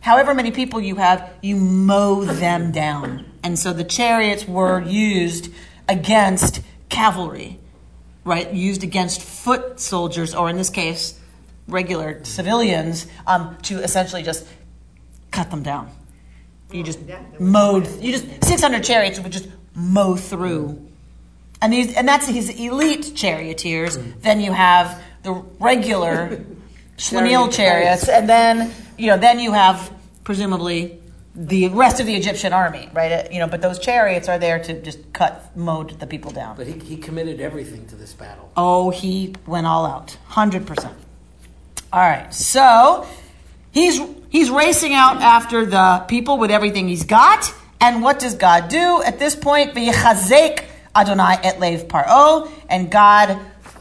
However 0.00 0.32
many 0.32 0.52
people 0.52 0.80
you 0.80 0.96
have, 0.96 1.32
you 1.42 1.56
mow 1.56 2.24
them 2.24 2.70
down. 2.72 3.24
And 3.42 3.58
so 3.58 3.72
the 3.72 3.84
chariots 3.84 4.46
were 4.46 4.80
used 4.80 5.52
against 5.88 6.60
cavalry, 6.88 7.58
right? 8.24 8.52
Used 8.52 8.82
against 8.82 9.22
foot 9.22 9.80
soldiers, 9.80 10.34
or 10.34 10.48
in 10.48 10.56
this 10.56 10.70
case, 10.70 11.18
regular 11.68 12.24
civilians, 12.24 13.06
um, 13.26 13.56
to 13.62 13.82
essentially 13.82 14.22
just 14.22 14.46
cut 15.30 15.50
them 15.50 15.62
down. 15.62 15.90
You 16.70 16.82
just 16.82 17.00
mowed. 17.38 17.88
You 18.00 18.12
just 18.12 18.44
600 18.44 18.82
chariots 18.82 19.20
would 19.20 19.32
just 19.32 19.48
mow 19.74 20.16
through. 20.16 20.88
And 21.60 21.72
these, 21.72 21.94
and 21.94 22.08
that's 22.08 22.26
his 22.26 22.48
elite 22.48 23.12
charioteers. 23.14 23.98
Then 24.20 24.40
you 24.40 24.52
have 24.52 25.02
the 25.22 25.32
regular 25.60 26.44
Schlemiel 26.96 27.52
chariots, 27.52 28.08
and 28.08 28.28
then 28.28 28.72
you 28.96 29.08
know, 29.08 29.18
then 29.18 29.38
you 29.38 29.52
have 29.52 29.92
presumably 30.24 31.01
the 31.34 31.68
rest 31.68 31.98
of 31.98 32.06
the 32.06 32.14
Egyptian 32.14 32.52
army, 32.52 32.90
right? 32.92 33.12
Uh, 33.12 33.28
You 33.30 33.38
know, 33.38 33.46
but 33.46 33.62
those 33.62 33.78
chariots 33.78 34.28
are 34.28 34.38
there 34.38 34.58
to 34.58 34.80
just 34.82 35.12
cut, 35.12 35.56
mowed 35.56 35.98
the 35.98 36.06
people 36.06 36.30
down. 36.30 36.56
But 36.56 36.66
he, 36.66 36.78
he 36.78 36.96
committed 36.96 37.40
everything 37.40 37.86
to 37.86 37.96
this 37.96 38.12
battle. 38.12 38.52
Oh, 38.56 38.90
he 38.90 39.34
went 39.46 39.66
all 39.66 39.86
out, 39.86 40.18
hundred 40.28 40.66
percent. 40.66 40.94
All 41.92 42.00
right, 42.00 42.32
so 42.32 43.06
he's 43.70 44.00
he's 44.30 44.50
racing 44.50 44.94
out 44.94 45.22
after 45.22 45.64
the 45.64 46.04
people 46.08 46.38
with 46.38 46.50
everything 46.50 46.88
he's 46.88 47.04
got, 47.04 47.52
and 47.80 48.02
what 48.02 48.18
does 48.18 48.34
God 48.34 48.68
do 48.68 49.02
at 49.02 49.18
this 49.18 49.34
point? 49.34 49.74
V'yechazek 49.74 50.64
Adonai 50.94 51.38
et 51.42 51.58
lev 51.60 51.88
paro, 51.88 52.50
and 52.68 52.90
God 52.90 53.38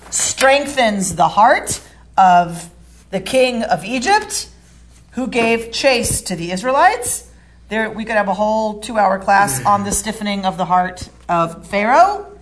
strengthens 0.09 1.15
the 1.15 1.27
heart 1.27 1.81
of 2.17 2.69
the 3.11 3.19
king 3.19 3.63
of 3.63 3.83
Egypt, 3.83 4.49
who 5.11 5.27
gave 5.27 5.71
chase 5.73 6.21
to 6.21 6.35
the 6.37 6.51
Israelites. 6.51 7.30
There, 7.71 7.89
we 7.89 8.03
could 8.03 8.15
have 8.15 8.27
a 8.27 8.33
whole 8.33 8.81
two-hour 8.81 9.19
class 9.19 9.65
on 9.65 9.85
the 9.85 9.93
stiffening 9.93 10.43
of 10.43 10.57
the 10.57 10.65
heart 10.65 11.07
of 11.29 11.65
Pharaoh. 11.67 12.37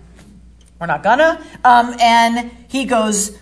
We're 0.80 0.88
not 0.88 1.04
gonna. 1.04 1.40
Um, 1.62 1.94
and 2.00 2.50
he 2.66 2.84
goes 2.84 3.38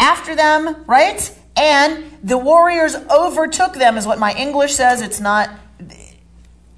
after 0.00 0.34
them, 0.34 0.84
right? 0.88 1.38
And 1.54 2.18
the 2.24 2.36
warriors 2.36 2.96
overtook 2.96 3.74
them, 3.74 3.96
is 3.96 4.04
what 4.04 4.18
my 4.18 4.34
English 4.34 4.74
says. 4.74 5.00
It's 5.00 5.20
not. 5.20 5.48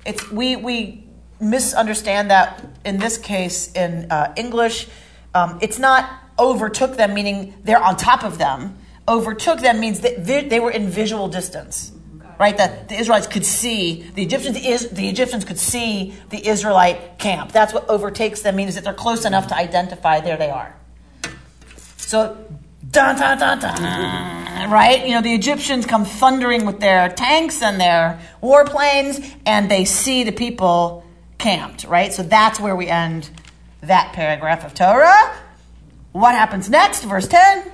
It's 0.05 0.31
we 0.31 0.57
we 0.57 1.07
misunderstand 1.41 2.31
that 2.31 2.63
in 2.85 2.99
this 2.99 3.17
case 3.17 3.73
in 3.73 4.11
uh, 4.11 4.35
English. 4.37 4.89
Um, 5.35 5.59
it's 5.63 5.79
not 5.79 6.11
overtook 6.39 6.99
them, 6.99 7.15
meaning 7.15 7.55
they're 7.65 7.83
on 7.83 7.97
top 7.97 8.23
of 8.23 8.37
them. 8.37 8.77
Overtook 9.09 9.61
them 9.61 9.81
means 9.81 10.01
that 10.01 10.27
they, 10.27 10.47
they 10.47 10.61
were 10.61 10.71
in 10.71 10.91
visual 10.91 11.29
distance, 11.29 11.93
right? 12.39 12.57
That 12.57 12.89
the 12.89 12.97
Israelites 12.97 13.27
could 13.27 13.45
see 13.45 14.03
the 14.15 14.23
Egyptians. 14.23 14.65
Is 14.65 14.91
the 14.91 15.09
Egyptians 15.09 15.45
could 15.45 15.59
see 15.59 16.15
the 16.31 16.47
Israelite 16.47 17.19
camp. 17.19 17.53
That's 17.53 17.73
what 17.73 17.89
overtakes 17.89 18.43
them 18.43 18.57
means 18.57 18.75
that 18.75 18.85
they're 18.85 18.95
close 18.95 19.25
enough 19.25 19.49
to 19.49 19.57
identify. 19.57 20.21
There 20.21 20.37
they 20.37 20.51
are. 20.51 20.75
So, 21.97 22.37
dun, 22.91 23.19
dun, 23.19 23.39
dun, 23.39 23.59
dun, 23.61 24.71
right? 24.71 25.07
You 25.07 25.15
know, 25.15 25.23
the 25.23 25.35
Egyptians 25.35 25.87
come 25.87 26.05
thundering 26.05 26.67
with 26.67 26.81
their 26.81 27.09
tanks 27.09 27.63
and 27.63 27.81
their 27.81 28.21
warplanes, 28.43 29.35
and 29.47 29.71
they 29.71 29.85
see 29.85 30.23
the 30.23 30.33
people 30.33 31.05
camped, 31.39 31.85
right? 31.85 32.13
So 32.13 32.23
that's 32.23 32.61
where 32.61 32.77
we 32.77 32.89
end 32.89 33.31
that 33.83 34.13
paragraph 34.13 34.65
of 34.65 34.75
Torah. 34.75 35.35
What 36.13 36.35
happens 36.35 36.71
next? 36.71 37.05
Verse 37.05 37.27
10. 37.27 37.71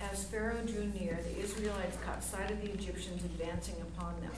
As 0.00 0.24
Pharaoh 0.24 0.62
drew 0.66 0.86
near, 0.98 1.18
the 1.22 1.42
Israelites 1.42 1.96
caught 2.04 2.22
sight 2.22 2.50
of 2.50 2.62
the 2.62 2.70
Egyptians 2.70 3.24
advancing 3.24 3.74
upon 3.82 4.14
them. 4.20 4.30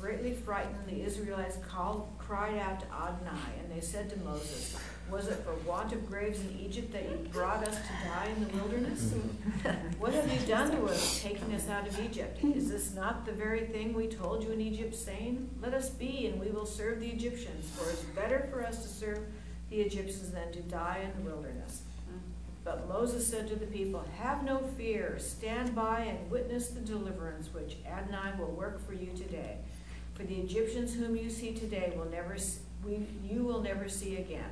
Greatly 0.00 0.32
frightened, 0.32 0.86
the 0.86 1.02
Israelites 1.38 1.68
called, 1.68 2.08
cried 2.18 2.58
out 2.58 2.80
to 2.80 2.86
Adonai, 2.86 3.52
and 3.62 3.70
they 3.70 3.80
said 3.80 4.10
to 4.10 4.18
Moses, 4.20 4.76
Was 5.08 5.28
it 5.28 5.44
for 5.44 5.54
want 5.68 5.92
of 5.92 6.08
graves 6.08 6.40
in 6.40 6.58
Egypt 6.58 6.92
that 6.92 7.08
you 7.08 7.16
brought 7.32 7.66
us 7.66 7.76
to 7.76 8.08
die 8.08 8.28
in 8.34 8.44
the 8.44 8.54
wilderness? 8.56 9.14
what 9.98 10.14
have 10.14 10.32
you 10.32 10.46
done 10.46 10.70
to 10.72 10.84
us, 10.86 11.22
taking 11.22 11.54
us 11.54 11.68
out 11.68 11.86
of 11.86 11.98
Egypt? 12.00 12.42
Is 12.42 12.70
this 12.70 12.94
not 12.94 13.24
the 13.24 13.32
very 13.32 13.66
thing 13.66 13.94
we 13.94 14.08
told 14.08 14.42
you 14.42 14.50
in 14.50 14.60
Egypt, 14.60 14.94
saying, 14.94 15.48
Let 15.62 15.74
us 15.74 15.90
be, 15.90 16.26
and 16.26 16.40
we 16.40 16.50
will 16.50 16.66
serve 16.66 17.00
the 17.00 17.08
Egyptians, 17.08 17.70
for 17.76 17.88
it's 17.90 18.02
better 18.02 18.48
for 18.50 18.64
us 18.64 18.82
to 18.82 18.88
serve 18.88 19.20
the 19.70 19.80
Egyptians 19.80 20.30
than 20.30 20.50
to 20.52 20.62
die 20.62 21.04
in 21.04 21.22
the 21.22 21.30
wilderness? 21.30 21.82
But 22.64 22.88
Moses 22.88 23.26
said 23.26 23.48
to 23.48 23.56
the 23.56 23.66
people, 23.66 24.04
Have 24.18 24.42
no 24.44 24.58
fear, 24.76 25.18
stand 25.18 25.74
by 25.74 26.00
and 26.00 26.30
witness 26.30 26.68
the 26.68 26.80
deliverance 26.80 27.48
which 27.54 27.76
Adonai 27.86 28.32
will 28.38 28.50
work 28.50 28.84
for 28.84 28.92
you 28.92 29.12
today. 29.16 29.58
For 30.18 30.24
the 30.24 30.34
Egyptians 30.34 30.96
whom 30.96 31.14
you 31.14 31.30
see 31.30 31.54
today 31.54 31.92
will 31.96 32.10
never 32.10 32.36
we, 32.84 33.06
you 33.22 33.44
will 33.44 33.62
never 33.62 33.88
see 33.88 34.16
again. 34.16 34.50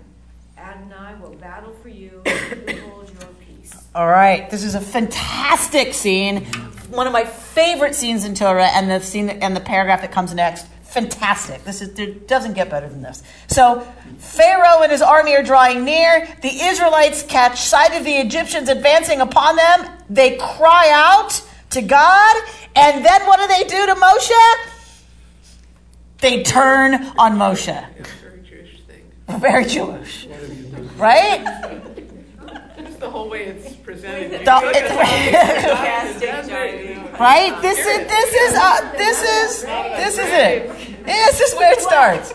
Adonai 0.56 1.20
will 1.20 1.34
battle 1.34 1.72
for 1.82 1.88
you, 1.88 2.22
and 2.26 2.70
hold 2.82 3.10
your 3.10 3.28
peace. 3.44 3.74
All 3.92 4.06
right, 4.06 4.48
this 4.48 4.62
is 4.62 4.76
a 4.76 4.80
fantastic 4.80 5.92
scene. 5.92 6.44
One 6.90 7.08
of 7.08 7.12
my 7.12 7.24
favorite 7.24 7.96
scenes 7.96 8.24
in 8.24 8.36
Torah, 8.36 8.68
and 8.68 8.88
the 8.88 9.00
scene 9.00 9.28
and 9.28 9.56
the 9.56 9.60
paragraph 9.60 10.02
that 10.02 10.12
comes 10.12 10.32
next. 10.32 10.68
Fantastic. 10.84 11.64
This 11.64 11.82
is 11.82 11.98
it 11.98 12.28
doesn't 12.28 12.52
get 12.52 12.70
better 12.70 12.88
than 12.88 13.02
this. 13.02 13.24
So 13.48 13.80
Pharaoh 14.18 14.84
and 14.84 14.92
his 14.92 15.02
army 15.02 15.34
are 15.34 15.42
drawing 15.42 15.84
near. 15.84 16.28
The 16.42 16.60
Israelites 16.62 17.24
catch 17.24 17.60
sight 17.60 17.92
of 17.92 18.04
the 18.04 18.14
Egyptians 18.14 18.68
advancing 18.68 19.20
upon 19.20 19.56
them. 19.56 19.90
They 20.08 20.36
cry 20.36 20.90
out 20.92 21.42
to 21.70 21.82
God, 21.82 22.36
and 22.76 23.04
then 23.04 23.26
what 23.26 23.40
do 23.40 23.48
they 23.48 23.64
do 23.64 23.84
to 23.86 23.94
Moshe? 23.96 24.72
They 26.20 26.42
turn 26.42 26.94
on 27.18 27.36
Moshe. 27.36 27.84
It's 27.98 28.10
a 28.10 28.18
very 28.20 28.42
Jewish 28.42 28.80
thing. 28.82 29.38
Very 29.40 29.64
Jewish, 29.64 30.26
right? 30.96 31.44
The 32.98 33.10
whole 33.10 33.28
way 33.28 33.44
it's 33.44 33.76
presented. 33.76 34.30
The- 34.46 34.70
it's- 34.74 36.14
the 36.14 36.20
desert, 36.26 36.80
you 36.82 36.94
know. 36.96 37.10
Right? 37.20 37.60
This 37.60 37.78
is 37.78 38.08
this 38.08 38.34
is 38.34 38.54
uh, 38.58 38.92
this 38.96 39.22
is 39.22 39.62
this 39.62 40.14
is 40.18 40.26
it. 40.26 41.04
This 41.04 41.40
is 41.40 41.54
where 41.56 41.72
it 41.72 41.80
starts. 41.80 42.34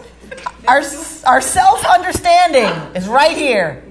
Our 0.68 0.82
our 1.26 1.42
self 1.42 1.84
understanding 1.86 2.70
is 2.96 3.08
right 3.08 3.36
here. 3.36 3.84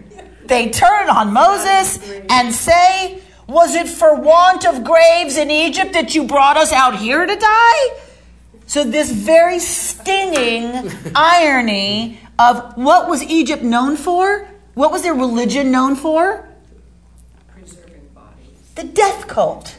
They 0.44 0.70
turn 0.70 1.08
on 1.10 1.32
Moses 1.32 1.98
and 2.30 2.54
say, 2.54 3.20
"Was 3.48 3.74
it 3.74 3.88
for 3.88 4.14
want 4.14 4.64
of 4.66 4.84
graves 4.84 5.36
in 5.36 5.50
Egypt 5.50 5.92
that 5.94 6.14
you 6.14 6.24
brought 6.24 6.56
us 6.56 6.72
out 6.72 6.96
here 6.96 7.26
to 7.26 7.36
die?" 7.36 7.88
So 8.70 8.84
this 8.84 9.10
very 9.10 9.58
stinging 9.58 10.92
irony 11.16 12.20
of 12.38 12.76
what 12.76 13.08
was 13.08 13.20
Egypt 13.24 13.64
known 13.64 13.96
for? 13.96 14.46
What 14.74 14.92
was 14.92 15.02
their 15.02 15.12
religion 15.12 15.72
known 15.72 15.96
for? 15.96 16.48
Preserving 17.48 18.08
bodies. 18.14 18.70
The 18.76 18.84
death 18.84 19.26
cult. 19.26 19.76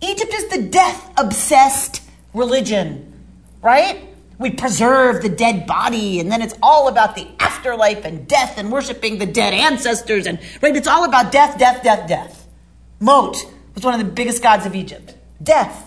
Egypt 0.00 0.34
is 0.34 0.48
the 0.48 0.62
death 0.62 1.12
obsessed 1.16 2.02
religion, 2.34 3.22
right? 3.62 4.08
We 4.40 4.50
preserve 4.50 5.22
the 5.22 5.28
dead 5.28 5.64
body, 5.68 6.18
and 6.18 6.30
then 6.30 6.42
it's 6.42 6.54
all 6.60 6.88
about 6.88 7.14
the 7.14 7.28
afterlife 7.38 8.04
and 8.04 8.26
death 8.26 8.58
and 8.58 8.72
worshiping 8.72 9.18
the 9.18 9.26
dead 9.26 9.54
ancestors, 9.54 10.26
and 10.26 10.40
right? 10.60 10.74
It's 10.74 10.88
all 10.88 11.04
about 11.04 11.30
death, 11.30 11.56
death, 11.56 11.84
death, 11.84 12.08
death. 12.08 12.48
Mot 12.98 13.36
was 13.76 13.84
one 13.84 13.94
of 13.94 14.00
the 14.00 14.12
biggest 14.12 14.42
gods 14.42 14.66
of 14.66 14.74
Egypt. 14.74 15.14
Death, 15.40 15.85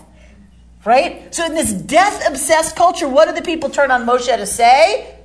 right? 0.84 1.34
So 1.34 1.44
in 1.46 1.54
this 1.54 1.72
death 1.72 2.26
obsessed 2.28 2.76
culture, 2.76 3.08
what 3.08 3.28
do 3.28 3.34
the 3.34 3.42
people 3.42 3.70
turn 3.70 3.90
on 3.90 4.06
Moshe 4.06 4.34
to 4.34 4.46
say? 4.46 5.16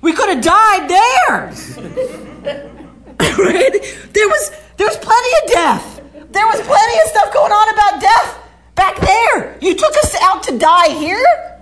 We 0.00 0.12
could 0.12 0.28
have 0.28 0.42
died 0.42 0.88
there. 0.88 1.38
right? 3.20 3.72
There 4.12 4.28
was 4.28 4.50
there 4.76 4.86
was 4.86 4.96
plenty 4.98 5.28
of 5.42 5.50
death. 5.50 6.02
There 6.30 6.46
was 6.46 6.60
plenty 6.60 7.00
of 7.00 7.08
stuff 7.08 7.32
going 7.32 7.52
on 7.52 7.74
about 7.74 8.00
death 8.00 8.38
back 8.74 9.00
there. 9.00 9.58
You 9.60 9.74
took 9.74 9.96
us 9.96 10.14
out 10.22 10.42
to 10.44 10.58
die 10.58 10.90
here? 10.90 11.58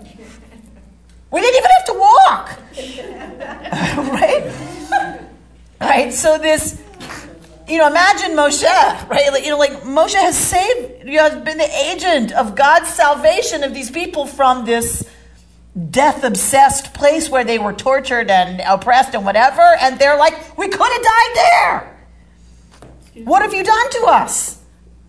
We 1.30 1.40
didn't 1.40 1.56
even 1.56 1.70
have 1.78 1.86
to 1.86 1.94
walk. 1.98 2.50
right? 4.12 5.22
Right? 5.78 6.10
So 6.10 6.38
this 6.38 6.82
you 7.68 7.78
know, 7.78 7.86
imagine 7.86 8.32
Moshe, 8.32 8.62
right? 9.08 9.32
Like, 9.32 9.44
you 9.44 9.50
know, 9.50 9.58
like 9.58 9.82
Moshe 9.82 10.14
has 10.14 10.36
saved, 10.36 11.04
you 11.06 11.16
know, 11.16 11.30
has 11.30 11.42
been 11.44 11.58
the 11.58 11.78
agent 11.90 12.32
of 12.32 12.54
God's 12.54 12.88
salvation 12.88 13.64
of 13.64 13.74
these 13.74 13.90
people 13.90 14.26
from 14.26 14.64
this 14.64 15.08
death 15.90 16.24
obsessed 16.24 16.94
place 16.94 17.28
where 17.28 17.44
they 17.44 17.58
were 17.58 17.72
tortured 17.72 18.30
and 18.30 18.62
oppressed 18.66 19.14
and 19.14 19.24
whatever, 19.24 19.62
and 19.80 19.98
they're 19.98 20.16
like, 20.16 20.56
we 20.56 20.68
could 20.68 20.92
have 20.92 21.02
died 21.02 21.34
there. 21.34 21.96
What 23.24 23.42
have 23.42 23.52
you 23.52 23.64
done 23.64 23.90
to 23.90 24.06
us? 24.06 24.62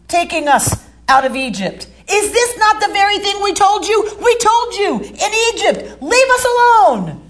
Taking 0.07 0.47
us 0.47 0.85
out 1.07 1.25
of 1.25 1.35
Egypt. 1.35 1.87
Is 2.09 2.31
this 2.31 2.57
not 2.57 2.79
the 2.79 2.91
very 2.93 3.19
thing 3.19 3.41
we 3.43 3.53
told 3.53 3.85
you? 3.85 4.01
We 4.23 4.37
told 4.37 4.73
you 4.75 4.99
in 4.99 5.33
Egypt, 5.53 6.01
leave 6.01 6.29
us 6.29 6.45
alone. 6.45 7.26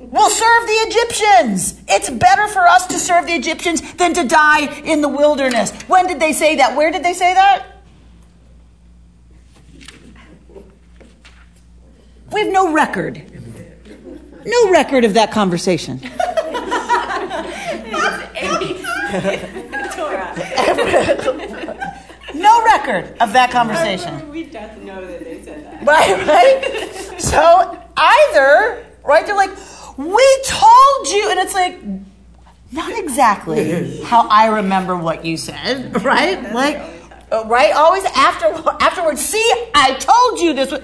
We'll 0.00 0.30
serve 0.30 0.66
the 0.66 0.72
Egyptians. 0.88 1.78
It's 1.86 2.08
better 2.08 2.48
for 2.48 2.66
us 2.66 2.86
to 2.86 2.98
serve 2.98 3.26
the 3.26 3.34
Egyptians 3.34 3.82
than 3.94 4.14
to 4.14 4.24
die 4.24 4.80
in 4.80 5.02
the 5.02 5.08
wilderness. 5.08 5.72
When 5.82 6.06
did 6.06 6.18
they 6.18 6.32
say 6.32 6.56
that? 6.56 6.74
Where 6.74 6.90
did 6.90 7.04
they 7.04 7.12
say 7.12 7.34
that? 7.34 7.66
We 12.32 12.40
have 12.40 12.52
no 12.52 12.72
record. 12.72 13.22
No 14.46 14.70
record 14.70 15.04
of 15.04 15.12
that 15.14 15.32
conversation. 15.32 16.00
no 22.34 22.64
record 22.64 23.18
of 23.20 23.34
that 23.34 23.50
conversation. 23.50 24.30
We 24.30 24.44
just 24.44 24.78
know 24.78 25.06
that 25.06 25.20
they 25.22 25.42
said 25.42 25.66
that. 25.66 25.86
Right, 25.86 26.26
right? 26.26 27.20
So 27.20 27.78
either, 27.98 28.86
right, 29.04 29.26
they're 29.26 29.36
like, 29.36 29.50
we 30.00 30.42
told 30.46 31.08
you, 31.08 31.30
and 31.30 31.40
it's 31.40 31.52
like, 31.52 31.78
not 32.72 32.98
exactly 32.98 34.00
how 34.02 34.26
I 34.28 34.46
remember 34.46 34.96
what 34.96 35.24
you 35.26 35.36
said, 35.36 36.02
right? 36.02 36.54
Like, 36.54 36.78
right? 37.46 37.72
Always 37.74 38.04
after 38.04 38.46
afterwards. 38.80 39.20
See, 39.20 39.52
I 39.74 39.94
told 39.94 40.40
you 40.40 40.54
this. 40.54 40.70
Was, 40.70 40.82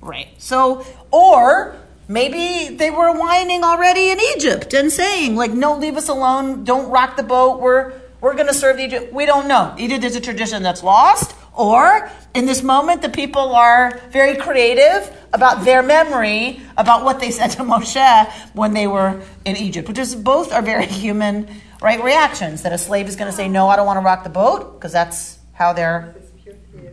right. 0.00 0.28
So, 0.38 0.84
or 1.12 1.76
maybe 2.08 2.74
they 2.74 2.90
were 2.90 3.12
whining 3.12 3.62
already 3.62 4.10
in 4.10 4.18
Egypt 4.36 4.74
and 4.74 4.90
saying, 4.90 5.36
like, 5.36 5.52
no, 5.52 5.76
leave 5.76 5.96
us 5.96 6.08
alone. 6.08 6.64
Don't 6.64 6.90
rock 6.90 7.16
the 7.16 7.22
boat. 7.22 7.60
We're 7.60 7.92
we're 8.20 8.34
going 8.34 8.48
to 8.48 8.54
serve 8.54 8.78
the 8.78 8.84
Egypt. 8.84 9.12
We 9.12 9.26
don't 9.26 9.46
know. 9.46 9.74
Either 9.78 9.98
there's 9.98 10.16
a 10.16 10.20
tradition 10.20 10.62
that's 10.62 10.82
lost, 10.82 11.36
or 11.56 12.10
in 12.34 12.46
this 12.46 12.62
moment, 12.62 13.02
the 13.02 13.08
people 13.08 13.54
are 13.54 13.98
very 14.10 14.36
creative 14.36 15.16
about 15.32 15.64
their 15.64 15.82
memory 15.82 16.60
about 16.76 17.04
what 17.04 17.20
they 17.20 17.30
said 17.38 17.48
to 17.48 17.62
Moshe 17.62 18.30
when 18.54 18.72
they 18.74 18.86
were 18.86 19.20
in 19.44 19.56
Egypt, 19.56 19.88
which 19.88 19.98
is 19.98 20.14
both 20.14 20.52
are 20.52 20.62
very 20.62 20.86
human, 21.04 21.48
right, 21.80 22.02
reactions. 22.02 22.62
That 22.62 22.72
a 22.72 22.78
slave 22.78 23.08
is 23.08 23.16
going 23.16 23.30
to 23.30 23.36
say, 23.36 23.48
"No, 23.48 23.68
I 23.68 23.76
don't 23.76 23.86
want 23.86 23.98
to 23.98 24.04
rock 24.04 24.24
the 24.24 24.30
boat," 24.30 24.74
because 24.74 24.92
that's 24.92 25.38
how 25.52 25.72
they're 25.72 26.14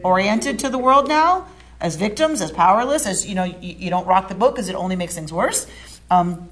oriented 0.03 0.59
to 0.59 0.69
the 0.69 0.77
world 0.77 1.07
now, 1.07 1.47
as 1.79 1.95
victims, 1.95 2.41
as 2.41 2.51
powerless, 2.51 3.05
as 3.05 3.25
you 3.27 3.35
know, 3.35 3.43
you, 3.43 3.55
you 3.61 3.89
don't 3.89 4.07
rock 4.07 4.27
the 4.27 4.35
boat 4.35 4.55
because 4.55 4.69
it 4.69 4.75
only 4.75 4.95
makes 4.95 5.15
things 5.15 5.31
worse. 5.31 5.67
Um, 6.09 6.49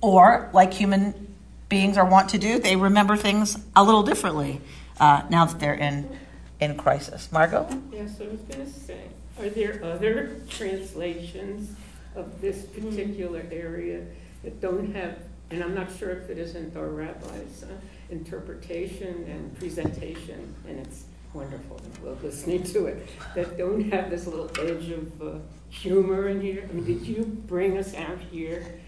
or 0.00 0.48
like 0.52 0.72
human 0.72 1.36
beings 1.68 1.98
are 1.98 2.04
wont 2.04 2.30
to 2.30 2.38
do. 2.38 2.58
They 2.58 2.76
remember 2.76 3.16
things 3.16 3.58
a 3.74 3.82
little 3.82 4.02
differently 4.02 4.60
uh, 5.00 5.22
now 5.28 5.44
that 5.44 5.58
they're 5.58 5.74
in 5.74 6.08
in 6.60 6.76
crisis. 6.76 7.30
Margot? 7.30 7.66
Yes, 7.92 8.20
I 8.20 8.24
was 8.28 8.40
going 8.40 8.66
to 8.66 8.72
say, 8.72 9.02
are 9.40 9.48
there 9.48 9.80
other 9.82 10.40
translations 10.48 11.70
of 12.16 12.40
this 12.40 12.62
particular 12.62 13.44
area 13.50 14.04
that 14.42 14.60
don't 14.60 14.94
have, 14.94 15.18
and 15.50 15.62
I'm 15.62 15.74
not 15.74 15.88
sure 15.96 16.10
if 16.10 16.30
it 16.30 16.38
isn't 16.38 16.76
our 16.76 16.88
rabbi's 16.88 17.62
uh, 17.62 17.68
interpretation 18.10 19.24
and 19.28 19.56
presentation, 19.58 20.54
and 20.66 20.84
it's 20.84 21.04
wonderful, 21.32 21.80
well, 22.02 22.18
listening 22.22 22.64
to 22.64 22.86
it, 22.86 23.08
that 23.34 23.56
don't 23.56 23.90
have 23.92 24.10
this 24.10 24.26
little 24.26 24.50
edge 24.60 24.90
of 24.90 25.22
uh, 25.22 25.38
humor 25.68 26.28
in 26.28 26.40
here? 26.40 26.68
I 26.68 26.72
mean, 26.72 26.84
did 26.84 27.06
you 27.06 27.24
bring 27.46 27.78
us 27.78 27.94
out 27.94 28.18
here 28.32 28.80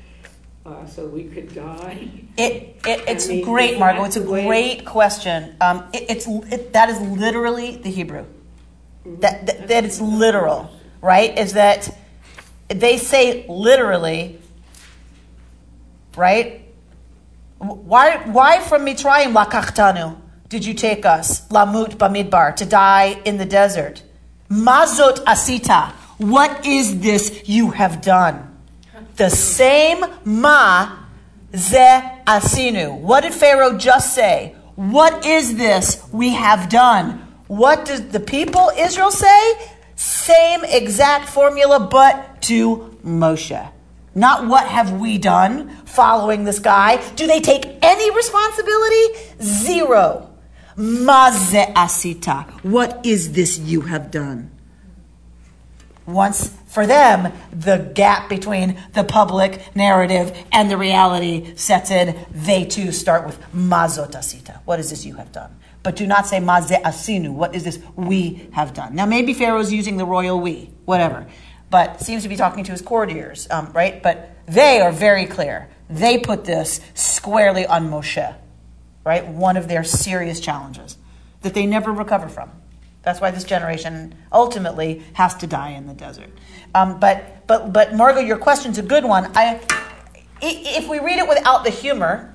uh, 0.67 0.87
so 0.87 1.07
we 1.07 1.25
could 1.25 1.55
die? 1.55 2.09
It, 2.37 2.81
it 2.87 3.05
it's 3.09 3.29
I 3.29 3.33
mean, 3.33 3.45
great, 3.45 3.79
Margot. 3.79 4.05
It's 4.05 4.17
a 4.17 4.21
great 4.21 4.85
question. 4.85 5.57
Um, 5.61 5.89
it, 5.93 6.11
it's 6.11 6.27
it, 6.53 6.73
that 6.73 6.91
is 6.91 7.01
literally 7.01 7.77
the 7.77 7.91
Hebrew. 7.91 8.27
That, 9.05 9.47
that 9.47 9.69
that 9.69 9.85
it's 9.85 10.01
literal, 10.01 10.71
right? 11.01 11.37
Is 11.39 11.55
that 11.55 11.97
they 12.69 12.99
say 12.99 13.47
literally, 13.49 14.39
right? 16.17 16.67
Why 17.59 18.19
why 18.19 18.61
from 18.61 18.87
Mitzrayim 18.87 19.33
lakachtanu 19.35 20.21
did 20.49 20.65
you 20.65 20.75
take 20.75 21.07
us 21.07 21.47
lamut 21.49 21.97
bamidbar 21.97 22.57
to 22.57 22.67
die 22.67 23.21
in 23.25 23.39
the 23.39 23.47
desert? 23.47 24.03
Mazot 24.51 25.25
asita. 25.25 25.93
What 26.19 26.67
is 26.67 27.01
this 27.01 27.49
you 27.49 27.71
have 27.71 28.03
done? 28.03 28.50
The 29.21 29.29
same 29.29 30.03
ma 30.25 30.97
ze 31.55 32.01
asinu. 32.27 33.01
What 33.01 33.21
did 33.21 33.35
Pharaoh 33.35 33.77
just 33.77 34.15
say? 34.15 34.55
What 34.77 35.27
is 35.27 35.59
this 35.59 36.03
we 36.11 36.31
have 36.31 36.71
done? 36.71 37.19
What 37.47 37.85
does 37.85 38.09
the 38.09 38.21
people 38.21 38.71
Israel 38.79 39.11
say? 39.11 39.43
Same 39.95 40.65
exact 40.65 41.29
formula, 41.29 41.81
but 41.81 42.41
to 42.49 42.97
Moshe. 43.05 43.71
Not 44.15 44.47
what 44.47 44.67
have 44.67 44.99
we 44.99 45.19
done 45.19 45.69
following 45.85 46.45
this 46.45 46.59
guy. 46.59 46.97
Do 47.17 47.27
they 47.27 47.41
take 47.41 47.67
any 47.83 48.11
responsibility? 48.17 49.05
Zero. 49.43 50.31
Maze 50.79 51.67
asita. 51.77 52.49
What 52.65 53.05
is 53.05 53.33
this 53.33 53.59
you 53.59 53.83
have 53.83 54.11
done? 54.11 54.51
Once 56.07 56.57
for 56.71 56.87
them, 56.87 57.33
the 57.53 57.91
gap 57.95 58.29
between 58.29 58.81
the 58.93 59.03
public 59.03 59.75
narrative 59.75 60.33
and 60.53 60.71
the 60.71 60.77
reality 60.77 61.57
sets 61.57 61.91
in. 61.91 62.17
They 62.31 62.65
too 62.65 62.93
start 62.93 63.27
with 63.27 63.41
mazot 63.53 64.13
asita. 64.13 64.61
What 64.67 64.79
is 64.79 64.91
this 64.91 65.05
you 65.05 65.17
have 65.17 65.33
done? 65.33 65.57
But 65.83 65.97
do 65.97 66.07
not 66.07 66.29
say 66.29 66.39
maze 66.39 66.71
asinu. 66.71 67.33
What 67.33 67.57
is 67.57 67.65
this 67.65 67.81
we 67.97 68.49
have 68.53 68.73
done? 68.73 68.95
Now 68.95 69.05
maybe 69.05 69.35
Pharaoh's 69.35 69.73
using 69.73 69.97
the 69.97 70.05
royal 70.05 70.39
we, 70.39 70.71
whatever, 70.85 71.27
but 71.71 72.01
seems 72.01 72.23
to 72.23 72.29
be 72.29 72.37
talking 72.37 72.63
to 72.63 72.71
his 72.71 72.83
courtiers, 72.83 73.49
um, 73.51 73.73
right? 73.73 74.01
But 74.01 74.37
they 74.47 74.81
are 74.81 74.93
very 74.93 75.27
clear. 75.27 75.69
They 75.89 76.19
put 76.19 76.45
this 76.45 76.81
squarely 76.95 77.67
on 77.67 77.91
Moshe, 77.91 78.33
right? 79.05 79.27
One 79.27 79.57
of 79.57 79.67
their 79.67 79.83
serious 79.83 80.39
challenges 80.39 80.97
that 81.43 81.55
they 81.55 81.67
never 81.67 81.91
recover 81.91 82.29
from. 82.29 82.53
That's 83.03 83.21
why 83.21 83.31
this 83.31 83.45
generation 83.45 84.15
ultimately 84.33 85.03
has 85.15 85.35
to 85.37 85.47
die 85.47 85.71
in 85.71 85.87
the 85.87 85.95
desert. 85.95 86.31
Um, 86.75 87.01
but 87.01 87.47
but 87.47 87.73
but 87.73 87.95
Margot, 87.95 88.21
your 88.21 88.39
question's 88.39 88.79
a 88.79 88.83
good 88.83 89.05
one. 89.05 89.31
I, 89.35 89.61
if 90.41 90.89
we 90.89 90.99
read 90.99 91.19
it 91.19 91.29
without 91.29 91.65
the 91.65 91.71
humor 91.71 92.35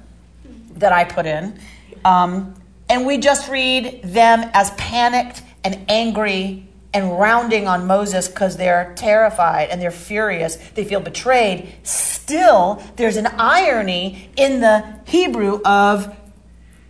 that 0.76 0.92
I 0.92 1.04
put 1.04 1.26
in, 1.26 1.60
um, 2.04 2.56
and 2.90 3.06
we 3.06 3.18
just 3.18 3.50
read 3.50 4.02
them 4.04 4.50
as 4.54 4.72
panicked 4.72 5.42
and 5.64 5.86
angry 5.90 6.68
and 6.94 7.20
rounding 7.20 7.68
on 7.68 7.88
Moses 7.88 8.28
because 8.28 8.56
they're 8.58 8.94
terrified 8.96 9.70
and 9.70 9.82
they're 9.82 9.92
furious, 9.92 10.56
they 10.76 10.86
feel 10.86 11.02
betrayed. 11.02 11.74
Still, 11.84 12.82
there's 12.96 13.18
an 13.18 13.28
irony 13.28 14.30
in 14.38 14.62
the 14.62 15.00
Hebrew 15.06 15.62
of 15.64 16.16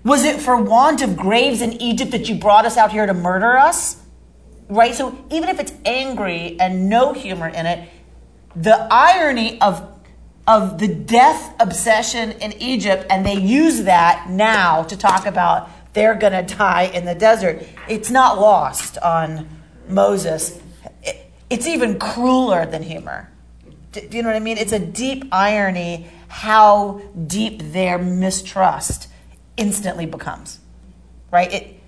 was 0.03 0.23
it 0.23 0.39
for 0.39 0.61
want 0.61 1.01
of 1.01 1.17
graves 1.17 1.61
in 1.61 1.81
Egypt 1.81 2.11
that 2.11 2.29
you 2.29 2.35
brought 2.35 2.65
us 2.65 2.77
out 2.77 2.91
here 2.91 3.07
to 3.07 3.13
murder 3.13 3.57
us? 3.57 3.99
Right? 4.67 4.95
So 4.95 5.15
even 5.31 5.49
if 5.49 5.59
it's 5.59 5.73
angry 5.85 6.57
and 6.59 6.89
no 6.89 7.13
humor 7.13 7.47
in 7.47 7.65
it, 7.65 7.89
the 8.55 8.87
irony 8.91 9.59
of 9.61 9.91
of 10.47 10.77
the 10.77 10.87
death 10.87 11.55
obsession 11.59 12.31
in 12.33 12.53
Egypt, 12.61 13.03
and 13.09 13.25
they 13.25 13.33
use 13.33 13.83
that 13.83 14.29
now 14.29 14.83
to 14.83 14.95
talk 14.95 15.25
about 15.25 15.69
they're 15.93 16.13
going 16.13 16.33
to 16.45 16.55
die 16.55 16.83
in 16.83 17.05
the 17.05 17.15
desert. 17.15 17.63
It's 17.89 18.11
not 18.11 18.39
lost 18.39 18.97
on 18.99 19.47
Moses. 19.87 20.59
It- 21.03 21.31
It's 21.49 21.67
even 21.67 21.99
crueler 21.99 22.65
than 22.65 22.83
humor. 22.83 23.29
Do 23.91 24.01
you 24.11 24.23
know 24.23 24.29
what 24.29 24.35
I 24.35 24.39
mean? 24.39 24.57
It's 24.57 24.73
a 24.73 24.79
deep 24.79 25.25
irony 25.31 26.07
how 26.27 27.01
deep 27.27 27.61
their 27.71 27.97
mistrust 27.97 29.07
instantly 29.57 30.05
becomes. 30.05 30.59
Right? 31.31 31.51
It, 31.53 31.79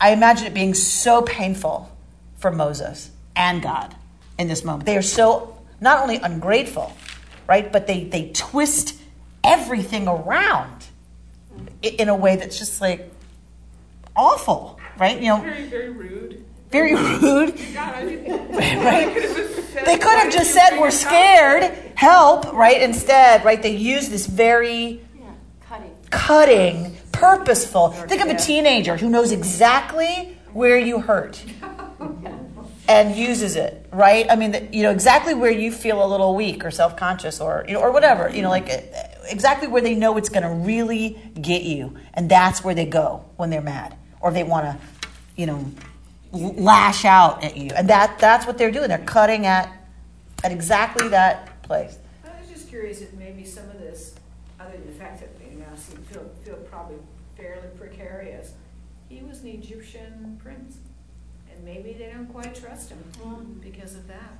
I 0.00 0.10
imagine 0.12 0.46
it 0.46 0.54
being 0.54 0.74
so 0.74 1.22
painful 1.22 1.90
for 2.36 2.50
Moses 2.50 3.10
and 3.34 3.62
God 3.62 3.94
in 4.38 4.48
this 4.48 4.64
moment. 4.64 4.86
They 4.86 4.96
are 4.96 5.02
so 5.02 5.58
not 5.80 6.00
only 6.02 6.16
ungrateful, 6.16 6.92
right, 7.46 7.70
but 7.72 7.86
they, 7.86 8.04
they 8.04 8.30
twist 8.32 8.94
everything 9.44 10.06
around 10.08 10.86
in 11.82 12.08
a 12.08 12.14
way 12.14 12.36
that's 12.36 12.58
just 12.58 12.80
like 12.80 13.10
awful, 14.16 14.78
right? 14.98 15.20
You 15.20 15.28
know, 15.28 15.40
Very, 15.40 15.64
very 15.66 15.90
rude. 15.90 16.44
very 16.70 16.94
rude. 16.94 17.56
God, 17.74 17.94
I 17.94 18.04
didn't. 18.08 18.50
Right. 18.52 19.14
They 19.14 19.14
could 19.14 19.22
have 19.22 19.44
just 19.54 19.72
said, 19.72 19.84
They 19.86 19.98
could 19.98 20.18
have 20.18 20.32
just 20.32 20.52
said, 20.52 20.78
We're 20.80 20.90
scared, 20.90 21.62
help, 21.94 22.52
right? 22.52 22.80
Instead, 22.82 23.44
right, 23.44 23.60
they 23.62 23.74
use 23.76 24.08
this 24.08 24.26
very 24.26 25.00
Cutting. 25.68 25.96
cutting, 26.10 26.96
purposeful. 27.18 27.90
Think 27.90 28.22
of 28.22 28.28
a 28.28 28.36
teenager 28.36 28.96
who 28.96 29.08
knows 29.10 29.32
exactly 29.32 30.36
where 30.52 30.78
you 30.78 31.00
hurt 31.00 31.42
and 32.88 33.14
uses 33.16 33.56
it, 33.56 33.86
right? 33.92 34.26
I 34.30 34.36
mean, 34.36 34.52
the- 34.52 34.68
you 34.72 34.82
know 34.82 34.90
exactly 34.90 35.34
where 35.34 35.50
you 35.50 35.70
feel 35.72 36.04
a 36.04 36.08
little 36.08 36.34
weak 36.34 36.64
or 36.64 36.70
self-conscious 36.70 37.40
or 37.40 37.64
you 37.66 37.74
know 37.74 37.80
or 37.80 37.90
whatever, 37.92 38.30
you 38.30 38.42
know, 38.42 38.48
like 38.50 38.68
uh, 38.70 38.78
exactly 39.28 39.68
where 39.68 39.82
they 39.82 39.94
know 39.94 40.16
it's 40.16 40.28
going 40.28 40.42
to 40.42 40.48
really 40.66 41.18
get 41.40 41.62
you, 41.62 41.96
and 42.14 42.30
that's 42.30 42.64
where 42.64 42.74
they 42.74 42.86
go 42.86 43.24
when 43.36 43.50
they're 43.50 43.60
mad 43.60 43.96
or 44.20 44.30
they 44.32 44.42
want 44.42 44.64
to, 44.64 44.76
you 45.36 45.46
know, 45.46 45.64
lash 46.32 47.04
out 47.04 47.44
at 47.44 47.56
you, 47.56 47.70
and 47.76 47.88
that 47.88 48.18
that's 48.18 48.46
what 48.46 48.58
they're 48.58 48.70
doing. 48.70 48.88
They're 48.88 48.98
cutting 48.98 49.46
at 49.46 49.70
at 50.44 50.52
exactly 50.52 51.08
that 51.08 51.62
place. 51.62 51.98
I 52.24 52.40
was 52.40 52.48
just 52.48 52.68
curious 52.68 53.00
if 53.00 53.12
maybe 53.14 53.44
some 53.44 53.64
of 53.70 53.78
this, 53.80 54.14
other 54.60 54.72
than 54.72 54.86
the 54.86 54.92
fact 54.92 55.20
that 55.20 55.37
they 55.90 55.96
now 55.96 56.02
seem, 56.02 56.04
feel, 56.04 56.30
feel 56.44 56.56
probably 56.70 56.96
fairly 57.36 57.68
precarious, 57.78 58.52
he 59.08 59.22
was 59.22 59.42
an 59.42 59.48
Egyptian 59.48 60.38
prince, 60.42 60.78
and 61.52 61.64
maybe 61.64 61.92
they 61.92 62.10
don't 62.10 62.26
quite 62.26 62.54
trust 62.54 62.90
him 62.90 63.60
because 63.62 63.94
of 63.94 64.06
that. 64.08 64.32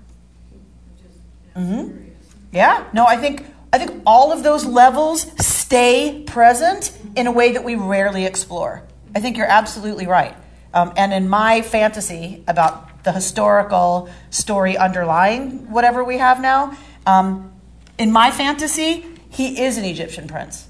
I'm 0.52 0.60
just, 0.96 1.18
you 1.56 1.74
know, 1.76 1.82
Mhm. 1.82 1.86
curious. 1.88 2.14
Yeah, 2.52 2.84
no, 2.92 3.06
I 3.06 3.16
think 3.16 3.46
I 3.70 3.76
think 3.76 4.00
all 4.06 4.32
of 4.32 4.42
those 4.42 4.64
levels 4.64 5.26
stay 5.44 6.22
present 6.26 6.90
in 7.14 7.26
a 7.26 7.32
way 7.32 7.52
that 7.52 7.64
we 7.64 7.74
rarely 7.74 8.24
explore. 8.24 8.82
I 9.14 9.20
think 9.20 9.36
you're 9.36 9.46
absolutely 9.46 10.06
right. 10.06 10.34
Um, 10.72 10.94
and 10.96 11.12
in 11.12 11.28
my 11.28 11.60
fantasy 11.60 12.42
about 12.48 13.04
the 13.04 13.12
historical 13.12 14.08
story 14.30 14.78
underlying 14.78 15.70
whatever 15.70 16.02
we 16.02 16.16
have 16.16 16.40
now, 16.40 16.72
um, 17.06 17.52
in 17.98 18.10
my 18.10 18.30
fantasy, 18.30 19.04
he 19.28 19.60
is 19.60 19.76
an 19.76 19.84
Egyptian 19.84 20.28
prince. 20.28 20.67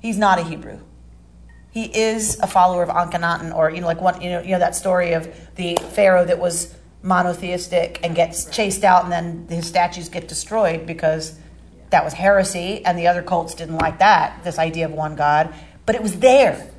He's 0.00 0.18
not 0.18 0.38
a 0.38 0.42
Hebrew. 0.42 0.80
He 1.70 1.84
is 1.84 2.38
a 2.40 2.46
follower 2.46 2.82
of 2.82 2.88
Akhenaten, 2.88 3.54
or 3.54 3.70
you 3.70 3.80
know, 3.80 3.86
like 3.86 4.00
one, 4.00 4.20
you 4.20 4.30
know, 4.30 4.40
you 4.40 4.52
know 4.52 4.58
that 4.58 4.74
story 4.74 5.12
of 5.12 5.28
the 5.56 5.76
pharaoh 5.92 6.24
that 6.24 6.38
was 6.38 6.74
monotheistic 7.02 8.00
and 8.02 8.14
gets 8.14 8.46
chased 8.46 8.84
out, 8.84 9.04
and 9.04 9.12
then 9.12 9.46
his 9.48 9.66
statues 9.66 10.08
get 10.08 10.28
destroyed 10.28 10.86
because 10.86 11.38
that 11.90 12.04
was 12.04 12.14
heresy, 12.14 12.84
and 12.84 12.98
the 12.98 13.06
other 13.06 13.22
cults 13.22 13.54
didn't 13.54 13.78
like 13.78 13.98
that. 13.98 14.42
This 14.44 14.58
idea 14.58 14.86
of 14.86 14.92
one 14.92 15.14
God, 15.14 15.54
but 15.86 15.94
it 15.94 16.02
was 16.02 16.18
there. 16.20 16.70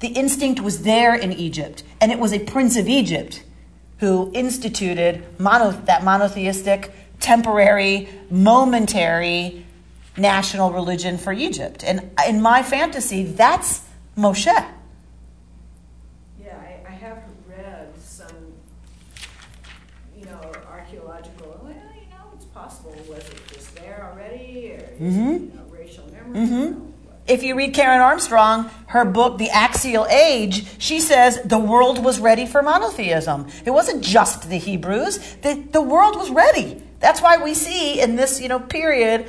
The 0.00 0.08
instinct 0.08 0.60
was 0.60 0.82
there 0.82 1.14
in 1.14 1.32
Egypt, 1.32 1.82
and 2.00 2.12
it 2.12 2.18
was 2.18 2.32
a 2.32 2.38
prince 2.38 2.76
of 2.76 2.88
Egypt 2.88 3.42
who 3.98 4.30
instituted 4.34 5.24
mono, 5.38 5.70
that 5.70 6.04
monotheistic, 6.04 6.92
temporary, 7.20 8.08
momentary 8.30 9.65
national 10.16 10.72
religion 10.72 11.18
for 11.18 11.32
Egypt. 11.32 11.84
And 11.84 12.10
in 12.26 12.40
my 12.40 12.62
fantasy, 12.62 13.24
that's 13.24 13.82
Moshe. 14.16 14.46
Yeah, 14.46 14.70
I, 16.58 16.80
I 16.86 16.90
have 16.90 17.18
read 17.48 17.88
some, 18.02 18.28
you 20.18 20.24
know, 20.24 20.40
archaeological, 20.70 21.60
well, 21.62 21.72
you 21.72 22.08
know, 22.10 22.30
it's 22.34 22.46
possible, 22.46 22.96
was 23.08 23.28
it 23.28 23.40
just 23.52 23.74
there 23.76 24.10
already, 24.12 24.72
or 24.72 24.80
is 24.98 25.16
it, 25.16 25.20
you 25.20 25.52
know, 25.54 25.64
racial 25.70 26.06
memory? 26.10 26.46
Mhm. 26.46 26.50
You 26.50 26.92
if 27.26 27.42
you 27.42 27.56
read 27.56 27.74
Karen 27.74 28.00
Armstrong, 28.00 28.70
her 28.86 29.04
book, 29.04 29.38
The 29.38 29.50
Axial 29.50 30.06
Age, 30.06 30.80
she 30.80 31.00
says 31.00 31.40
the 31.44 31.58
world 31.58 32.04
was 32.04 32.20
ready 32.20 32.46
for 32.46 32.62
monotheism. 32.62 33.48
It 33.64 33.70
wasn't 33.70 34.04
just 34.04 34.48
the 34.48 34.58
Hebrews, 34.58 35.18
the, 35.42 35.54
the 35.54 35.82
world 35.82 36.16
was 36.16 36.30
ready. 36.30 36.82
That's 37.00 37.20
why 37.20 37.36
we 37.36 37.54
see 37.54 38.00
in 38.00 38.16
this, 38.16 38.40
you 38.40 38.48
know, 38.48 38.60
period 38.60 39.26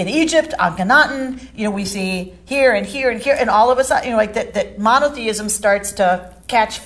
in 0.00 0.08
Egypt, 0.08 0.54
Canaan, 0.58 1.38
you 1.54 1.64
know, 1.64 1.70
we 1.70 1.84
see 1.84 2.32
here 2.46 2.72
and 2.72 2.86
here 2.86 3.10
and 3.10 3.20
here, 3.20 3.36
and 3.38 3.50
all 3.50 3.70
of 3.70 3.78
a 3.78 3.84
sudden, 3.84 4.06
you 4.06 4.10
know, 4.12 4.16
like 4.16 4.32
that, 4.32 4.54
that 4.54 4.78
monotheism 4.78 5.50
starts 5.50 5.92
to 5.92 6.34
catch 6.48 6.80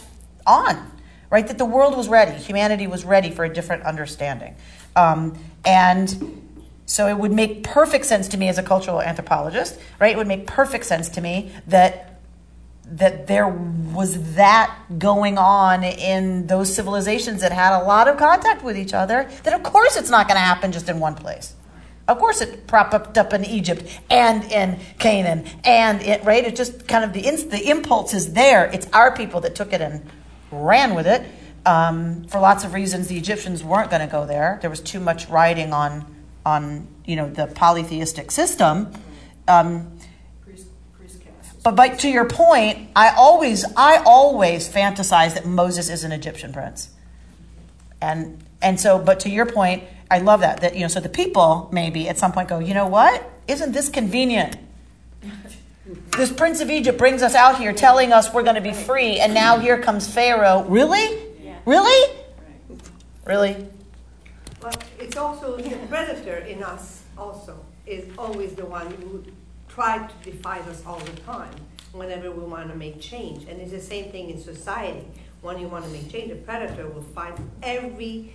on, 0.45 0.91
right? 1.31 1.47
That 1.47 1.59
the 1.59 1.65
world 1.65 1.97
was 1.97 2.09
ready, 2.09 2.33
humanity 2.33 2.89
was 2.89 3.05
ready 3.05 3.31
for 3.31 3.45
a 3.45 3.53
different 3.53 3.85
understanding. 3.85 4.57
Um, 4.97 5.39
and 5.65 6.43
so 6.87 7.07
it 7.07 7.17
would 7.17 7.31
make 7.31 7.63
perfect 7.63 8.05
sense 8.05 8.27
to 8.29 8.37
me 8.37 8.49
as 8.49 8.59
a 8.59 8.65
cultural 8.65 9.01
anthropologist, 9.01 9.79
right? 10.01 10.13
It 10.13 10.19
would 10.19 10.27
make 10.27 10.49
perfect 10.49 10.85
sense 10.85 11.09
to 11.11 11.21
me 11.21 11.53
that 11.69 12.11
that 12.87 13.29
there 13.29 13.49
was 13.49 14.35
that 14.35 14.79
going 14.99 15.39
on 15.39 15.83
in 15.83 16.47
those 16.49 16.75
civilizations 16.75 17.41
that 17.41 17.51
had 17.51 17.81
a 17.81 17.83
lot 17.83 18.09
of 18.09 18.19
contact 18.19 18.63
with 18.63 18.77
each 18.77 18.93
other. 18.93 19.27
That 19.45 19.55
of 19.55 19.63
course 19.63 19.97
it's 19.97 20.11
not 20.11 20.29
going 20.29 20.37
to 20.37 20.43
happen 20.43 20.71
just 20.71 20.91
in 20.91 21.01
one 21.01 21.15
place. 21.15 21.55
Of 22.07 22.19
course 22.19 22.43
it 22.43 22.67
propped 22.67 23.17
up 23.17 23.33
in 23.33 23.45
Egypt 23.45 23.83
and 24.11 24.45
in 24.53 24.79
Canaan 24.99 25.47
and 25.65 26.03
it 26.03 26.23
right. 26.25 26.45
It 26.45 26.55
just 26.55 26.87
kind 26.87 27.05
of 27.05 27.13
the 27.13 27.23
the 27.49 27.71
impulse 27.71 28.13
is 28.13 28.35
there. 28.35 28.67
It's 28.67 28.87
our 28.93 29.17
people 29.17 29.41
that 29.41 29.55
took 29.55 29.73
it 29.73 29.81
and 29.81 30.07
ran 30.51 30.95
with 30.95 31.07
it. 31.07 31.23
Um, 31.67 32.25
for 32.25 32.41
lots 32.41 32.63
of 32.63 32.75
reasons, 32.75 33.09
the 33.09 33.17
Egyptians 33.17 33.65
weren't 33.65 33.89
going 33.91 34.07
to 34.07 34.13
go 34.13 34.27
there. 34.27 34.59
There 34.61 34.69
was 34.69 34.81
too 34.81 35.01
much 35.01 35.29
riding 35.29 35.73
on 35.73 36.05
on 36.45 36.87
you 37.07 37.17
know 37.17 37.31
the 37.31 37.47
polytheistic 37.47 38.31
system. 38.31 38.93
Um, 39.49 39.99
but, 41.63 41.77
but 41.77 41.99
to 42.01 42.11
your 42.11 42.29
point, 42.29 42.91
I 42.95 43.15
always 43.17 43.65
I 43.77 44.03
always 44.05 44.69
fantasize 44.69 45.33
that 45.35 45.47
Moses 45.47 45.89
is 45.89 46.05
an 46.05 46.13
Egyptian 46.13 46.53
prince, 46.53 46.91
and 48.03 48.45
and 48.61 48.79
so 48.79 48.99
but 48.99 49.21
to 49.21 49.31
your 49.31 49.47
point, 49.47 49.85
I 50.11 50.19
love 50.19 50.41
that 50.41 50.61
that 50.61 50.75
you 50.75 50.83
know 50.83 50.89
so 50.89 51.01
the 51.01 51.09
people 51.09 51.69
maybe 51.73 52.09
at 52.09 52.19
some 52.19 52.33
point 52.33 52.49
go 52.49 52.59
you 52.59 52.75
know 52.75 52.87
what 52.87 53.31
isn't 53.49 53.73
this 53.73 53.89
convenient. 53.89 54.57
This 56.17 56.33
prince 56.33 56.61
of 56.61 56.71
Egypt 56.71 56.97
brings 56.97 57.23
us 57.23 57.35
out 57.35 57.59
here 57.59 57.73
telling 57.73 58.13
us 58.13 58.33
we're 58.33 58.43
going 58.43 58.55
to 58.55 58.63
be 58.63 58.73
free, 58.73 59.21
and 59.21 59.35
now 59.35 59.59
here 59.59 59.79
comes 59.79 60.09
Pharaoh. 60.09 60.65
Really? 60.65 61.19
Really? 61.67 62.17
Really? 63.27 63.69
But 64.61 64.83
it's 64.99 65.17
also 65.17 65.57
the 65.57 65.77
predator 65.89 66.39
in 66.39 66.63
us 66.63 67.03
also 67.19 67.59
is 67.87 68.09
always 68.17 68.55
the 68.55 68.65
one 68.65 68.91
who 68.93 69.25
tries 69.69 70.11
to 70.11 70.31
define 70.31 70.63
us 70.63 70.83
all 70.87 70.99
the 71.01 71.13
time 71.23 71.55
whenever 71.93 72.31
we 72.31 72.45
want 72.45 72.71
to 72.71 72.77
make 72.77 73.01
change. 73.01 73.47
And 73.49 73.61
it's 73.61 73.73
the 73.73 73.81
same 73.81 74.11
thing 74.11 74.31
in 74.31 74.41
society. 74.41 75.07
When 75.43 75.59
you 75.59 75.69
want 75.69 75.85
to 75.85 75.91
make 75.91 76.11
change, 76.11 76.31
the 76.31 76.37
predator 76.37 76.89
will 76.89 77.03
find 77.03 77.35
every 77.63 78.35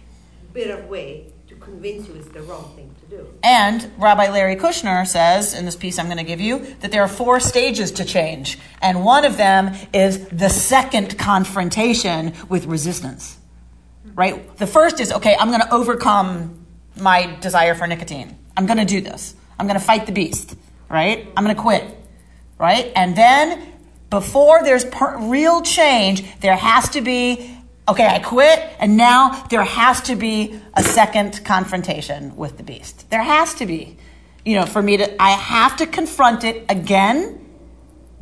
bit 0.54 0.70
of 0.70 0.86
way 0.86 1.34
to 1.50 1.56
convince 1.56 2.08
you 2.08 2.16
it's 2.16 2.30
the 2.30 2.42
wrong 2.44 2.72
thing 2.76 2.96
to 3.02 3.18
do. 3.18 3.28
And 3.44 3.92
Rabbi 3.98 4.30
Larry 4.30 4.56
Kushner 4.56 5.06
says 5.06 5.54
in 5.54 5.66
this 5.66 5.76
piece 5.76 6.00
I'm 6.00 6.06
going 6.06 6.18
to 6.18 6.24
give 6.24 6.40
you 6.40 6.60
that 6.80 6.92
there 6.92 7.04
are 7.04 7.08
four 7.08 7.40
stages 7.42 7.92
to 7.94 8.06
change. 8.06 8.58
And 8.82 9.04
one 9.04 9.26
of 9.26 9.36
them 9.36 9.76
is 9.92 10.28
the 10.30 10.50
second 10.50 11.18
confrontation 11.18 12.34
with 12.48 12.66
resistance 12.66 13.40
right? 14.20 14.58
The 14.58 14.68
first 14.68 15.00
is, 15.00 15.14
okay, 15.14 15.36
I'm 15.40 15.48
going 15.48 15.62
to 15.62 15.74
overcome 15.74 16.66
my 16.98 17.38
desire 17.40 17.74
for 17.74 17.88
nicotine. 17.88 18.38
I'm 18.58 18.66
going 18.66 18.80
to 18.80 18.86
do 18.86 19.00
this. 19.00 19.34
I'm 19.58 19.66
going 19.66 19.80
to 19.80 19.86
fight 19.86 20.06
the 20.06 20.12
beast, 20.12 20.56
right? 20.90 21.26
I'm 21.38 21.44
going 21.46 21.56
to 21.56 21.62
quit, 21.62 21.86
right? 22.58 22.92
And 22.96 23.16
then 23.16 23.74
before 24.10 24.62
there's 24.64 24.84
per- 24.84 25.18
real 25.30 25.62
change, 25.62 26.40
there 26.42 26.58
has 26.58 26.90
to 26.90 27.02
be, 27.02 27.56
okay, 27.90 28.08
I 28.08 28.20
quit, 28.20 28.60
and 28.80 28.98
now 28.98 29.46
there 29.50 29.64
has 29.64 30.02
to 30.02 30.16
be 30.16 30.60
a 30.74 30.84
second 30.84 31.44
confrontation 31.44 32.36
with 32.36 32.58
the 32.58 32.64
beast. 32.64 33.10
There 33.10 33.24
has 33.24 33.54
to 33.56 33.66
be. 33.66 33.98
You 34.46 34.56
know, 34.56 34.66
for 34.66 34.82
me 34.82 34.98
to, 34.98 35.22
I 35.22 35.32
have 35.32 35.78
to 35.78 35.86
confront 35.86 36.44
it 36.44 36.66
again 36.70 37.46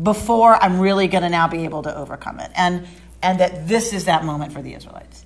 before 0.01 0.55
I'm 0.55 0.79
really 0.79 1.07
going 1.07 1.23
to 1.23 1.29
now 1.29 1.47
be 1.47 1.63
able 1.63 1.83
to 1.83 1.95
overcome 1.95 2.39
it. 2.39 2.51
And, 2.55 2.87
and 3.21 3.39
that 3.39 3.67
this 3.67 3.93
is 3.93 4.05
that 4.05 4.25
moment 4.25 4.51
for 4.51 4.61
the 4.61 4.73
Israelites 4.73 5.23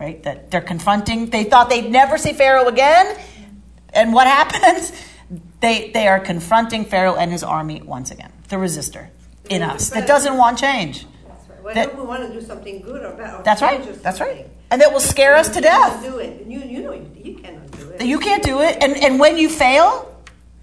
right? 0.00 0.22
That 0.22 0.50
they're 0.50 0.62
confronting. 0.62 1.26
They 1.26 1.44
thought 1.44 1.68
they'd 1.68 1.90
never 1.90 2.18
see 2.18 2.32
Pharaoh 2.32 2.66
again. 2.66 3.16
And 3.92 4.12
what 4.12 4.26
happens? 4.38 4.92
They, 5.60 5.90
they 5.90 6.08
are 6.08 6.18
confronting 6.18 6.86
Pharaoh 6.86 7.14
and 7.14 7.30
his 7.30 7.44
army 7.44 7.82
once 7.82 8.10
again. 8.10 8.32
The 8.48 8.56
resistor 8.56 9.08
in 9.48 9.62
us 9.62 9.90
that 9.90 10.08
doesn't 10.08 10.36
want 10.36 10.58
change. 10.58 11.06
Right. 11.62 11.96
we 11.96 12.02
want 12.04 12.26
to 12.26 12.32
do 12.32 12.44
something 12.44 12.80
good 12.80 13.04
or 13.04 13.12
bad. 13.14 13.40
Or 13.40 13.42
that's 13.42 13.62
right. 13.62 14.02
That's 14.02 14.20
right. 14.20 14.48
And 14.70 14.80
that 14.80 14.92
will 14.92 15.00
scare 15.00 15.34
us 15.34 15.48
to 15.50 15.60
death. 15.60 16.02
Do 16.02 16.18
it. 16.18 16.46
You, 16.46 16.60
you 16.60 16.82
know 16.82 16.92
you 16.92 17.34
cannot 17.38 17.70
do 17.72 17.90
it. 17.90 18.02
You 18.04 18.18
can't 18.18 18.42
do 18.42 18.60
it. 18.60 18.78
And, 18.80 18.96
and 18.96 19.18
when 19.18 19.36
you 19.36 19.48
fail, 19.48 20.14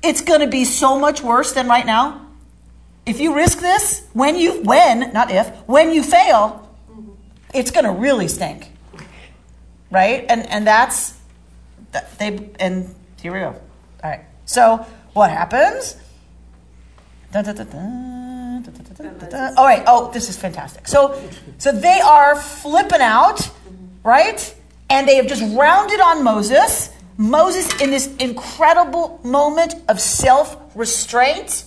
it's 0.02 0.22
going 0.22 0.40
to 0.42 0.48
be 0.48 0.66
so 0.66 1.00
much 1.00 1.22
worse 1.22 1.52
than 1.54 1.68
right 1.68 1.86
now. 1.86 2.26
If 3.06 3.20
you 3.20 3.36
risk 3.36 3.60
this, 3.60 4.08
when 4.14 4.38
you, 4.38 4.64
when, 4.64 5.14
not 5.14 5.32
if, 5.32 5.50
when 5.68 5.92
you 5.94 6.04
fail, 6.04 6.70
mm-hmm. 6.90 7.12
it's 7.54 7.72
going 7.72 7.86
to 7.86 7.92
really 7.92 8.28
stink 8.28 8.72
right? 9.92 10.26
And 10.30 10.46
and 10.48 10.68
that's 10.68 11.18
they 12.18 12.50
and 12.60 12.94
here 13.22 13.34
we 13.34 13.40
go. 13.40 13.56
All 14.04 14.10
right. 14.10 14.26
So 14.46 14.86
what 15.14 15.32
happens? 15.32 15.98
All 19.58 19.66
right. 19.66 19.84
Oh, 19.88 20.12
this 20.12 20.30
is 20.30 20.38
fantastic. 20.38 20.88
So 20.88 21.20
so 21.58 21.72
they 21.72 22.00
are 22.02 22.36
flipping 22.36 23.02
out, 23.02 23.50
right? 24.04 24.54
And 24.90 25.08
they 25.08 25.16
have 25.16 25.28
just 25.28 25.44
rounded 25.56 26.00
on 26.00 26.24
Moses. 26.24 26.90
Moses, 27.18 27.82
in 27.82 27.90
this 27.90 28.16
incredible 28.18 29.20
moment 29.24 29.76
of 29.90 30.00
self 30.00 30.56
restraint 30.76 31.66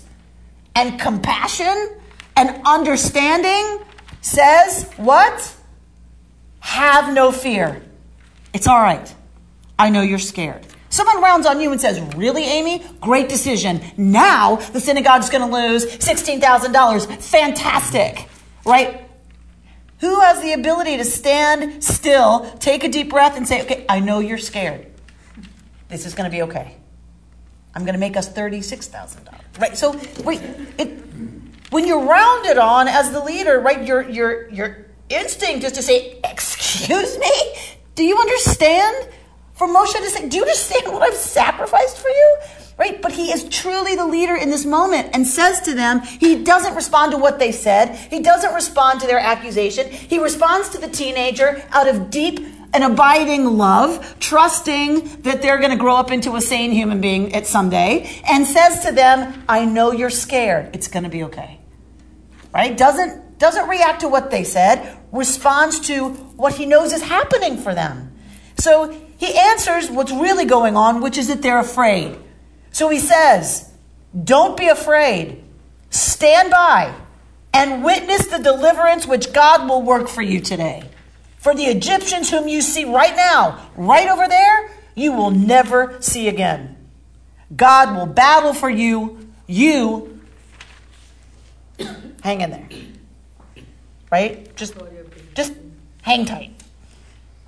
and 0.74 0.98
compassion 1.00 1.96
and 2.36 2.60
understanding, 2.64 3.84
says, 4.20 4.90
What? 4.96 5.56
Have 6.60 7.12
no 7.14 7.32
fear. 7.32 7.82
It's 8.52 8.66
all 8.66 8.80
right. 8.80 9.14
I 9.78 9.90
know 9.90 10.02
you're 10.02 10.18
scared. 10.18 10.66
Someone 10.90 11.22
rounds 11.22 11.46
on 11.46 11.60
you 11.60 11.70
and 11.70 11.80
says, 11.80 12.00
Really, 12.16 12.42
Amy? 12.44 12.84
Great 13.00 13.28
decision. 13.28 13.80
Now 13.96 14.56
the 14.56 14.80
synagogue's 14.80 15.30
going 15.30 15.48
to 15.48 15.56
lose 15.56 15.86
$16,000. 15.86 17.22
Fantastic. 17.22 18.28
Right? 18.66 19.08
Who 20.00 20.20
has 20.20 20.42
the 20.42 20.52
ability 20.52 20.96
to 20.96 21.04
stand 21.04 21.82
still, 21.82 22.50
take 22.58 22.84
a 22.84 22.88
deep 22.88 23.08
breath, 23.10 23.36
and 23.36 23.46
say, 23.46 23.62
Okay, 23.62 23.86
I 23.88 24.00
know 24.00 24.18
you're 24.18 24.38
scared. 24.38 24.88
This 25.88 26.06
is 26.06 26.14
going 26.14 26.28
to 26.28 26.36
be 26.36 26.42
okay. 26.42 26.76
I'm 27.74 27.84
going 27.84 27.94
to 27.94 28.00
make 28.00 28.16
us 28.16 28.32
$36,000. 28.32 29.60
Right? 29.60 29.78
So, 29.78 29.92
wait, 30.24 30.40
it, 30.76 30.88
when 31.70 31.86
you're 31.86 32.04
rounded 32.04 32.58
on 32.58 32.88
as 32.88 33.12
the 33.12 33.22
leader, 33.22 33.60
right, 33.60 33.86
your, 33.86 34.08
your, 34.08 34.48
your 34.48 34.86
instinct 35.08 35.64
is 35.64 35.72
to 35.72 35.82
say, 35.82 36.18
Excuse 36.24 37.16
me? 37.16 37.30
Do 37.94 38.02
you 38.02 38.18
understand? 38.18 39.08
For 39.60 39.68
Moshe 39.68 39.92
to 39.92 40.08
say, 40.08 40.26
Do 40.26 40.38
you 40.38 40.42
understand 40.42 40.86
what 40.86 41.02
I've 41.02 41.12
sacrificed 41.12 41.98
for 41.98 42.08
you? 42.08 42.36
Right? 42.78 43.02
But 43.02 43.12
he 43.12 43.30
is 43.30 43.46
truly 43.50 43.94
the 43.94 44.06
leader 44.06 44.34
in 44.34 44.48
this 44.48 44.64
moment 44.64 45.10
and 45.12 45.26
says 45.26 45.60
to 45.66 45.74
them, 45.74 46.00
he 46.00 46.42
doesn't 46.42 46.74
respond 46.74 47.12
to 47.12 47.18
what 47.18 47.38
they 47.38 47.52
said. 47.52 47.94
He 47.94 48.20
doesn't 48.20 48.54
respond 48.54 49.02
to 49.02 49.06
their 49.06 49.18
accusation. 49.18 49.90
He 49.90 50.18
responds 50.18 50.70
to 50.70 50.78
the 50.78 50.88
teenager 50.88 51.62
out 51.72 51.88
of 51.88 52.08
deep 52.08 52.40
and 52.72 52.82
abiding 52.82 53.58
love, 53.58 54.16
trusting 54.18 55.20
that 55.24 55.42
they're 55.42 55.58
going 55.58 55.72
to 55.72 55.76
grow 55.76 55.96
up 55.96 56.10
into 56.10 56.36
a 56.36 56.40
sane 56.40 56.70
human 56.70 57.02
being 57.02 57.34
at 57.34 57.46
someday, 57.46 58.18
and 58.26 58.46
says 58.46 58.82
to 58.86 58.92
them, 58.92 59.44
I 59.46 59.66
know 59.66 59.92
you're 59.92 60.08
scared. 60.08 60.74
It's 60.74 60.88
going 60.88 61.04
to 61.04 61.10
be 61.10 61.24
okay. 61.24 61.60
Right? 62.50 62.78
Doesn't, 62.78 63.38
doesn't 63.38 63.68
react 63.68 64.00
to 64.00 64.08
what 64.08 64.30
they 64.30 64.42
said, 64.42 64.98
responds 65.12 65.80
to 65.80 66.08
what 66.08 66.54
he 66.54 66.64
knows 66.64 66.94
is 66.94 67.02
happening 67.02 67.58
for 67.58 67.74
them. 67.74 68.16
So 68.56 68.96
he 69.20 69.36
answers 69.36 69.90
what's 69.90 70.10
really 70.10 70.46
going 70.46 70.78
on, 70.78 71.02
which 71.02 71.18
is 71.18 71.28
that 71.28 71.42
they're 71.42 71.58
afraid. 71.58 72.18
So 72.72 72.88
he 72.88 72.98
says, 72.98 73.70
Don't 74.24 74.56
be 74.56 74.68
afraid. 74.68 75.44
Stand 75.90 76.50
by 76.50 76.94
and 77.52 77.84
witness 77.84 78.28
the 78.28 78.38
deliverance 78.38 79.06
which 79.06 79.34
God 79.34 79.68
will 79.68 79.82
work 79.82 80.08
for 80.08 80.22
you 80.22 80.40
today. 80.40 80.84
For 81.36 81.54
the 81.54 81.64
Egyptians 81.64 82.30
whom 82.30 82.48
you 82.48 82.62
see 82.62 82.86
right 82.86 83.14
now, 83.14 83.68
right 83.76 84.08
over 84.08 84.26
there, 84.26 84.70
you 84.94 85.12
will 85.12 85.30
never 85.30 86.00
see 86.00 86.26
again. 86.26 86.78
God 87.54 87.94
will 87.94 88.06
battle 88.06 88.54
for 88.54 88.70
you. 88.70 89.18
You 89.46 90.18
hang 92.22 92.40
in 92.40 92.52
there. 92.52 92.68
Right? 94.10 94.56
Just 94.56 94.74
just 95.34 95.52
hang 96.00 96.24
tight, 96.24 96.52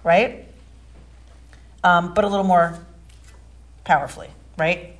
right? 0.05 0.42
Um, 1.85 2.15
but 2.15 2.25
a 2.25 2.29
little 2.29 2.45
more 2.45 2.79
powerfully, 3.85 4.29
right? 4.57 4.97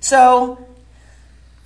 So 0.00 0.66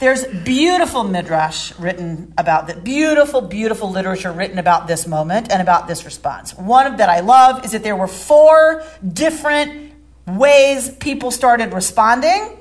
There's 0.03 0.27
beautiful 0.27 1.05
midrash 1.05 1.79
written 1.79 2.35
about 2.37 2.66
that, 2.66 2.83
beautiful, 2.83 3.41
beautiful 3.41 3.89
literature 3.89 4.33
written 4.33 4.59
about 4.59 4.89
this 4.89 5.07
moment 5.07 5.53
and 5.53 5.62
about 5.62 5.87
this 5.87 6.05
response. 6.05 6.59
One 6.59 6.97
that 6.97 7.09
I 7.09 7.20
love 7.20 7.64
is 7.64 7.70
that 7.70 7.85
there 7.85 7.95
were 7.95 8.09
four 8.09 8.83
different 9.07 9.93
ways 10.27 10.91
people 10.91 11.31
started 11.31 11.73
responding. 11.73 12.59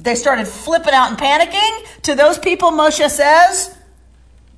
They 0.00 0.14
started 0.16 0.46
flipping 0.46 0.92
out 0.92 1.08
and 1.08 1.18
panicking. 1.18 2.02
To 2.02 2.14
those 2.14 2.36
people, 2.36 2.72
Moshe 2.72 3.08
says, 3.08 3.74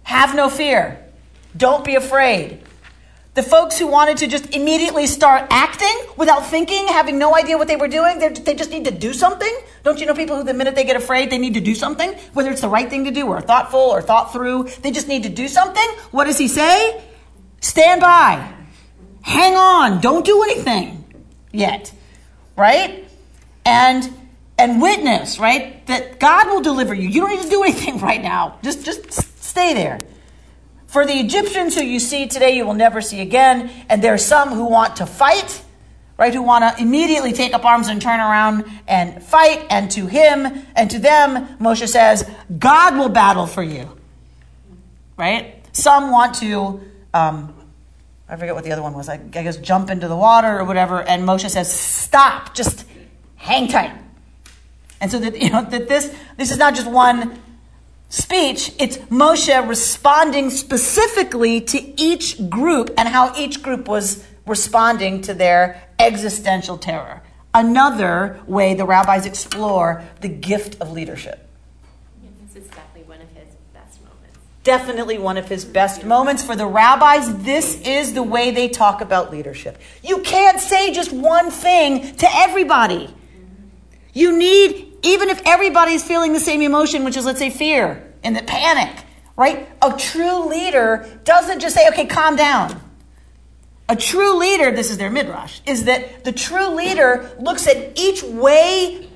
have 0.02 0.34
no 0.34 0.50
fear. 0.50 0.98
Don't 1.56 1.84
be 1.84 1.94
afraid. 1.94 2.65
The 3.36 3.42
folks 3.42 3.78
who 3.78 3.86
wanted 3.86 4.16
to 4.18 4.28
just 4.28 4.54
immediately 4.54 5.06
start 5.06 5.46
acting 5.50 5.94
without 6.16 6.46
thinking, 6.46 6.88
having 6.88 7.18
no 7.18 7.36
idea 7.36 7.58
what 7.58 7.68
they 7.68 7.76
were 7.76 7.86
doing, 7.86 8.18
they 8.18 8.54
just 8.54 8.70
need 8.70 8.86
to 8.86 8.90
do 8.90 9.12
something. 9.12 9.54
Don't 9.84 10.00
you 10.00 10.06
know 10.06 10.14
people 10.14 10.36
who, 10.36 10.42
the 10.42 10.54
minute 10.54 10.74
they 10.74 10.84
get 10.84 10.96
afraid, 10.96 11.28
they 11.28 11.36
need 11.36 11.52
to 11.52 11.60
do 11.60 11.74
something? 11.74 12.14
Whether 12.32 12.50
it's 12.50 12.62
the 12.62 12.70
right 12.70 12.88
thing 12.88 13.04
to 13.04 13.10
do 13.10 13.26
or 13.26 13.42
thoughtful 13.42 13.78
or 13.78 14.00
thought 14.00 14.32
through, 14.32 14.70
they 14.80 14.90
just 14.90 15.06
need 15.06 15.24
to 15.24 15.28
do 15.28 15.48
something. 15.48 15.86
What 16.12 16.24
does 16.24 16.38
he 16.38 16.48
say? 16.48 17.04
Stand 17.60 18.00
by. 18.00 18.54
Hang 19.20 19.54
on. 19.54 20.00
Don't 20.00 20.24
do 20.24 20.42
anything 20.42 21.04
yet. 21.52 21.92
Right? 22.56 23.06
And 23.66 24.10
and 24.56 24.80
witness, 24.80 25.38
right? 25.38 25.86
That 25.88 26.18
God 26.18 26.46
will 26.46 26.62
deliver 26.62 26.94
you. 26.94 27.06
You 27.06 27.20
don't 27.20 27.36
need 27.36 27.42
to 27.42 27.50
do 27.50 27.62
anything 27.62 27.98
right 28.10 28.22
now. 28.22 28.58
Just 28.62 28.82
just 28.86 29.12
stay 29.44 29.74
there. 29.74 29.98
For 30.96 31.04
the 31.04 31.12
Egyptians 31.12 31.74
who 31.74 31.82
you 31.82 32.00
see 32.00 32.26
today, 32.26 32.56
you 32.56 32.64
will 32.64 32.72
never 32.72 33.02
see 33.02 33.20
again. 33.20 33.70
And 33.90 34.02
there 34.02 34.14
are 34.14 34.16
some 34.16 34.48
who 34.48 34.64
want 34.64 34.96
to 34.96 35.04
fight, 35.04 35.62
right? 36.16 36.32
Who 36.32 36.40
want 36.40 36.64
to 36.64 36.82
immediately 36.82 37.34
take 37.34 37.52
up 37.52 37.66
arms 37.66 37.88
and 37.88 38.00
turn 38.00 38.18
around 38.18 38.64
and 38.88 39.22
fight. 39.22 39.66
And 39.68 39.90
to 39.90 40.06
him 40.06 40.64
and 40.74 40.90
to 40.90 40.98
them, 40.98 41.48
Moshe 41.58 41.86
says, 41.86 42.26
God 42.58 42.96
will 42.96 43.10
battle 43.10 43.46
for 43.46 43.62
you, 43.62 43.94
right? 45.18 45.62
Some 45.72 46.10
want 46.10 46.36
to, 46.36 46.80
um, 47.12 47.54
I 48.26 48.36
forget 48.36 48.54
what 48.54 48.64
the 48.64 48.72
other 48.72 48.80
one 48.80 48.94
was. 48.94 49.10
I, 49.10 49.16
I 49.16 49.18
guess 49.42 49.58
jump 49.58 49.90
into 49.90 50.08
the 50.08 50.16
water 50.16 50.58
or 50.58 50.64
whatever. 50.64 51.02
And 51.02 51.24
Moshe 51.24 51.50
says, 51.50 51.70
stop, 51.70 52.54
just 52.54 52.86
hang 53.34 53.68
tight. 53.68 53.92
And 55.02 55.10
so 55.10 55.18
that 55.18 55.38
you 55.42 55.50
know 55.50 55.62
that 55.62 55.88
this 55.88 56.16
this 56.38 56.50
is 56.50 56.56
not 56.56 56.74
just 56.74 56.90
one 56.90 57.38
speech, 58.08 58.72
it's 58.78 58.98
Moshe 58.98 59.68
responding 59.68 60.50
specifically 60.50 61.60
to 61.60 62.00
each 62.00 62.48
group 62.48 62.90
and 62.96 63.08
how 63.08 63.34
each 63.36 63.62
group 63.62 63.88
was 63.88 64.24
responding 64.46 65.20
to 65.22 65.34
their 65.34 65.82
existential 65.98 66.78
terror. 66.78 67.22
Another 67.52 68.40
way 68.46 68.74
the 68.74 68.84
rabbis 68.84 69.26
explore 69.26 70.04
the 70.20 70.28
gift 70.28 70.80
of 70.80 70.92
leadership. 70.92 71.48
This 72.42 72.64
is 72.64 72.70
definitely 72.70 73.02
one 73.04 73.20
of 73.22 73.28
his 73.30 73.54
best 73.72 74.02
moments. 74.02 74.38
Definitely 74.62 75.18
one 75.18 75.36
of 75.38 75.48
his 75.48 75.64
best 75.64 76.04
moments. 76.04 76.44
For 76.44 76.54
the 76.54 76.66
rabbis, 76.66 77.42
this 77.42 77.80
is 77.80 78.12
the 78.12 78.22
way 78.22 78.50
they 78.50 78.68
talk 78.68 79.00
about 79.00 79.32
leadership. 79.32 79.78
You 80.02 80.20
can't 80.20 80.60
say 80.60 80.92
just 80.92 81.12
one 81.12 81.50
thing 81.50 82.14
to 82.16 82.28
everybody. 82.30 83.14
You 84.12 84.36
need, 84.36 84.85
even 85.02 85.28
if 85.28 85.40
everybody's 85.44 86.02
feeling 86.02 86.32
the 86.32 86.40
same 86.40 86.62
emotion, 86.62 87.04
which 87.04 87.16
is, 87.16 87.24
let's 87.24 87.38
say, 87.38 87.50
fear 87.50 88.12
and 88.22 88.36
the 88.36 88.42
panic, 88.42 89.04
right? 89.36 89.68
A 89.82 89.96
true 89.96 90.48
leader 90.48 91.06
doesn't 91.24 91.60
just 91.60 91.74
say, 91.74 91.88
okay, 91.88 92.06
calm 92.06 92.36
down. 92.36 92.80
A 93.88 93.94
true 93.94 94.36
leader, 94.38 94.72
this 94.72 94.90
is 94.90 94.98
their 94.98 95.10
midrash, 95.10 95.60
is 95.64 95.84
that 95.84 96.24
the 96.24 96.32
true 96.32 96.68
leader 96.74 97.30
looks 97.38 97.68
at 97.68 97.98
each 97.98 98.22
way 98.22 99.08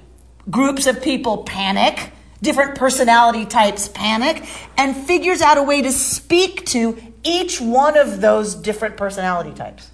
groups 0.49 0.87
of 0.87 1.03
people 1.03 1.39
panic, 1.39 2.13
different 2.41 2.77
personality 2.77 3.47
types 3.47 3.89
panic, 3.89 4.45
and 4.77 4.97
figures 4.97 5.43
out 5.43 5.59
a 5.59 5.63
way 5.63 5.83
to 5.83 5.91
speak 5.91 6.67
to 6.67 6.97
each 7.25 7.61
one 7.61 7.99
of 7.99 8.21
those 8.21 8.55
different 8.55 8.97
personality 8.97 9.53
types. 9.53 9.91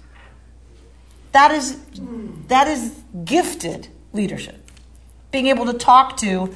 That 1.31 1.51
is, 1.51 1.79
that 2.47 2.67
is 2.67 2.93
gifted 3.25 3.87
leadership 4.13 4.56
being 5.31 5.47
able 5.47 5.65
to 5.65 5.73
talk 5.73 6.17
to 6.17 6.53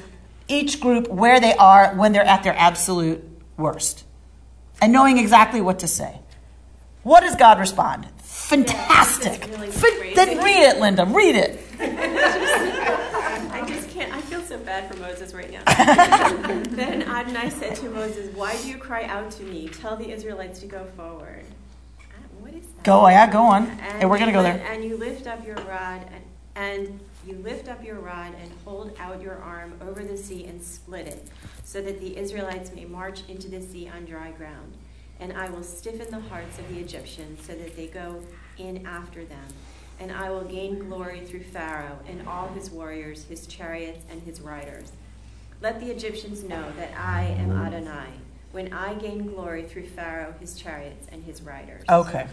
each 0.48 0.80
group 0.80 1.08
where 1.10 1.40
they 1.40 1.54
are 1.56 1.96
when 1.96 2.12
they're 2.12 2.24
at 2.24 2.44
their 2.44 2.56
absolute 2.56 3.24
worst 3.58 4.04
and 4.82 4.92
knowing 4.92 5.18
exactly 5.18 5.62
what 5.62 5.80
to 5.80 5.88
say. 5.88 6.20
What 7.04 7.22
does 7.22 7.36
God 7.36 7.60
respond? 7.60 8.08
Fantastic. 8.22 9.48
Really 9.52 9.72
Fin- 9.72 10.14
then 10.16 10.44
read 10.44 10.64
it, 10.64 10.80
Linda. 10.80 11.06
Read 11.06 11.36
it. 11.36 11.60
I 11.80 13.64
just 13.68 13.90
can't. 13.90 14.14
I 14.14 14.22
feel 14.22 14.42
so 14.42 14.58
bad 14.60 14.92
for 14.94 15.00
Moses 15.00 15.34
right 15.34 15.50
now. 15.52 15.64
then 16.70 17.04
Adonai 17.04 17.50
said 17.50 17.76
to 17.78 17.90
Moses, 17.90 18.36
Why 18.36 18.56
do 18.58 18.68
you 18.68 18.78
cry 18.78 19.06
out 19.06 19.32
to 19.32 19.44
me? 19.44 19.70
Tell 19.70 19.96
the 19.96 20.12
Israelites 20.12 20.60
to 20.60 20.68
go 20.68 20.86
forward. 20.98 21.46
What 22.40 22.54
is 22.54 22.68
that? 22.68 22.84
Go, 22.84 23.08
yeah, 23.08 23.32
go 23.32 23.44
on. 23.44 23.68
And 23.68 24.00
Hey, 24.00 24.06
we're 24.06 24.18
going 24.18 24.30
to 24.30 24.34
go 24.34 24.44
there. 24.44 24.64
And 24.70 24.84
you 24.84 24.98
lift 24.98 25.28
up 25.28 25.46
your 25.46 25.56
rod 25.58 26.02
and, 26.12 26.24
and 26.56 27.00
you 27.26 27.36
lift 27.36 27.68
up 27.68 27.84
your 27.84 28.00
rod 28.00 28.34
and 28.42 28.52
hold 28.66 28.96
out 29.00 29.22
your 29.22 29.38
arm 29.38 29.74
over 29.82 30.04
the 30.04 30.18
sea 30.18 30.46
and 30.46 30.62
split 30.62 31.08
it, 31.08 31.28
so 31.64 31.82
that 31.82 32.00
the 32.00 32.18
Israelites 32.18 32.72
may 32.74 32.86
march 32.86 33.22
into 33.28 33.50
the 33.50 33.62
sea 33.62 33.90
on 33.94 34.06
dry 34.06 34.32
ground. 34.32 34.74
And 35.20 35.34
I 35.34 35.50
will 35.50 35.64
stiffen 35.64 36.10
the 36.10 36.20
hearts 36.20 36.58
of 36.58 36.68
the 36.70 36.80
Egyptians 36.80 37.46
so 37.46 37.54
that 37.54 37.76
they 37.76 37.88
go 37.88 38.22
in 38.58 38.86
after 38.88 39.24
them. 39.24 39.48
And 40.00 40.12
I 40.12 40.32
will 40.32 40.44
gain 40.44 40.80
glory 40.80 41.22
through 41.22 41.44
Pharaoh 41.44 42.00
and 42.08 42.28
all 42.28 42.48
his 42.48 42.72
warriors, 42.72 43.26
his 43.26 43.46
chariots, 43.46 44.04
and 44.10 44.24
his 44.24 44.42
riders. 44.42 44.92
Let 45.62 45.80
the 45.80 45.92
Egyptians 45.92 46.44
know 46.44 46.72
that 46.76 46.92
I 46.98 47.26
am 47.38 47.52
Adonai, 47.52 48.08
when 48.52 48.74
I 48.74 48.96
gain 48.96 49.28
glory 49.28 49.62
through 49.62 49.86
Pharaoh, 49.86 50.34
his 50.40 50.56
chariots, 50.56 51.08
and 51.12 51.24
his 51.24 51.44
riders. 51.44 51.84
Okay. 51.88 52.26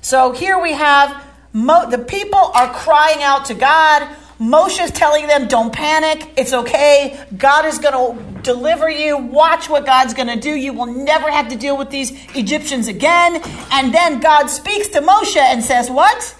So 0.00 0.30
here 0.30 0.60
we 0.60 0.72
have 0.74 1.20
Mo- 1.56 1.88
the 1.88 1.96
people 1.96 2.50
are 2.54 2.70
crying 2.70 3.22
out 3.22 3.46
to 3.46 3.54
God. 3.54 4.06
Moshe 4.38 4.78
is 4.84 4.90
telling 4.90 5.26
them, 5.26 5.48
don't 5.48 5.72
panic. 5.72 6.30
It's 6.36 6.52
okay. 6.52 7.18
God 7.34 7.64
is 7.64 7.78
going 7.78 7.94
to 7.94 8.42
deliver 8.42 8.90
you. 8.90 9.16
Watch 9.16 9.70
what 9.70 9.86
God's 9.86 10.12
going 10.12 10.28
to 10.28 10.38
do. 10.38 10.50
You 10.50 10.74
will 10.74 10.84
never 10.84 11.30
have 11.30 11.48
to 11.48 11.56
deal 11.56 11.78
with 11.78 11.88
these 11.88 12.12
Egyptians 12.36 12.88
again. 12.88 13.40
And 13.72 13.94
then 13.94 14.20
God 14.20 14.48
speaks 14.48 14.88
to 14.88 15.00
Moshe 15.00 15.38
and 15.38 15.64
says, 15.64 15.90
what? 15.90 16.36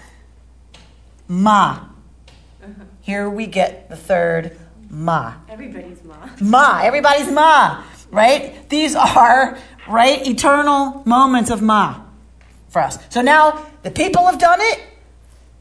Ma. 1.29 1.87
Here 3.01 3.31
we 3.31 3.47
get 3.47 3.89
the 3.89 3.97
third 3.97 4.59
Ma. 4.91 5.37
Everybody's 5.49 6.05
ma. 6.05 6.29
Ma. 6.43 6.81
Everybody's 6.83 7.31
Ma, 7.31 7.83
right? 8.11 8.69
These 8.69 8.95
are, 8.95 9.57
right, 9.89 10.27
eternal 10.27 11.03
moments 11.07 11.51
of 11.51 11.63
Ma 11.63 12.03
for 12.69 12.83
us. 12.83 12.99
So 13.09 13.23
now 13.23 13.65
the 13.83 13.91
people 13.91 14.27
have 14.27 14.39
done 14.39 14.59
it, 14.61 14.81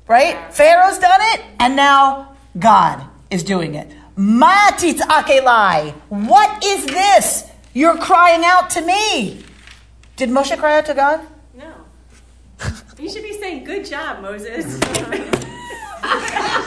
right? 0.07 0.53
Pharaoh's 0.53 0.99
done 0.99 1.19
it, 1.33 1.41
and 1.59 1.75
now 1.75 2.35
God 2.57 3.05
is 3.29 3.43
doing 3.43 3.75
it. 3.75 3.91
Ma 4.15 4.71
akelai. 4.71 5.93
What 6.09 6.63
is 6.63 6.85
this? 6.85 7.49
You're 7.73 7.97
crying 7.97 8.43
out 8.45 8.69
to 8.71 8.81
me. 8.81 9.43
Did 10.15 10.29
Moshe 10.29 10.57
cry 10.57 10.77
out 10.77 10.85
to 10.85 10.93
God? 10.93 11.19
No. 11.53 11.73
You 12.97 13.09
should 13.09 13.23
be 13.23 13.33
saying, 13.33 13.65
good 13.65 13.85
job, 13.85 14.21
Moses. 14.21 14.79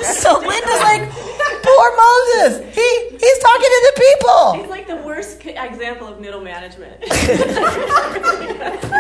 So 0.03 0.39
Linda's 0.39 0.81
like, 0.81 1.09
poor 1.11 1.97
Moses. 1.97 2.75
He 2.75 3.09
he's 3.11 3.39
talking 3.39 3.71
to 3.71 3.93
the 3.95 4.01
people. 4.01 4.53
He's 4.55 4.69
like 4.69 4.87
the 4.89 4.97
worst 4.97 5.41
example 5.47 6.09
of 6.09 6.21
middle 6.21 6.41
management. 6.41 7.01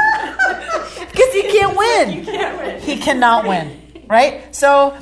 Because 0.98 1.32
he 1.32 1.42
can't 1.42 1.76
win. 1.76 2.12
you 2.12 2.24
can't 2.24 2.58
win. 2.58 2.80
He 2.80 2.96
cannot 2.96 3.46
win, 3.46 3.80
right? 4.08 4.54
So, 4.54 4.96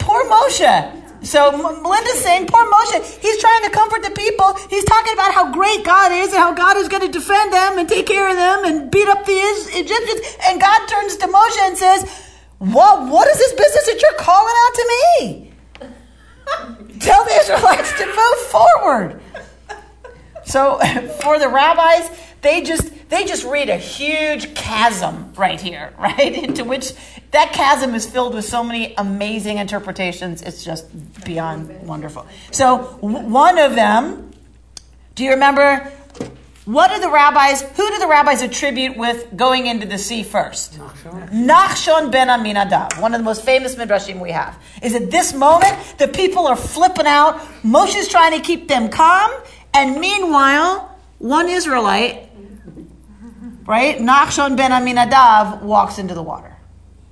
poor 0.00 0.24
Moshe. 0.28 1.04
So 1.22 1.50
Melinda's 1.50 2.20
saying, 2.20 2.46
poor 2.46 2.64
Moshe. 2.70 3.18
He's 3.20 3.38
trying 3.38 3.64
to 3.64 3.70
comfort 3.70 4.02
the 4.02 4.10
people. 4.10 4.54
He's 4.70 4.84
talking 4.84 5.12
about 5.14 5.34
how 5.34 5.52
great 5.52 5.84
God 5.84 6.12
is 6.12 6.28
and 6.32 6.38
how 6.38 6.54
God 6.54 6.76
is 6.76 6.88
going 6.88 7.02
to 7.02 7.10
defend 7.10 7.52
them 7.52 7.78
and 7.78 7.88
take 7.88 8.06
care 8.06 8.28
of 8.28 8.36
them 8.36 8.64
and 8.64 8.90
beat 8.90 9.08
up 9.08 9.26
the 9.26 9.32
Egyptians. 9.32 10.20
And 10.46 10.60
God 10.60 10.86
turns 10.86 11.16
to 11.16 11.26
Moshe 11.26 11.58
and 11.62 11.76
says, 11.76 12.30
"What? 12.58 13.10
What 13.10 13.26
is 13.28 13.38
this 13.38 13.52
business 13.52 13.86
that 13.86 14.00
you're 14.00 14.18
calling 14.18 14.54
out 14.64 14.74
to 14.74 14.84
me? 14.92 15.52
Tell 17.00 17.24
the 17.24 17.34
Israelites 17.40 17.92
to 17.98 18.06
move 18.06 18.38
forward." 18.46 19.20
So 20.44 20.78
for 21.22 21.38
the 21.38 21.48
rabbis, 21.48 22.10
they 22.42 22.62
just 22.62 22.92
they 23.08 23.24
just 23.24 23.44
read 23.44 23.68
a 23.68 23.76
huge 23.76 24.54
chasm 24.54 25.32
right 25.34 25.60
here, 25.60 25.92
right? 25.98 26.36
Into 26.36 26.64
which 26.64 26.92
that 27.30 27.52
chasm 27.52 27.94
is 27.94 28.06
filled 28.06 28.34
with 28.34 28.44
so 28.44 28.62
many 28.62 28.94
amazing 28.96 29.58
interpretations. 29.58 30.42
It's 30.42 30.64
just 30.64 30.86
beyond 31.24 31.86
wonderful. 31.86 32.26
So 32.50 32.78
one 33.00 33.58
of 33.58 33.74
them, 33.74 34.30
do 35.14 35.24
you 35.24 35.30
remember 35.30 35.92
what 36.68 36.90
do 36.90 37.00
the 37.00 37.08
rabbis 37.08 37.62
who 37.62 37.90
do 37.90 37.98
the 37.98 38.06
rabbis 38.06 38.42
attribute 38.42 38.94
with 38.94 39.34
going 39.34 39.66
into 39.66 39.86
the 39.86 39.96
sea 39.96 40.22
first? 40.22 40.78
Nachshon 40.78 42.12
ben 42.12 42.28
Aminadab, 42.28 42.92
one 43.00 43.14
of 43.14 43.20
the 43.20 43.24
most 43.24 43.42
famous 43.42 43.74
midrashim 43.76 44.20
we 44.20 44.32
have, 44.32 44.62
is 44.82 44.94
at 44.94 45.10
this 45.10 45.32
moment 45.32 45.74
the 45.96 46.08
people 46.08 46.46
are 46.46 46.56
flipping 46.56 47.06
out. 47.06 47.40
Moshe's 47.64 48.06
trying 48.06 48.38
to 48.38 48.46
keep 48.46 48.68
them 48.68 48.90
calm, 48.90 49.30
And 49.72 49.98
meanwhile, 49.98 50.94
one 51.16 51.48
Israelite, 51.48 52.27
right, 53.68 53.98
Nachshon 53.98 54.56
ben 54.56 54.70
Aminadav, 54.70 55.62
walks 55.62 55.98
into 55.98 56.14
the 56.14 56.22
water. 56.22 56.56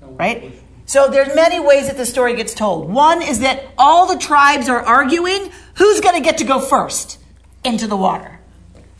Right? 0.01 0.53
So 0.87 1.09
there's 1.09 1.35
many 1.35 1.61
ways 1.61 1.89
that 1.89 1.97
the 1.97 2.07
story 2.07 2.37
gets 2.37 2.55
told. 2.55 2.89
One 2.89 3.21
is 3.21 3.41
that 3.41 3.65
all 3.77 4.07
the 4.07 4.19
tribes 4.19 4.69
are 4.69 4.81
arguing 4.81 5.51
who's 5.75 6.01
going 6.01 6.15
to 6.15 6.21
get 6.21 6.39
to 6.39 6.45
go 6.45 6.61
first 6.61 7.19
into 7.65 7.87
the 7.87 7.97
water. 7.97 8.39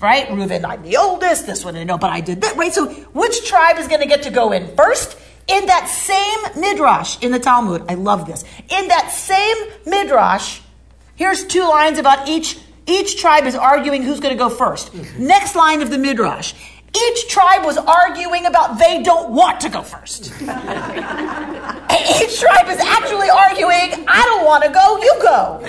Right? 0.01 0.31
Reuben, 0.31 0.65
I'm 0.65 0.83
the 0.83 0.97
oldest. 0.97 1.47
This 1.47 1.65
one, 1.65 1.77
I 1.77 1.85
know, 1.85 1.97
but 1.97 2.11
I 2.11 2.21
did 2.21 2.43
that. 2.43 2.57
Right? 2.57 2.73
So 2.73 2.87
which 3.15 3.47
tribe 3.49 3.79
is 3.79 3.89
going 3.89 4.03
to 4.03 4.07
get 4.07 4.25
to 4.25 4.31
go 4.31 4.53
in 4.53 4.77
first? 4.77 5.17
In 5.49 5.67
that 5.67 5.87
same 5.89 6.61
midrash 6.61 7.23
in 7.23 7.31
the 7.31 7.39
Talmud, 7.39 7.85
I 7.89 7.95
love 7.95 8.27
this. 8.27 8.45
In 8.69 8.89
that 8.89 9.11
same 9.11 9.57
midrash, 9.87 10.61
here's 11.15 11.47
two 11.47 11.63
lines 11.63 11.99
about 11.99 12.29
each 12.29 12.59
each 12.89 13.21
tribe 13.21 13.47
is 13.47 13.57
arguing 13.57 14.03
who's 14.03 14.21
going 14.21 14.35
to 14.35 14.39
go 14.39 14.49
first. 14.49 14.93
Mm-hmm. 14.93 15.27
Next 15.27 15.57
line 15.57 15.83
of 15.83 15.91
the 15.91 15.99
midrash. 15.99 16.55
Each 16.97 17.29
tribe 17.29 17.65
was 17.65 17.77
arguing 17.77 18.47
about 18.47 18.79
they 18.79 19.03
don't 19.03 19.31
want 19.31 19.61
to 19.61 19.69
go 19.69 19.83
first. 19.83 20.27
each 20.41 22.41
tribe 22.41 22.69
is 22.69 22.81
actually 22.81 23.29
arguing, 23.29 24.07
I 24.09 24.23
don't 24.25 24.47
want 24.47 24.65
to 24.65 24.71
go, 24.71 24.97
you 24.99 25.15
go. 25.21 25.61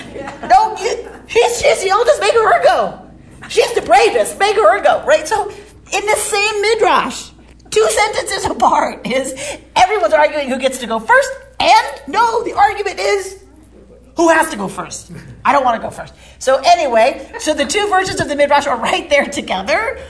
No, 0.48 0.74
you, 0.78 1.06
she's, 1.26 1.60
she's 1.60 1.82
the 1.82 1.92
oldest, 1.92 2.20
make 2.20 2.32
her 2.32 2.64
go. 2.64 3.02
She's 3.48 3.74
the 3.74 3.82
bravest, 3.82 4.38
make 4.38 4.56
her 4.56 4.80
go. 4.82 5.04
Right? 5.04 5.28
So 5.28 5.50
in 5.50 6.06
the 6.06 6.16
same 6.16 6.62
midrash, 6.62 7.30
two 7.70 7.86
sentences 7.90 8.46
apart 8.46 9.06
is 9.06 9.34
everyone's 9.76 10.14
arguing 10.14 10.48
who 10.48 10.58
gets 10.58 10.78
to 10.78 10.86
go 10.86 10.98
first, 10.98 11.30
and 11.60 12.02
no, 12.06 12.42
the 12.44 12.54
argument 12.54 13.00
is 13.00 13.44
who 14.16 14.28
has 14.28 14.50
to 14.50 14.56
go 14.56 14.66
first. 14.66 15.12
I 15.44 15.52
don't 15.52 15.64
want 15.64 15.80
to 15.80 15.82
go 15.82 15.90
first. 15.90 16.14
So 16.38 16.60
anyway, 16.64 17.30
so 17.38 17.54
the 17.54 17.64
two 17.64 17.88
versions 17.88 18.20
of 18.20 18.28
the 18.28 18.36
midrash 18.36 18.66
are 18.66 18.76
right 18.76 19.08
there 19.08 19.26
together, 19.26 20.00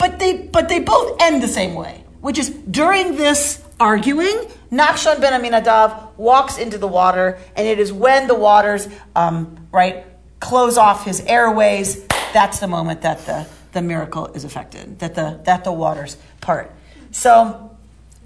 but 0.00 0.18
they 0.18 0.38
but 0.38 0.70
they 0.70 0.80
both 0.80 1.20
end 1.20 1.42
the 1.42 1.48
same 1.48 1.74
way, 1.74 2.02
which 2.22 2.38
is 2.38 2.48
during 2.48 3.16
this 3.16 3.62
arguing, 3.78 4.34
Nachshon 4.72 5.20
ben 5.20 5.38
Aminadav 5.38 6.16
walks 6.16 6.56
into 6.56 6.78
the 6.78 6.88
water, 6.88 7.38
and 7.54 7.66
it 7.66 7.78
is 7.78 7.92
when 7.92 8.26
the 8.26 8.34
waters 8.34 8.88
um, 9.14 9.68
right 9.70 10.06
close 10.40 10.78
off 10.78 11.04
his 11.04 11.20
airways. 11.26 12.02
That's 12.32 12.60
the 12.60 12.66
moment 12.66 13.02
that 13.02 13.26
the 13.26 13.46
the 13.72 13.82
miracle 13.82 14.26
is 14.28 14.44
affected, 14.44 15.00
that 15.00 15.14
the 15.14 15.38
that 15.44 15.64
the 15.64 15.72
waters 15.72 16.16
part. 16.40 16.72
So, 17.12 17.76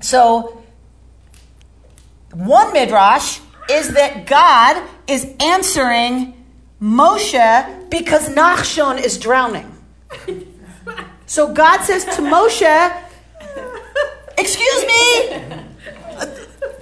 so 0.00 0.62
one 2.32 2.72
midrash 2.72 3.40
is 3.68 3.94
that 3.94 4.26
God 4.26 4.88
is 5.08 5.26
answering 5.40 6.34
Moshe 6.80 7.90
because 7.90 8.28
Nachshon 8.28 9.02
is 9.02 9.18
drowning. 9.18 9.72
So 11.34 11.52
God 11.52 11.82
says 11.82 12.04
to 12.04 12.22
Moshe, 12.22 13.02
Excuse 14.38 14.86
me, 14.86 15.28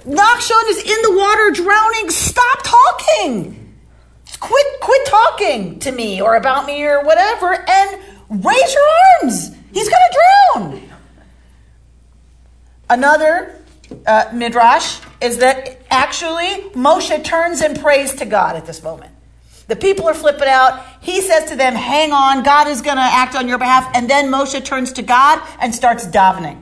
Nachshon 0.05 0.69
is 0.69 0.77
in 0.77 1.01
the 1.01 1.15
water 1.17 1.49
drowning. 1.49 2.11
Stop 2.11 2.59
talking. 2.61 3.73
Quit, 4.39 4.65
quit 4.79 5.07
talking 5.07 5.79
to 5.79 5.91
me 5.91 6.21
or 6.21 6.35
about 6.35 6.67
me 6.67 6.85
or 6.85 7.03
whatever 7.03 7.67
and 7.67 7.99
raise 8.29 8.75
your 8.75 8.83
arms. 9.23 9.55
He's 9.71 9.89
going 9.89 10.03
to 10.11 10.19
drown. 10.53 10.81
Another 12.91 13.59
uh, 14.05 14.25
midrash 14.35 14.99
is 15.19 15.39
that 15.39 15.79
actually 15.89 16.69
Moshe 16.75 17.23
turns 17.23 17.61
and 17.61 17.79
prays 17.79 18.13
to 18.17 18.25
God 18.25 18.55
at 18.55 18.67
this 18.67 18.83
moment. 18.83 19.12
The 19.67 19.75
people 19.75 20.07
are 20.07 20.13
flipping 20.13 20.47
out. 20.47 20.83
He 21.01 21.21
says 21.21 21.49
to 21.49 21.55
them, 21.55 21.73
Hang 21.73 22.11
on, 22.11 22.43
God 22.43 22.67
is 22.67 22.81
going 22.81 22.97
to 22.97 23.01
act 23.03 23.35
on 23.35 23.47
your 23.47 23.57
behalf. 23.57 23.89
And 23.95 24.09
then 24.09 24.29
Moshe 24.31 24.63
turns 24.63 24.91
to 24.93 25.01
God 25.01 25.41
and 25.59 25.73
starts 25.73 26.05
davening. 26.05 26.59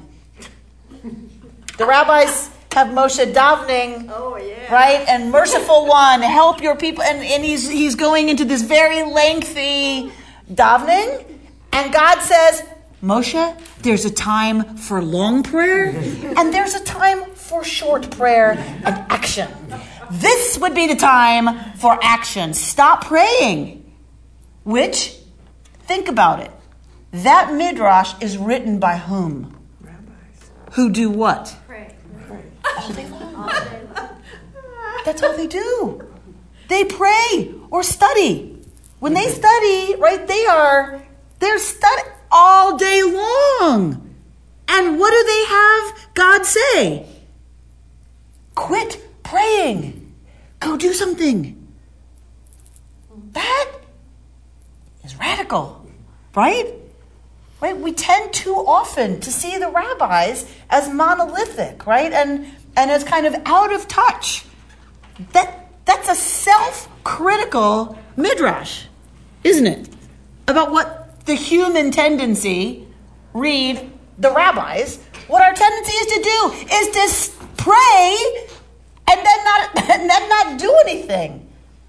The 1.77 1.85
rabbis 1.85 2.49
have 2.73 2.87
Moshe 2.89 3.33
davening, 3.33 4.07
Oh, 4.11 4.37
yeah. 4.37 4.71
right? 4.73 5.03
And 5.07 5.31
merciful 5.31 5.87
one, 5.87 6.21
help 6.21 6.61
your 6.61 6.75
people. 6.75 7.03
And, 7.03 7.19
and 7.23 7.43
he's, 7.43 7.67
he's 7.67 7.95
going 7.95 8.29
into 8.29 8.45
this 8.45 8.61
very 8.61 9.01
lengthy 9.03 10.11
davening. 10.51 11.25
And 11.73 11.91
God 11.91 12.21
says, 12.21 12.63
Moshe, 13.01 13.59
there's 13.81 14.05
a 14.05 14.11
time 14.11 14.77
for 14.77 15.01
long 15.01 15.41
prayer 15.41 15.87
and 16.37 16.53
there's 16.53 16.75
a 16.75 16.83
time 16.83 17.23
for 17.31 17.63
short 17.63 18.11
prayer 18.11 18.51
and 18.51 18.87
action. 19.11 19.49
This 20.11 20.57
would 20.59 20.75
be 20.75 20.87
the 20.87 20.95
time 20.95 21.73
for 21.75 21.97
action. 22.01 22.53
Stop 22.53 23.05
praying. 23.05 23.89
Which, 24.65 25.15
think 25.83 26.09
about 26.09 26.41
it. 26.41 26.51
That 27.11 27.53
midrash 27.53 28.13
is 28.21 28.37
written 28.37 28.77
by 28.77 28.97
whom? 28.97 29.57
Rabbis. 29.79 30.51
Who 30.73 30.89
do 30.89 31.09
what? 31.09 31.55
Pray. 31.65 31.95
All 32.77 32.91
day 32.91 33.09
long. 33.09 33.51
That's 35.05 35.23
all 35.23 35.35
they 35.35 35.47
do. 35.47 36.07
They 36.67 36.83
pray 36.83 37.53
or 37.69 37.81
study. 37.81 38.61
When 38.99 39.13
they 39.13 39.27
study, 39.27 39.95
right, 39.95 40.27
they 40.27 40.45
are 40.45 41.01
they're 41.39 41.57
studying 41.57 42.13
all 42.31 42.77
day 42.77 43.01
long. 43.01 44.15
And 44.67 44.99
what 44.99 45.11
do 45.11 45.23
they 45.23 45.45
have 45.45 46.13
God 46.13 46.45
say? 46.45 47.05
Quit 48.55 49.01
praying. 49.23 50.00
Go 50.61 50.77
do 50.77 50.93
something. 50.93 51.57
That 53.33 53.71
is 55.03 55.17
radical, 55.17 55.85
right? 56.35 56.73
Right? 57.59 57.77
We 57.77 57.91
tend 57.91 58.31
too 58.31 58.55
often 58.55 59.19
to 59.21 59.31
see 59.31 59.57
the 59.57 59.69
rabbis 59.69 60.45
as 60.69 60.87
monolithic, 60.87 61.85
right? 61.85 62.13
And 62.13 62.45
and 62.77 62.89
as 62.89 63.03
kind 63.03 63.25
of 63.25 63.35
out 63.45 63.73
of 63.73 63.87
touch. 63.87 64.45
That 65.33 65.67
that's 65.85 66.09
a 66.09 66.15
self-critical 66.15 67.97
midrash, 68.15 68.85
isn't 69.43 69.67
it? 69.67 69.89
About 70.47 70.71
what 70.71 71.25
the 71.25 71.33
human 71.35 71.91
tendency, 71.91 72.87
read 73.33 73.91
the 74.17 74.31
rabbis, 74.31 74.99
what 75.27 75.41
our 75.41 75.53
tendency 75.53 75.93
is 75.97 76.07
to 76.07 76.21
do 76.21 76.39
is 76.75 76.87
to 76.89 77.31
pray 77.57 78.15
and 79.07 79.25
then 79.25 79.43
not 79.43 79.69
and 79.89 80.09
then 80.09 80.29
not 80.29 80.59
do 80.59 80.75
anything. 80.85 81.47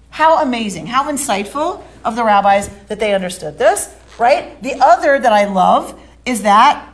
How 0.09 0.43
amazing, 0.43 0.85
how 0.87 1.11
insightful 1.11 1.83
of 2.05 2.15
the 2.15 2.23
rabbis 2.23 2.69
that 2.87 2.99
they 2.99 3.15
understood 3.15 3.57
this, 3.57 3.91
right? 4.19 4.61
The 4.61 4.75
other 4.75 5.19
that 5.19 5.33
I 5.33 5.45
love 5.45 5.99
is 6.25 6.43
that 6.43 6.87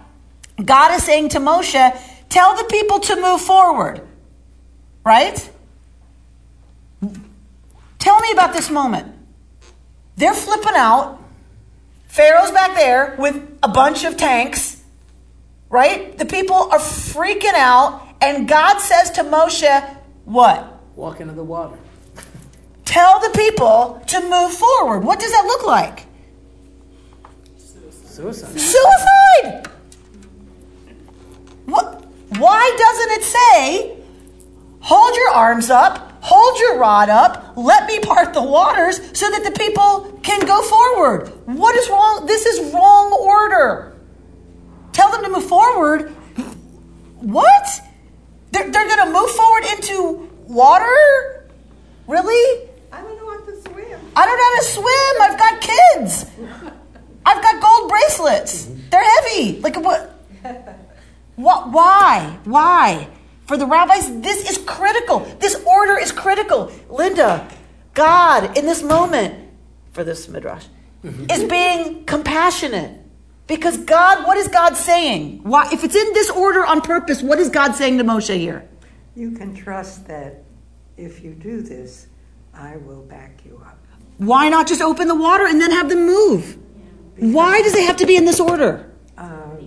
God 0.64 0.94
is 0.94 1.04
saying 1.04 1.30
to 1.30 1.40
Moshe, 1.40 2.02
tell 2.30 2.56
the 2.56 2.64
people 2.66 3.00
to 3.02 3.16
move 3.22 3.42
forward, 3.42 4.02
right? 5.06 5.50
Tell 8.00 8.20
me 8.20 8.32
about 8.32 8.54
this 8.54 8.70
moment. 8.70 9.14
They're 10.16 10.34
flipping 10.34 10.76
out. 10.76 11.22
Pharaoh's 12.08 12.52
back 12.52 12.76
there 12.76 13.16
with 13.20 13.36
a 13.62 13.68
bunch 13.68 14.04
of 14.04 14.18
tanks, 14.18 14.82
right? 15.70 16.18
The 16.18 16.26
people 16.26 16.56
are 16.56 16.80
freaking 16.80 17.54
out, 17.54 18.02
and 18.22 18.48
God 18.48 18.80
says 18.80 19.12
to 19.12 19.24
Moshe, 19.24 19.98
What? 20.30 20.80
Walk 20.96 21.22
into 21.22 21.34
the 21.34 21.44
water. 21.44 21.76
Tell 22.86 23.20
the 23.20 23.36
people 23.36 24.00
to 24.06 24.22
move 24.30 24.54
forward. 24.54 25.00
What 25.00 25.20
does 25.20 25.32
that 25.32 25.44
look 25.44 25.66
like? 25.66 26.06
Suicide. 27.58 28.60
Suicide! 28.60 29.68
What? 31.66 32.06
Why 32.38 32.76
doesn't 32.78 33.12
it 33.12 33.24
say, 33.24 33.98
hold 34.82 35.16
your 35.16 35.30
arms 35.30 35.72
up, 35.72 36.22
hold 36.22 36.60
your 36.60 36.78
rod 36.78 37.10
up, 37.10 37.54
let 37.58 37.88
me 37.88 38.00
part 38.00 38.36
the 38.36 38.44
waters 38.44 38.98
so 39.18 39.32
that 39.32 39.44
the 39.44 39.52
people 39.60 40.20
can 40.22 40.46
go 40.46 40.62
forward? 40.62 41.30
What 41.48 41.76
is 41.76 41.90
wrong? 41.90 42.28
This 42.28 42.46
is 42.46 42.72
wrong 42.72 43.14
order. 43.14 43.96
Tell 44.92 45.12
them 45.12 45.24
to 45.24 45.30
move 45.32 45.46
forward. 45.46 46.12
What? 47.16 47.82
They're, 48.52 48.70
they're 48.72 48.88
going 48.88 49.08
to 49.08 49.14
move 49.14 49.30
forward 49.32 49.64
into 49.76 50.30
water? 50.48 51.46
Really? 52.08 52.70
I 52.92 53.02
don't 53.02 53.18
know 53.18 53.32
how 53.32 53.46
to 53.46 53.62
swim. 53.62 54.00
I 54.16 54.26
don't 54.26 54.38
know 54.38 54.50
how 54.50 54.60
to 54.60 54.66
swim. 54.66 55.22
I've 55.22 55.38
got 55.38 55.62
kids. 55.62 56.26
I've 57.26 57.42
got 57.44 57.62
gold 57.62 57.90
bracelets. 57.90 58.70
They're 58.90 59.04
heavy. 59.04 59.60
Like 59.62 59.76
what? 59.78 60.16
What? 61.40 61.72
Why? 61.72 62.38
Why? 62.44 63.08
For 63.46 63.56
the 63.56 63.66
rabbis, 63.66 64.20
this 64.20 64.50
is 64.50 64.58
critical. 64.58 65.22
This 65.40 65.56
order 65.66 65.98
is 65.98 66.12
critical. 66.12 66.70
Linda, 66.90 67.48
God, 67.94 68.58
in 68.58 68.66
this 68.66 68.84
moment, 68.84 69.50
for 69.94 70.04
this 70.04 70.28
midrash, 70.28 70.66
is 71.04 71.46
being 71.46 72.04
compassionate. 72.04 72.99
Because 73.50 73.78
God, 73.78 74.28
what 74.28 74.38
is 74.38 74.48
God 74.48 74.78
saying? 74.78 75.40
Why, 75.42 75.68
if 75.74 75.84
it's 75.84 75.96
in 75.96 76.14
this 76.14 76.30
order 76.30 76.64
on 76.64 76.82
purpose, 76.82 77.24
what 77.24 77.40
is 77.40 77.50
God 77.50 77.74
saying 77.74 77.98
to 77.98 78.04
Moshe 78.04 78.38
here? 78.38 78.70
You 79.16 79.32
can 79.32 79.56
trust 79.56 80.08
that 80.08 80.44
if 80.98 81.24
you 81.24 81.34
do 81.34 81.62
this, 81.62 82.08
I 82.54 82.78
will 82.78 83.02
back 83.02 83.40
you 83.44 83.60
up. 83.66 83.80
Why 84.20 84.50
not 84.50 84.68
just 84.68 84.82
open 84.82 85.08
the 85.08 85.16
water 85.16 85.48
and 85.48 85.60
then 85.60 85.72
have 85.72 85.90
them 85.90 86.06
move? 86.06 86.60
Why 87.18 87.62
does 87.64 87.74
it 87.74 87.86
have 87.88 87.98
to 87.98 88.06
be 88.06 88.16
in 88.16 88.26
this 88.26 88.40
order? 88.40 88.92
Uh, 89.18 89.58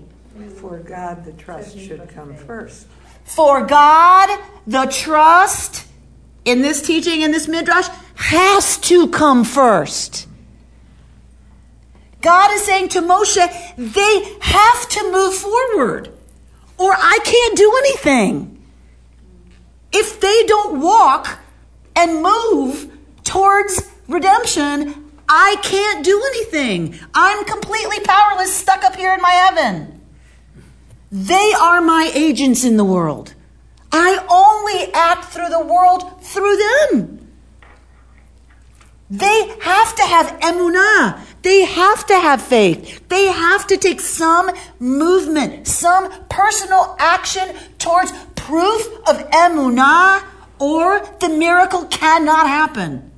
For 0.57 0.78
God, 0.78 1.24
the 1.24 1.33
trust 1.33 1.76
should 1.76 2.09
come 2.09 2.37
first. 2.37 2.87
For 3.24 3.66
God, 3.66 4.39
the 4.64 4.87
trust 4.87 5.87
in 6.45 6.62
this 6.62 6.83
teaching, 6.83 7.22
in 7.22 7.33
this 7.33 7.49
midrash, 7.49 7.89
has 8.14 8.78
to 8.78 9.09
come 9.09 9.43
first. 9.43 10.28
God 12.23 12.53
is 12.53 12.62
saying 12.62 12.89
to 12.91 13.03
Moshe, 13.03 13.37
they 13.77 14.37
have 14.41 14.89
to 14.89 15.12
move 15.12 15.35
forward, 15.35 16.09
or 16.79 16.93
I 16.93 17.18
can't 17.25 17.57
do 17.57 17.75
anything. 17.79 18.62
If 19.93 20.20
they 20.20 20.45
don't 20.47 20.81
walk 20.81 21.39
and 21.95 22.23
move 22.23 22.91
towards 23.25 23.91
redemption, 24.09 25.11
I 25.29 25.57
can't 25.62 26.05
do 26.05 26.23
anything. 26.35 26.99
I'm 27.14 27.45
completely 27.45 28.01
powerless, 28.01 28.55
stuck 28.55 28.85
up 28.85 28.97
here 28.97 29.12
in 29.12 29.20
my 29.20 29.31
heaven. 29.31 30.01
They 31.11 31.53
are 31.61 31.81
my 31.81 32.11
agents 32.14 32.64
in 32.64 32.77
the 32.77 32.85
world. 32.85 33.35
I 33.93 34.25
only 34.31 34.93
act 34.95 35.27
through 35.27 35.51
the 35.51 35.64
world 35.64 36.23
through 36.23 36.57
them. 36.57 37.31
They 39.11 39.55
have 39.61 39.95
to 39.97 40.03
have 40.03 40.41
emunah. 40.41 41.20
They 41.43 41.64
have 41.64 42.07
to 42.07 42.14
have 42.14 42.40
faith. 42.40 43.09
They 43.09 43.26
have 43.26 43.66
to 43.66 43.76
take 43.76 44.01
some 44.01 44.51
movement, 44.78 45.66
some 45.66 46.11
personal 46.28 46.97
action 46.99 47.57
towards 47.78 48.12
proof 48.36 48.86
of 49.09 49.28
emunah, 49.30 50.24
or 50.59 51.05
the 51.20 51.28
miracle 51.28 51.86
cannot 51.86 52.47
happen. 52.47 53.11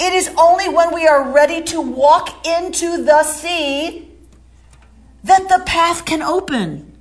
It 0.00 0.12
is 0.12 0.30
only 0.36 0.68
when 0.68 0.92
we 0.94 1.06
are 1.06 1.30
ready 1.30 1.62
to 1.64 1.80
walk 1.80 2.46
into 2.46 3.04
the 3.04 3.22
sea 3.22 4.08
that 5.22 5.48
the 5.48 5.62
path 5.66 6.04
can 6.04 6.22
open. 6.22 6.96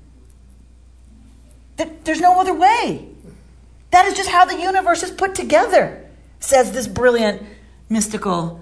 There's 2.03 2.19
no 2.19 2.39
other 2.39 2.53
way. 2.53 3.07
That 3.91 4.05
is 4.05 4.13
just 4.15 4.29
how 4.29 4.45
the 4.45 4.59
universe 4.59 5.01
is 5.01 5.11
put 5.11 5.33
together, 5.33 6.05
says 6.39 6.73
this 6.73 6.87
brilliant 6.87 7.41
mystical 7.87 8.59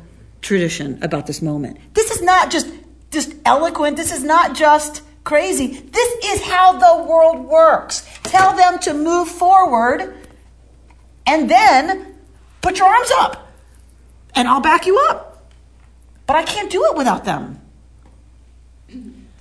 tradition 0.48 0.98
about 1.02 1.28
this 1.28 1.42
moment. 1.42 1.78
This 1.94 2.10
is 2.10 2.22
not 2.22 2.50
just 2.50 2.72
just 3.12 3.36
eloquent. 3.46 3.98
This 3.98 4.12
is 4.12 4.24
not 4.24 4.56
just 4.56 5.04
crazy. 5.24 5.68
This 5.68 6.26
is 6.26 6.42
how 6.42 6.72
the 6.74 7.04
world 7.04 7.46
works. 7.46 8.08
Tell 8.24 8.56
them 8.56 8.80
to 8.80 8.94
move 8.94 9.28
forward 9.28 10.16
and 11.26 11.50
then 11.50 12.16
put 12.62 12.80
your 12.80 12.88
arms 12.88 13.12
up 13.18 13.52
and 14.36 14.48
I'll 14.48 14.62
back 14.62 14.86
you 14.86 14.98
up. 15.10 15.52
But 16.26 16.38
I 16.38 16.44
can't 16.44 16.72
do 16.72 16.86
it 16.86 16.98
without 16.98 17.26
them. 17.26 17.62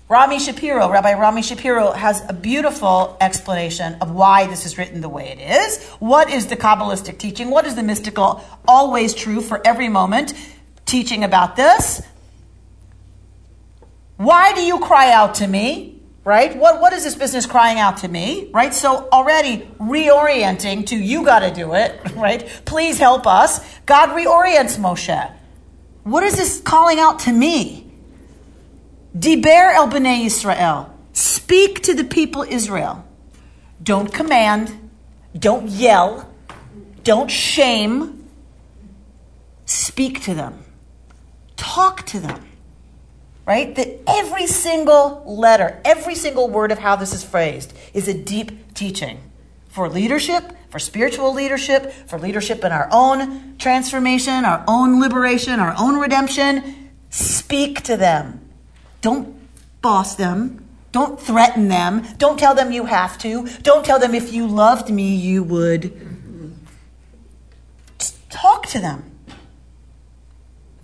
Rami 0.08 0.38
Shapiro, 0.38 0.88
Rabbi 0.88 1.14
Rami 1.14 1.42
Shapiro, 1.42 1.90
has 1.90 2.22
a 2.28 2.32
beautiful 2.32 3.16
explanation 3.20 3.96
of 4.00 4.12
why 4.12 4.46
this 4.46 4.64
is 4.64 4.78
written 4.78 5.00
the 5.00 5.08
way 5.08 5.28
it 5.30 5.40
is. 5.40 5.84
What 5.98 6.30
is 6.30 6.46
the 6.46 6.56
Kabbalistic 6.56 7.18
teaching? 7.18 7.50
What 7.50 7.66
is 7.66 7.74
the 7.74 7.82
mystical, 7.82 8.44
always 8.68 9.14
true 9.14 9.40
for 9.40 9.60
every 9.66 9.88
moment 9.88 10.32
teaching 10.86 11.24
about 11.24 11.56
this? 11.56 12.02
Why 14.16 14.54
do 14.54 14.62
you 14.62 14.78
cry 14.78 15.12
out 15.12 15.34
to 15.36 15.46
me? 15.46 16.00
Right? 16.24 16.56
What, 16.56 16.80
what 16.80 16.92
is 16.92 17.04
this 17.04 17.14
business 17.14 17.46
crying 17.46 17.78
out 17.78 17.98
to 17.98 18.08
me? 18.08 18.50
Right? 18.52 18.74
So 18.74 19.08
already 19.12 19.68
reorienting 19.78 20.86
to 20.86 20.96
you 20.96 21.24
got 21.24 21.40
to 21.40 21.52
do 21.52 21.74
it. 21.74 22.00
Right? 22.16 22.48
Please 22.64 22.98
help 22.98 23.26
us. 23.26 23.60
God 23.84 24.08
reorients 24.08 24.78
Moshe. 24.78 25.32
What 26.02 26.24
is 26.24 26.36
this 26.36 26.60
calling 26.60 26.98
out 26.98 27.20
to 27.20 27.32
me? 27.32 27.92
Diber 29.16 29.74
el 29.74 29.88
bnei 29.88 30.24
Israel. 30.24 30.92
Speak 31.12 31.82
to 31.82 31.94
the 31.94 32.04
people 32.04 32.42
Israel. 32.42 33.04
Don't 33.82 34.12
command. 34.12 34.90
Don't 35.38 35.68
yell. 35.68 36.28
Don't 37.04 37.30
shame. 37.30 38.28
Speak 39.66 40.22
to 40.22 40.34
them. 40.34 40.65
Talk 41.56 42.06
to 42.06 42.20
them. 42.20 42.46
Right? 43.46 43.74
That 43.76 44.00
every 44.08 44.46
single 44.46 45.22
letter, 45.24 45.80
every 45.84 46.16
single 46.16 46.48
word 46.48 46.72
of 46.72 46.78
how 46.78 46.96
this 46.96 47.14
is 47.14 47.22
phrased 47.22 47.72
is 47.94 48.08
a 48.08 48.14
deep 48.14 48.74
teaching 48.74 49.20
for 49.68 49.88
leadership, 49.88 50.52
for 50.70 50.78
spiritual 50.78 51.32
leadership, 51.32 51.92
for 52.08 52.18
leadership 52.18 52.64
in 52.64 52.72
our 52.72 52.88
own 52.90 53.56
transformation, 53.58 54.44
our 54.44 54.64
own 54.66 55.00
liberation, 55.00 55.60
our 55.60 55.74
own 55.78 55.98
redemption. 55.98 56.90
Speak 57.10 57.82
to 57.82 57.96
them. 57.96 58.40
Don't 59.00 59.38
boss 59.80 60.16
them. 60.16 60.66
Don't 60.92 61.20
threaten 61.20 61.68
them. 61.68 62.06
Don't 62.16 62.38
tell 62.38 62.54
them 62.54 62.72
you 62.72 62.86
have 62.86 63.18
to. 63.18 63.46
Don't 63.62 63.84
tell 63.84 63.98
them 63.98 64.14
if 64.14 64.32
you 64.32 64.46
loved 64.46 64.90
me, 64.90 65.14
you 65.14 65.44
would. 65.44 66.56
Just 67.98 68.30
talk 68.30 68.66
to 68.68 68.80
them. 68.80 69.15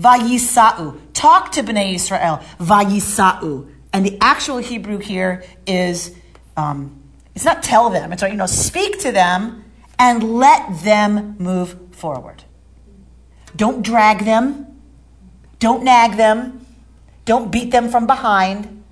Vayisa'u. 0.02 0.98
Talk 1.12 1.52
to 1.52 1.62
Bnei 1.62 1.94
Israel. 1.94 2.40
Vayisa'u. 2.58 3.68
And 3.92 4.06
the 4.06 4.18
actual 4.20 4.58
Hebrew 4.58 4.98
here 4.98 5.44
is, 5.66 6.14
um, 6.56 7.00
it's 7.34 7.44
not 7.44 7.62
tell 7.62 7.90
them. 7.90 8.12
It's, 8.12 8.22
you 8.22 8.34
know, 8.34 8.46
speak 8.46 8.98
to 9.00 9.12
them 9.12 9.64
and 9.98 10.38
let 10.38 10.82
them 10.82 11.36
move 11.38 11.76
forward. 11.92 12.44
Don't 13.54 13.82
drag 13.82 14.24
them. 14.24 14.66
Don't 15.58 15.84
nag 15.84 16.16
them. 16.16 16.66
Don't 17.24 17.52
beat 17.52 17.70
them 17.70 17.88
from 17.88 18.06
behind. 18.06 18.82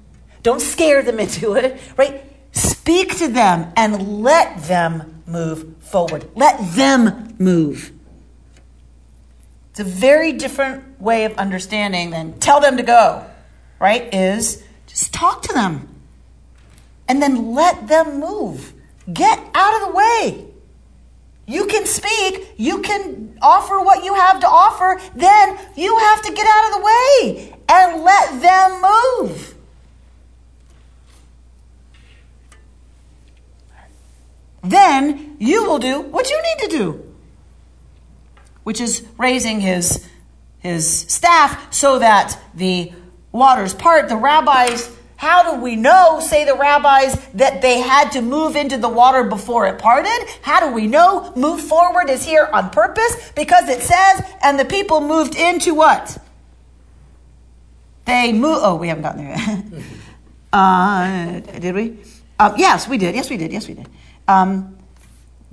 Don't 0.43 0.61
scare 0.61 1.03
them 1.03 1.19
into 1.25 1.55
it, 1.55 1.81
right? 1.97 2.25
Speak 2.53 3.19
to 3.19 3.29
them 3.29 3.73
and 3.77 4.23
let 4.23 4.65
them 4.65 5.23
move 5.27 5.77
forward. 5.81 6.29
Let 6.35 6.75
them 6.75 7.35
move. 7.39 7.93
It's 9.71 9.81
a 9.81 9.85
very 9.85 10.33
different 10.33 11.01
way 11.01 11.25
of 11.25 11.37
understanding 11.39 12.11
than 12.11 12.39
tell 12.41 12.61
them 12.61 12.77
to 12.77 12.83
go, 12.83 13.25
right? 13.79 14.13
Is 14.13 14.63
just 14.87 15.15
talk 15.15 15.43
to 15.43 15.53
them 15.53 15.89
and 17.09 17.23
then 17.23 17.55
let 17.55 17.89
them 17.89 18.21
move. 18.21 18.73
Get 19.13 19.39
out 19.55 19.83
of 19.83 19.89
the 19.89 19.95
way. 19.95 20.47
You 21.47 21.67
can 21.67 21.87
speak, 21.87 22.55
you 22.57 22.81
can 22.83 23.37
offer 23.43 23.81
what 23.81 24.05
you 24.05 24.15
have 24.15 24.41
to 24.41 24.47
offer, 24.47 25.01
then 25.17 25.59
you 25.77 25.99
have 25.99 26.23
to 26.23 26.33
get 26.33 26.47
out 26.47 26.67
of 26.67 26.79
the 26.79 26.85
way 26.85 27.59
and 27.69 28.05
let 28.05 28.41
them 28.41 28.83
move. 28.83 29.55
Then 34.63 35.37
you 35.41 35.65
will 35.65 35.79
do 35.79 36.01
what 36.01 36.31
you 36.31 36.41
need 36.41 36.71
to 36.71 36.77
do, 36.77 37.10
which 38.63 38.81
is 38.81 39.07
raising 39.19 39.61
his, 39.61 40.07
his 40.59 40.89
staff 40.89 41.73
so 41.73 41.99
that 41.99 42.39
the 42.55 42.93
waters 43.33 43.75
part. 43.75 44.09
The 44.09 44.17
rabbis, 44.17 44.95
how 45.17 45.55
do 45.55 45.63
we 45.63 45.77
know, 45.77 46.21
say 46.21 46.45
the 46.45 46.55
rabbis, 46.55 47.15
that 47.35 47.63
they 47.63 47.81
had 47.81 48.11
to 48.13 48.23
move 48.23 48.57
into 48.57 48.79
the 48.79 48.89
water 48.89 49.25
before 49.25 49.67
it 49.67 49.79
parted? 49.79 50.27
How 50.43 50.61
do 50.61 50.75
we 50.75 50.87
know 50.87 51.33
move 51.37 51.61
forward 51.61 52.11
is 52.11 52.25
here 52.25 52.49
on 52.53 52.71
purpose? 52.71 53.33
Because 53.37 53.69
it 53.69 53.83
says, 53.83 54.23
and 54.43 54.59
the 54.59 54.65
people 54.65 55.01
moved 55.01 55.37
into 55.37 55.75
what? 55.75 56.19
They 58.07 58.33
move. 58.33 58.59
Oh, 58.63 58.77
we 58.77 58.89
haven't 58.89 59.03
gotten 59.03 59.25
there 59.25 59.37
yet. 59.37 59.85
uh, 60.53 61.41
did 61.61 61.75
we? 61.75 61.99
Um, 62.39 62.55
yes, 62.57 62.89
we 62.89 62.99
did. 62.99 63.15
Yes, 63.15 63.31
we 63.31 63.37
did. 63.37 63.53
Yes, 63.53 63.69
we 63.69 63.75
did. 63.75 63.89
Um, 64.27 64.77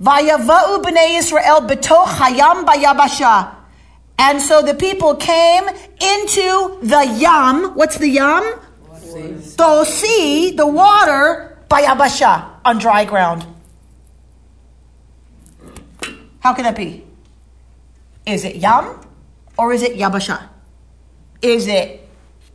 Vayava'u 0.00 0.82
b'nei 0.82 1.18
Israel 1.18 1.62
b'toch 1.62 2.06
hayam 2.06 2.64
bayabasha. 2.64 3.54
And 4.18 4.40
so 4.40 4.62
the 4.62 4.74
people 4.74 5.14
came 5.16 5.68
into 5.68 6.78
the 6.82 7.16
yam. 7.18 7.74
What's 7.74 7.98
the 7.98 8.08
yam? 8.08 8.60
The 9.56 9.84
sea, 9.84 10.52
the 10.52 10.66
water, 10.66 11.58
bayabasha, 11.68 12.48
on 12.64 12.78
dry 12.78 13.04
ground. 13.04 13.46
How 16.40 16.54
can 16.54 16.64
that 16.64 16.76
be? 16.76 17.04
Is 18.26 18.44
it 18.44 18.56
yam 18.56 19.00
or 19.56 19.72
is 19.72 19.82
it 19.82 19.96
yabasha? 19.96 20.48
Is 21.42 21.66
it 21.66 22.08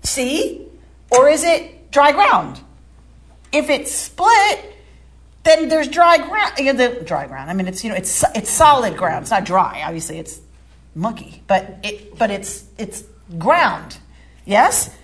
sea 0.03 0.65
or 1.11 1.27
is 1.27 1.43
it 1.43 1.91
dry 1.91 2.11
ground? 2.11 2.61
If 3.51 3.69
it's 3.69 3.93
split, 3.93 4.72
then 5.43 5.69
there's 5.69 5.87
dry 5.87 6.17
ground. 6.17 6.53
Yeah, 6.57 6.73
the 6.73 7.01
dry 7.05 7.27
ground. 7.27 7.49
I 7.49 7.53
mean, 7.53 7.67
it's 7.67 7.83
you 7.83 7.89
know, 7.89 7.95
it's 7.95 8.23
it's 8.35 8.49
solid 8.49 8.97
ground. 8.97 9.23
It's 9.23 9.31
not 9.31 9.45
dry. 9.45 9.83
Obviously, 9.85 10.19
it's 10.19 10.39
mucky, 10.95 11.43
but 11.47 11.79
it 11.83 12.17
but 12.17 12.31
it's 12.31 12.65
it's 12.77 13.03
ground. 13.37 13.97
Yes. 14.45 14.95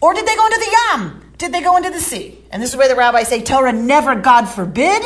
Or 0.00 0.12
did 0.14 0.26
they 0.26 0.36
go 0.36 0.46
into 0.46 0.58
the 0.58 0.76
yam? 0.78 1.32
Did 1.38 1.52
they 1.52 1.62
go 1.62 1.76
into 1.76 1.90
the 1.90 2.00
sea? 2.00 2.38
And 2.50 2.62
this 2.62 2.70
is 2.70 2.76
where 2.76 2.88
the 2.88 2.94
rabbis 2.94 3.28
say 3.28 3.42
Torah 3.42 3.72
never, 3.72 4.14
God 4.14 4.46
forbid, 4.46 5.02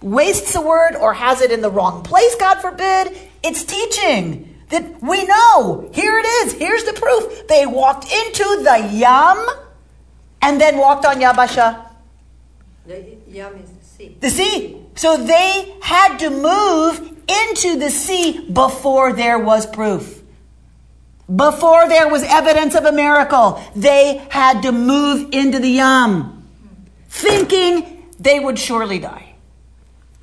wastes 0.00 0.54
a 0.54 0.60
word 0.60 0.96
or 0.96 1.14
has 1.14 1.40
it 1.40 1.50
in 1.50 1.60
the 1.60 1.70
wrong 1.70 2.02
place. 2.02 2.34
God 2.36 2.60
forbid. 2.60 3.16
It's 3.42 3.64
teaching 3.64 4.58
that 4.68 5.02
we 5.02 5.24
know. 5.24 5.90
Here 5.92 6.18
it 6.18 6.26
is. 6.26 6.52
Here's 6.54 6.84
the 6.84 6.92
proof. 6.92 7.46
They 7.46 7.66
walked 7.66 8.04
into 8.04 8.44
the 8.62 8.88
Yam 8.92 9.46
and 10.40 10.60
then 10.60 10.78
walked 10.78 11.04
on 11.04 11.16
Yabasha, 11.16 11.86
The 12.86 13.16
Yam 13.28 13.54
is 13.56 13.70
the 14.20 14.30
sea. 14.30 14.78
So 14.94 15.16
they 15.16 15.74
had 15.82 16.18
to 16.18 16.30
move 16.30 17.12
into 17.28 17.78
the 17.78 17.90
sea 17.90 18.48
before 18.50 19.12
there 19.12 19.38
was 19.38 19.66
proof. 19.66 20.22
Before 21.34 21.88
there 21.88 22.08
was 22.08 22.22
evidence 22.24 22.74
of 22.74 22.84
a 22.84 22.92
miracle, 22.92 23.62
they 23.74 24.18
had 24.28 24.62
to 24.62 24.72
move 24.72 25.28
into 25.32 25.58
the 25.58 25.68
Yam, 25.68 26.46
thinking 27.08 28.10
they 28.18 28.38
would 28.38 28.58
surely 28.58 28.98
die. 28.98 29.34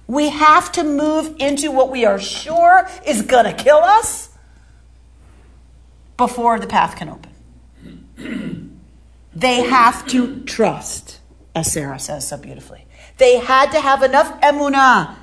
We 0.08 0.30
have 0.30 0.72
to 0.74 0.84
move 0.84 1.36
into 1.40 1.72
what 1.72 1.90
we 1.90 2.06
are 2.06 2.20
sure 2.20 2.88
is 3.06 3.22
going 3.22 3.46
to 3.46 3.54
kill 3.54 3.78
us 3.78 4.30
before 6.18 6.60
the 6.60 6.68
path 6.68 6.96
can 6.96 7.10
open. 7.10 8.80
they 9.34 9.62
have 9.62 10.06
to 10.08 10.42
trust, 10.42 11.20
as 11.56 11.72
Sarah 11.72 12.00
says 12.00 12.28
so 12.28 12.38
beautifully. 12.38 12.86
They 13.20 13.38
had 13.38 13.72
to 13.72 13.82
have 13.82 14.02
enough 14.02 14.40
emunah 14.42 15.16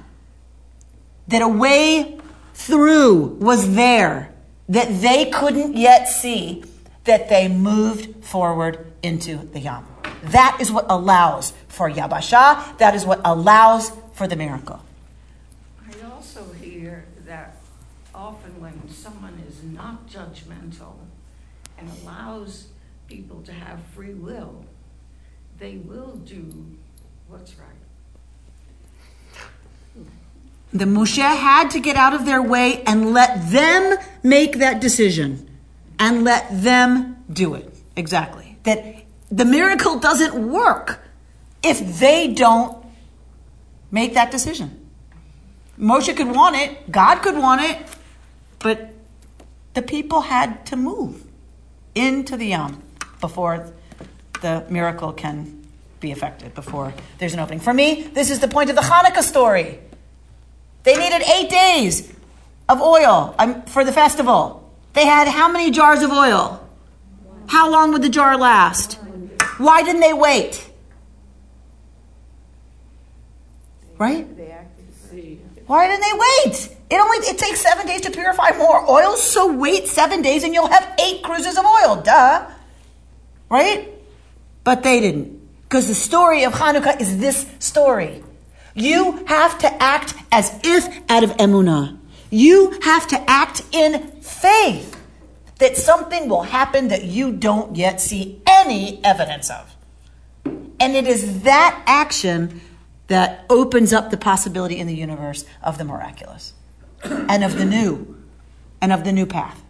that 1.29 1.43
a 1.43 1.49
way 1.49 2.19
through 2.53 3.39
was 3.41 3.75
there 3.75 4.33
that 4.69 5.01
they 5.01 5.31
couldn't 5.31 5.77
yet 5.77 6.07
see 6.09 6.63
that 7.05 7.29
they 7.29 7.49
moved 7.49 8.25
forward 8.25 8.93
into 9.03 9.37
the 9.37 9.61
Yam. 9.61 9.87
That 10.25 10.59
is 10.61 10.71
what 10.71 10.87
allows 10.91 11.53
for 11.69 11.91
Yabasha. 11.91 12.77
That 12.79 12.95
is 12.95 13.07
what 13.07 13.21
allows 13.25 13.93
for 14.13 14.29
the 14.29 14.37
miracle. 14.37 14.81
I 15.81 16.11
also 16.11 16.53
hear 16.53 17.07
that 17.27 17.57
often 18.15 18.61
when 18.61 18.89
someone 18.91 19.41
is 19.49 19.63
not 19.63 20.07
judgmental 20.09 20.95
and 21.79 21.91
allows 22.03 22.69
people 23.09 23.41
to 23.43 23.53
have 23.53 23.81
free 23.95 24.15
will, 24.15 24.65
they 25.59 25.77
will 25.77 26.17
do 26.17 26.67
what's 27.29 27.55
right. 27.57 27.76
The 30.79 30.85
Moshe 30.85 31.19
had 31.19 31.71
to 31.71 31.81
get 31.81 31.97
out 31.97 32.13
of 32.13 32.27
their 32.27 32.43
way 32.43 32.83
and 32.83 33.13
let 33.13 33.51
them 33.51 33.99
make 34.23 34.59
that 34.59 34.81
decision 34.81 35.49
and 35.99 36.25
let 36.25 36.47
them 36.51 37.25
do 37.33 37.55
it. 37.55 37.73
Exactly. 37.97 38.59
That 38.65 39.05
the 39.31 39.45
miracle 39.45 39.99
doesn't 39.99 40.35
work 40.35 41.01
if 41.63 41.99
they 41.99 42.33
don't 42.33 42.85
make 43.91 44.15
that 44.15 44.31
decision. 44.31 44.87
Moshe 45.79 46.15
could 46.17 46.35
want 46.35 46.57
it, 46.57 46.91
God 46.91 47.23
could 47.23 47.37
want 47.37 47.63
it, 47.63 47.79
but 48.59 48.93
the 49.75 49.83
people 49.83 50.23
had 50.23 50.65
to 50.67 50.77
move 50.77 51.23
into 51.95 52.37
the 52.37 52.47
Yam 52.47 52.83
before 53.21 53.73
the 54.43 54.65
miracle 54.71 55.13
can 55.13 55.67
be 56.01 56.13
effected, 56.13 56.55
before 56.55 56.93
there's 57.19 57.35
an 57.35 57.41
opening. 57.41 57.61
For 57.61 57.73
me, 57.73 58.03
this 58.03 58.31
is 58.31 58.41
the 58.41 58.49
point 58.49 58.71
of 58.71 58.77
the 58.77 58.83
Hanukkah 58.83 59.23
story. 59.23 59.81
They 60.87 60.95
needed 60.97 61.23
eight 61.29 61.51
days 61.51 62.13
of 62.69 62.81
oil 62.81 63.35
um, 63.41 63.63
for 63.63 63.85
the 63.85 63.91
festival. 63.93 64.73
They 64.93 65.05
had 65.05 65.27
how 65.27 65.51
many 65.51 65.73
jars 65.73 66.01
of 66.01 66.13
oil? 66.13 66.65
How 67.49 67.69
long 67.69 67.93
would 67.93 68.03
the 68.03 68.09
jar 68.09 68.39
last? 68.39 68.95
Why 69.59 69.83
didn't 69.83 70.01
they 70.01 70.13
wait? 70.13 70.71
Right? 73.99 74.29
Why 75.67 75.89
didn't 75.89 76.03
they 76.03 76.13
wait? 76.13 76.77
It 76.89 77.01
only 77.01 77.19
it 77.27 77.37
takes 77.37 77.61
seven 77.61 77.89
days 77.89 78.03
to 78.03 78.13
purify 78.13 78.57
more 78.57 78.89
oil, 78.89 79.17
so 79.17 79.53
wait 79.53 79.89
seven 79.89 80.23
days 80.23 80.45
and 80.45 80.55
you'll 80.55 80.69
have 80.69 80.89
eight 81.01 81.21
cruses 81.25 81.59
of 81.59 81.65
oil. 81.65 82.01
Duh. 82.01 82.49
Right? 83.51 83.89
But 84.63 84.85
they 84.85 85.01
didn't. 85.01 85.65
Because 85.65 85.89
the 85.89 85.97
story 85.97 86.45
of 86.45 86.53
Hanukkah 86.53 87.01
is 87.01 87.19
this 87.19 87.45
story. 87.59 88.23
You 88.77 89.25
have 89.25 89.59
to 89.61 89.83
act 89.83 90.15
as 90.31 90.61
if 90.63 90.87
out 91.11 91.25
of 91.25 91.31
emunah. 91.39 91.99
You 92.31 92.79
have 92.83 93.09
to 93.09 93.31
act 93.31 93.63
in 93.73 94.09
faith 94.21 95.03
that 95.59 95.79
something 95.79 96.29
will 96.29 96.43
happen 96.43 96.89
that 96.89 97.05
you 97.05 97.33
don't 97.33 97.75
yet 97.75 98.03
see 98.03 98.43
any 98.47 99.03
evidence 99.03 99.51
of. 99.51 99.75
And 100.45 100.95
it 100.95 101.07
is 101.07 101.43
that 101.45 101.83
action 101.87 102.61
that 103.07 103.47
opens 103.49 103.95
up 103.95 104.11
the 104.11 104.19
possibility 104.19 104.79
in 104.79 104.87
the 104.87 104.95
universe 104.95 105.47
of 105.63 105.79
the 105.79 105.85
miraculous 105.85 106.53
and 107.03 107.43
of 107.43 107.57
the 107.57 107.65
new 107.65 108.23
and 108.83 108.93
of 108.93 109.05
the 109.05 109.13
new 109.13 109.25
path. 109.25 109.63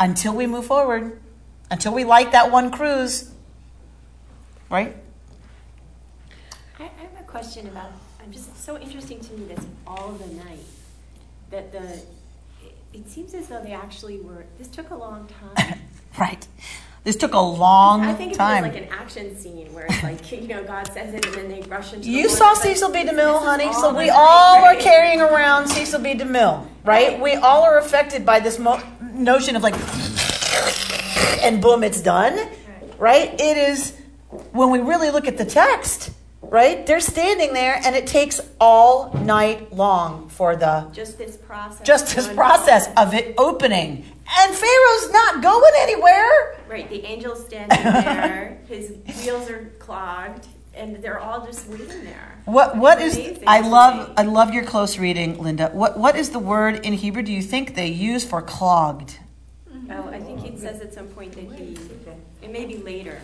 Until 0.00 0.34
we 0.34 0.48
move 0.48 0.66
forward, 0.66 1.20
until 1.70 1.94
we 1.94 2.02
like 2.02 2.32
that 2.32 2.50
one 2.50 2.72
cruse, 2.72 3.30
right? 4.68 4.96
I, 6.80 6.84
I 6.84 7.02
have 7.02 7.20
a 7.20 7.24
question 7.24 7.68
about. 7.68 7.92
Just 8.30 8.62
so 8.64 8.78
interesting 8.78 9.20
to 9.20 9.32
me 9.34 9.46
this 9.46 9.64
all 9.86 10.12
the 10.12 10.34
night 10.34 10.64
that 11.50 11.72
the. 11.72 12.00
It, 12.92 13.08
seems 13.08 13.34
as 13.34 13.48
though 13.48 13.62
they 13.62 13.72
actually 13.72 14.18
were. 14.20 14.44
This 14.58 14.68
took 14.68 14.90
a 14.90 14.94
long 14.94 15.28
time. 15.54 15.78
right. 16.18 16.46
This 17.02 17.16
took 17.16 17.34
a 17.34 17.40
long 17.40 18.00
time. 18.00 18.10
I 18.10 18.14
think 18.14 18.34
time. 18.34 18.64
it 18.64 18.68
was 18.68 18.74
like 18.76 18.82
an 18.82 18.92
action 18.92 19.36
scene 19.36 19.72
where 19.72 19.86
it's 19.86 20.02
like 20.02 20.30
you 20.32 20.48
know 20.48 20.62
God 20.64 20.86
says 20.88 21.14
it 21.14 21.24
and 21.24 21.34
then 21.34 21.48
they 21.48 21.62
rush 21.62 21.92
into. 21.92 22.06
the 22.06 22.12
You 22.12 22.28
saw 22.28 22.54
Cecil 22.54 22.90
B. 22.90 23.04
DeMille, 23.04 23.42
honey. 23.42 23.72
So 23.72 23.94
we 23.94 24.08
night, 24.08 24.16
all 24.16 24.64
are 24.64 24.76
carrying 24.76 25.20
around 25.20 25.68
Cecil 25.68 26.00
B. 26.00 26.14
DeMille, 26.14 26.66
right? 26.84 27.18
We 27.18 27.34
all 27.34 27.62
are 27.62 27.78
affected 27.78 28.26
by 28.26 28.40
this 28.40 28.58
mo- 28.58 28.82
notion 29.00 29.56
of 29.56 29.62
like, 29.62 29.74
and 31.42 31.62
boom, 31.62 31.82
it's 31.82 32.02
done, 32.02 32.48
right? 32.98 33.32
It 33.40 33.56
is 33.56 33.96
when 34.52 34.70
we 34.70 34.80
really 34.80 35.10
look 35.10 35.26
at 35.26 35.38
the 35.38 35.44
text, 35.44 36.10
right? 36.50 36.84
They're 36.86 37.00
standing 37.00 37.52
there, 37.54 37.80
and 37.84 37.96
it 37.96 38.06
takes 38.06 38.40
all 38.60 39.12
night 39.14 39.72
long 39.72 40.28
for 40.28 40.56
the 40.56 40.88
Just 40.92 41.16
this 41.16 41.36
process. 41.36 41.86
just 41.86 42.14
this 42.14 42.28
process 42.28 42.88
on. 42.88 43.08
of 43.08 43.14
it 43.14 43.34
opening, 43.38 44.04
and 44.38 44.54
Pharaoh's 44.54 45.10
not 45.10 45.42
going 45.42 45.72
anywhere. 45.78 46.58
Right, 46.68 46.88
the 46.90 47.04
angel's 47.06 47.44
standing 47.46 47.82
there. 47.82 48.58
his 48.68 48.92
wheels 49.24 49.48
are 49.48 49.70
clogged, 49.78 50.46
and 50.74 50.96
they're 51.02 51.18
all 51.18 51.44
just 51.46 51.66
waiting 51.68 52.04
there. 52.04 52.38
What 52.44 52.76
what 52.76 53.00
is 53.00 53.18
I 53.46 53.60
love. 53.60 54.12
I 54.16 54.22
love 54.22 54.52
your 54.52 54.64
close 54.64 54.98
reading, 54.98 55.38
Linda. 55.38 55.70
What 55.72 55.98
what 55.98 56.16
is 56.16 56.30
the 56.30 56.38
word 56.38 56.84
in 56.84 56.92
Hebrew 56.94 57.22
do 57.22 57.32
you 57.32 57.42
think 57.42 57.74
they 57.74 57.86
use 57.88 58.24
for 58.24 58.42
clogged? 58.42 59.18
Oh, 59.92 60.08
I 60.08 60.20
think 60.20 60.38
he 60.44 60.56
says 60.56 60.80
at 60.80 60.94
some 60.94 61.08
point 61.08 61.32
that 61.32 61.42
he. 61.58 61.76
It 62.42 62.52
may 62.52 62.64
be 62.64 62.76
later. 62.76 63.20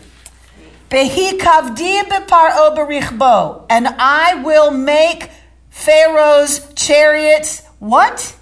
And 3.69 3.87
I 3.87 4.41
will 4.43 4.71
make 4.71 5.29
Pharaoh's 5.69 6.73
chariots 6.75 7.63
what? 7.79 8.35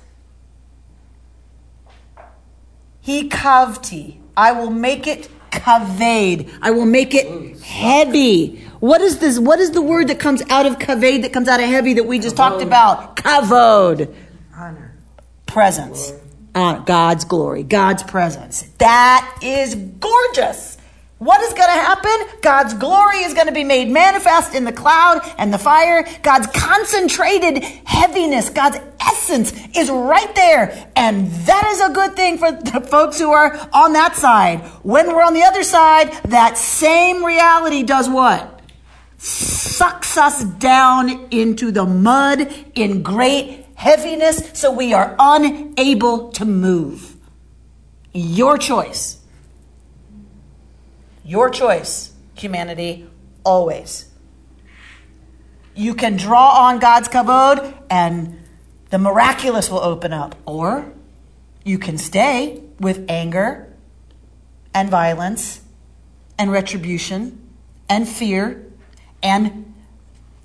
He 3.02 3.30
kavti. 3.30 4.20
I 4.38 4.52
will 4.52 4.70
make 4.70 5.08
it 5.08 5.30
kaved. 5.52 6.50
I 6.62 6.72
will 6.72 6.86
make 6.86 7.16
it 7.16 7.60
heavy. 7.62 8.58
What 8.80 9.02
is 9.02 9.20
this? 9.20 9.40
What 9.40 9.60
is 9.60 9.72
the 9.72 9.82
word 9.82 10.10
that 10.10 10.20
comes 10.20 10.44
out 10.50 10.66
of 10.66 10.78
kaved 10.78 11.24
that 11.24 11.34
comes 11.34 11.48
out 11.48 11.60
of 11.60 11.68
heavy 11.68 11.94
that 11.96 12.06
we 12.06 12.20
just 12.20 12.36
talked 12.36 12.62
about? 12.62 13.16
Kavod. 13.16 14.14
Honor. 14.56 14.96
Presence. 15.48 16.14
Honor. 16.54 16.84
God's 16.86 17.26
glory. 17.26 17.64
God's 17.64 18.04
presence. 18.04 18.64
That 18.78 19.40
is 19.42 19.76
gorgeous. 19.76 20.75
What 21.18 21.42
is 21.42 21.54
going 21.54 21.70
to 21.70 21.82
happen? 21.82 22.42
God's 22.42 22.74
glory 22.74 23.20
is 23.20 23.34
going 23.34 23.48
to 23.48 23.54
be 23.54 23.64
made 23.64 23.90
manifest 23.90 24.54
in 24.54 24.66
the 24.66 24.74
cloud 24.74 25.22
and 25.38 25.54
the 25.54 25.58
fire. 25.58 26.06
God's 26.24 26.48
concentrated 26.48 27.64
heaviness, 27.86 28.50
God's 28.50 28.80
essence 29.00 29.54
is 29.76 29.90
right 29.90 30.34
there. 30.36 30.92
And 30.96 31.32
that 31.32 31.68
is 31.68 31.82
a 31.82 31.94
good 31.94 32.16
thing 32.16 32.38
for 32.38 32.52
the 32.52 32.82
folks 32.82 33.18
who 33.18 33.32
are 33.32 33.70
on 33.72 33.94
that 33.94 34.16
side. 34.16 34.60
When 34.84 35.08
we're 35.08 35.24
on 35.24 35.34
the 35.34 35.44
other 35.44 35.64
side, 35.64 36.12
that 36.26 36.58
same 36.58 37.24
reality 37.24 37.84
does 37.84 38.10
what? 38.10 38.62
Sucks 39.18 40.18
us 40.18 40.44
down 40.44 41.28
into 41.32 41.72
the 41.72 41.86
mud 41.86 42.54
in 42.76 43.04
great 43.04 43.66
heaviness 43.76 44.52
so 44.54 44.72
we 44.72 44.94
are 44.94 45.16
unable 45.18 46.30
to 46.32 46.44
move. 46.44 47.16
Your 48.14 48.58
choice. 48.58 49.15
Your 51.26 51.50
choice, 51.50 52.14
humanity, 52.36 53.10
always. 53.44 54.12
You 55.74 55.96
can 55.96 56.18
draw 56.18 56.68
on 56.68 56.78
God's 56.78 57.10
kavod 57.10 57.74
and 57.90 58.40
the 58.92 59.00
miraculous 59.00 59.70
will 59.70 59.80
open 59.80 60.14
up. 60.14 60.36
Or 60.46 60.94
you 61.64 61.80
can 61.80 61.98
stay 61.98 62.62
with 62.80 63.06
anger 63.10 63.74
and 64.72 64.90
violence 64.90 65.62
and 66.38 66.52
retribution 66.52 67.42
and 67.90 68.08
fear 68.08 68.64
and 69.24 69.74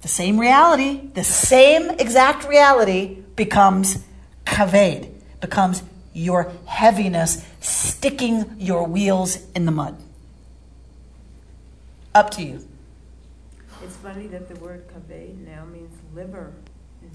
the 0.00 0.08
same 0.08 0.40
reality, 0.40 1.08
the 1.12 1.24
same 1.24 1.90
exact 1.90 2.48
reality 2.48 3.18
becomes 3.36 4.02
kaved, 4.46 5.08
becomes 5.40 5.82
your 6.14 6.52
heaviness 6.64 7.44
sticking 7.60 8.56
your 8.58 8.86
wheels 8.86 9.46
in 9.54 9.66
the 9.66 9.72
mud. 9.72 10.02
Up 12.14 12.30
to 12.30 12.42
you. 12.42 12.66
It's 13.82 13.96
funny 13.96 14.26
that 14.28 14.48
the 14.48 14.56
word 14.60 14.84
kaved 15.08 15.46
now 15.46 15.64
means 15.64 15.96
liver. 16.14 16.52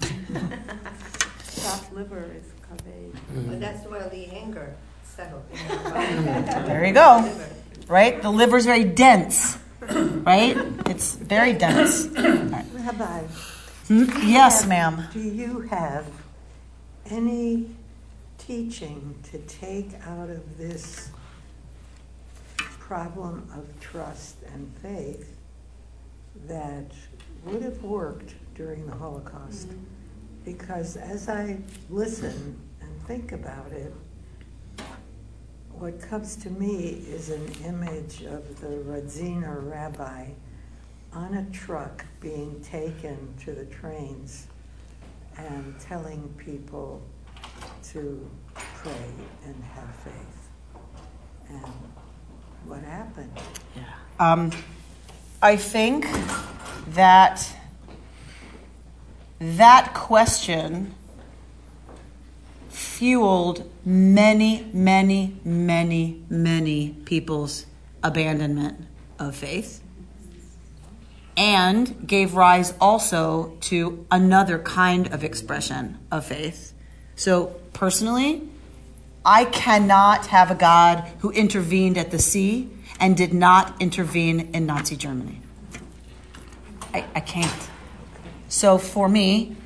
Chopped 0.00 1.92
liver 1.92 2.30
is 2.34 2.46
kaved. 2.84 3.18
But 3.48 3.60
that's 3.60 3.86
where 3.86 4.08
the 4.08 4.26
anger 4.26 4.74
settled. 5.04 5.44
There 6.66 6.84
you 6.84 6.94
go. 6.94 7.30
Right? 7.88 8.20
The 8.20 8.30
liver's 8.30 8.64
very 8.64 8.84
dense. 8.84 9.58
Right? 9.88 10.56
It's 10.86 11.14
very 11.14 11.52
dense. 11.52 12.06
Rabbi. 12.06 13.22
Hmm? 13.86 14.04
Yes, 14.26 14.60
have- 14.62 14.68
ma'am. 14.68 15.06
Do 15.12 15.20
you 15.20 15.60
have 15.60 16.06
any 17.08 17.70
teaching 18.38 19.14
to 19.30 19.38
take 19.38 19.90
out 20.04 20.28
of 20.30 20.58
this 20.58 21.10
problem 22.86 23.48
of 23.52 23.68
trust 23.80 24.36
and 24.54 24.72
faith 24.80 25.36
that 26.46 26.92
would 27.44 27.60
have 27.60 27.82
worked 27.82 28.34
during 28.54 28.86
the 28.86 28.94
Holocaust? 28.94 29.68
Mm-hmm. 29.68 29.84
Because 30.44 30.96
as 30.96 31.28
I 31.28 31.58
listen 31.90 32.56
and 32.80 33.02
think 33.08 33.32
about 33.32 33.72
it, 33.72 33.92
what 35.72 36.00
comes 36.00 36.36
to 36.36 36.50
me 36.50 37.02
is 37.08 37.30
an 37.30 37.50
image 37.64 38.22
of 38.22 38.60
the 38.60 38.68
Radziner 38.68 39.68
rabbi 39.68 40.28
on 41.12 41.34
a 41.34 41.44
truck 41.50 42.04
being 42.20 42.60
taken 42.62 43.34
to 43.44 43.52
the 43.52 43.66
trains 43.66 44.46
and 45.36 45.74
telling 45.80 46.32
people 46.38 47.02
to 47.90 48.30
pray 48.54 49.10
and 49.44 49.64
have 49.74 49.94
faith. 49.96 50.48
And 51.48 51.62
what 52.68 52.82
happened? 52.82 53.30
Um, 54.18 54.50
I 55.42 55.56
think 55.56 56.06
that 56.88 57.54
that 59.38 59.92
question 59.94 60.94
fueled 62.68 63.70
many, 63.84 64.68
many, 64.72 65.36
many, 65.44 66.22
many 66.28 66.90
people's 67.04 67.66
abandonment 68.02 68.86
of 69.18 69.34
faith 69.36 69.82
and 71.36 72.06
gave 72.06 72.34
rise 72.34 72.72
also 72.80 73.56
to 73.60 74.06
another 74.10 74.58
kind 74.58 75.12
of 75.12 75.22
expression 75.22 75.98
of 76.10 76.24
faith. 76.24 76.72
So, 77.14 77.54
personally, 77.74 78.48
I 79.26 79.44
cannot 79.46 80.26
have 80.26 80.52
a 80.52 80.54
God 80.54 81.00
who 81.18 81.30
intervened 81.32 81.98
at 81.98 82.12
the 82.12 82.18
sea 82.20 82.70
and 83.00 83.16
did 83.16 83.34
not 83.34 83.74
intervene 83.82 84.50
in 84.54 84.66
Nazi 84.66 84.96
Germany. 84.96 85.40
I, 86.94 87.04
I 87.12 87.20
can't. 87.20 87.68
So, 88.48 88.78
for 88.78 89.08
me, 89.08 89.56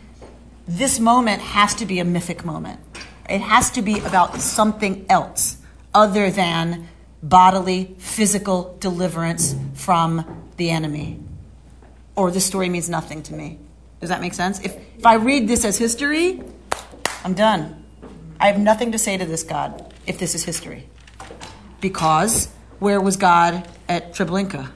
this 0.66 0.98
moment 0.98 1.42
has 1.42 1.74
to 1.74 1.84
be 1.84 1.98
a 1.98 2.04
mythic 2.06 2.42
moment. 2.42 2.80
It 3.28 3.42
has 3.42 3.70
to 3.72 3.82
be 3.82 4.00
about 4.00 4.40
something 4.40 5.04
else 5.10 5.58
other 5.92 6.30
than 6.30 6.88
bodily, 7.22 7.94
physical 7.98 8.78
deliverance 8.80 9.54
from 9.74 10.48
the 10.56 10.70
enemy. 10.70 11.20
Or 12.16 12.30
the 12.30 12.40
story 12.40 12.70
means 12.70 12.88
nothing 12.88 13.22
to 13.24 13.34
me. 13.34 13.58
Does 14.00 14.08
that 14.08 14.22
make 14.22 14.32
sense? 14.32 14.58
If, 14.60 14.74
if 14.96 15.04
I 15.04 15.14
read 15.16 15.48
this 15.48 15.66
as 15.66 15.76
history, 15.76 16.42
I'm 17.22 17.34
done. 17.34 17.79
I 18.40 18.46
have 18.46 18.58
nothing 18.58 18.90
to 18.92 18.98
say 18.98 19.18
to 19.18 19.26
this 19.26 19.42
God 19.42 19.92
if 20.06 20.18
this 20.18 20.34
is 20.34 20.44
history. 20.44 20.88
Because 21.82 22.46
where 22.78 22.98
was 22.98 23.18
God 23.18 23.68
at 23.86 24.14
Treblinka? 24.14 24.70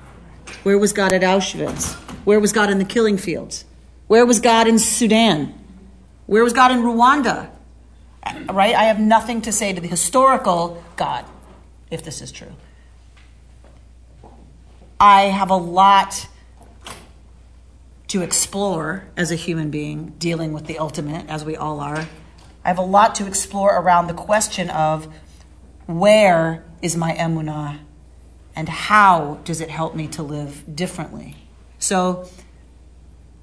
Where 0.64 0.78
was 0.78 0.92
God 0.92 1.14
at 1.14 1.22
Auschwitz? 1.22 1.94
Where 2.26 2.38
was 2.38 2.52
God 2.52 2.68
in 2.68 2.78
the 2.78 2.84
killing 2.84 3.16
fields? 3.16 3.64
Where 4.06 4.26
was 4.26 4.38
God 4.38 4.68
in 4.68 4.78
Sudan? 4.78 5.54
Where 6.26 6.44
was 6.44 6.52
God 6.52 6.72
in 6.72 6.80
Rwanda? 6.80 7.50
Right? 8.50 8.74
I 8.74 8.84
have 8.84 9.00
nothing 9.00 9.40
to 9.42 9.52
say 9.52 9.72
to 9.72 9.80
the 9.80 9.88
historical 9.88 10.84
God 10.96 11.24
if 11.90 12.02
this 12.02 12.20
is 12.20 12.30
true. 12.30 12.52
I 15.00 15.22
have 15.22 15.50
a 15.50 15.56
lot 15.56 16.28
to 18.08 18.20
explore 18.20 19.06
as 19.16 19.30
a 19.30 19.36
human 19.36 19.70
being, 19.70 20.14
dealing 20.18 20.52
with 20.52 20.66
the 20.66 20.78
ultimate, 20.78 21.28
as 21.30 21.46
we 21.46 21.56
all 21.56 21.80
are. 21.80 22.06
I 22.64 22.68
have 22.68 22.78
a 22.78 22.82
lot 22.82 23.14
to 23.16 23.26
explore 23.26 23.74
around 23.74 24.06
the 24.06 24.14
question 24.14 24.70
of 24.70 25.12
where 25.86 26.64
is 26.80 26.96
my 26.96 27.12
emunah 27.14 27.80
and 28.56 28.68
how 28.68 29.40
does 29.44 29.60
it 29.60 29.68
help 29.68 29.94
me 29.94 30.06
to 30.08 30.22
live 30.22 30.64
differently? 30.74 31.36
So, 31.78 32.28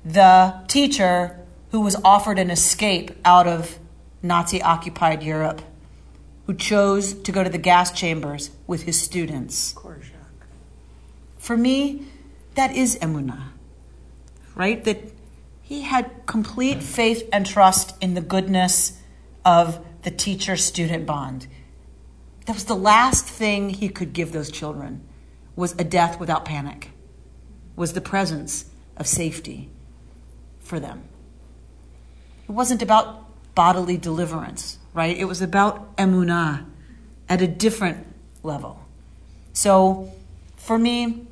the 0.03 0.63
teacher 0.67 1.37
who 1.69 1.81
was 1.81 1.95
offered 2.03 2.39
an 2.39 2.49
escape 2.49 3.11
out 3.23 3.47
of 3.47 3.77
Nazi 4.23 4.61
occupied 4.61 5.21
Europe, 5.21 5.61
who 6.47 6.55
chose 6.55 7.13
to 7.13 7.31
go 7.31 7.43
to 7.43 7.49
the 7.49 7.59
gas 7.59 7.91
chambers 7.91 8.49
with 8.65 8.83
his 8.83 8.99
students. 8.99 9.75
For 11.37 11.55
me, 11.55 12.07
that 12.55 12.75
is 12.75 12.97
emunah 12.99 13.51
right? 14.55 14.83
That 14.83 15.11
he 15.61 15.81
had 15.81 16.25
complete 16.25 16.83
faith 16.83 17.27
and 17.31 17.45
trust 17.45 17.95
in 18.01 18.13
the 18.13 18.21
goodness 18.21 19.00
of 19.45 19.85
the 20.03 20.11
teacher 20.11 20.55
student 20.55 21.05
bond. 21.05 21.47
That 22.45 22.53
was 22.53 22.65
the 22.65 22.75
last 22.75 23.25
thing 23.25 23.69
he 23.69 23.89
could 23.89 24.13
give 24.13 24.31
those 24.31 24.51
children 24.51 25.01
was 25.55 25.73
a 25.73 25.83
death 25.83 26.19
without 26.19 26.45
panic. 26.45 26.91
Was 27.75 27.93
the 27.93 28.01
presence 28.01 28.65
of 28.97 29.07
safety 29.07 29.69
for 30.59 30.79
them. 30.79 31.03
It 32.47 32.51
wasn't 32.51 32.81
about 32.81 33.25
bodily 33.55 33.97
deliverance, 33.97 34.77
right? 34.93 35.17
It 35.17 35.25
was 35.25 35.41
about 35.41 35.95
emunah 35.97 36.65
at 37.27 37.41
a 37.41 37.47
different 37.47 38.05
level. 38.43 38.79
So 39.53 40.11
for 40.55 40.77
me, 40.77 41.27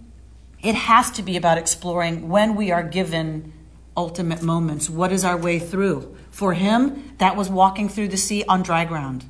it 0.62 0.76
has 0.76 1.12
to 1.12 1.22
be 1.24 1.38
about 1.38 1.58
exploring 1.58 2.30
when 2.30 2.56
we 2.56 2.72
are 2.72 2.84
given 2.84 3.54
ultimate 3.96 4.42
moments. 4.42 4.90
What 4.90 5.12
is 5.12 5.24
our 5.24 5.38
way 5.38 5.60
through? 5.60 6.18
For 6.40 6.54
him, 6.54 7.16
that 7.18 7.36
was 7.36 7.50
walking 7.50 7.90
through 7.90 8.08
the 8.08 8.16
sea 8.16 8.46
on 8.48 8.64
dry 8.64 8.86
ground. 8.86 9.26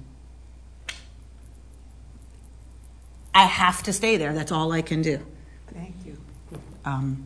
I 3.33 3.45
have 3.45 3.81
to 3.81 3.93
stay 3.93 4.15
there. 4.17 4.31
That's 4.31 4.51
all 4.51 4.71
I 4.71 4.83
can 4.83 5.01
do. 5.01 5.25
Thank 5.73 5.95
you. 6.05 6.19
Um, 6.85 7.25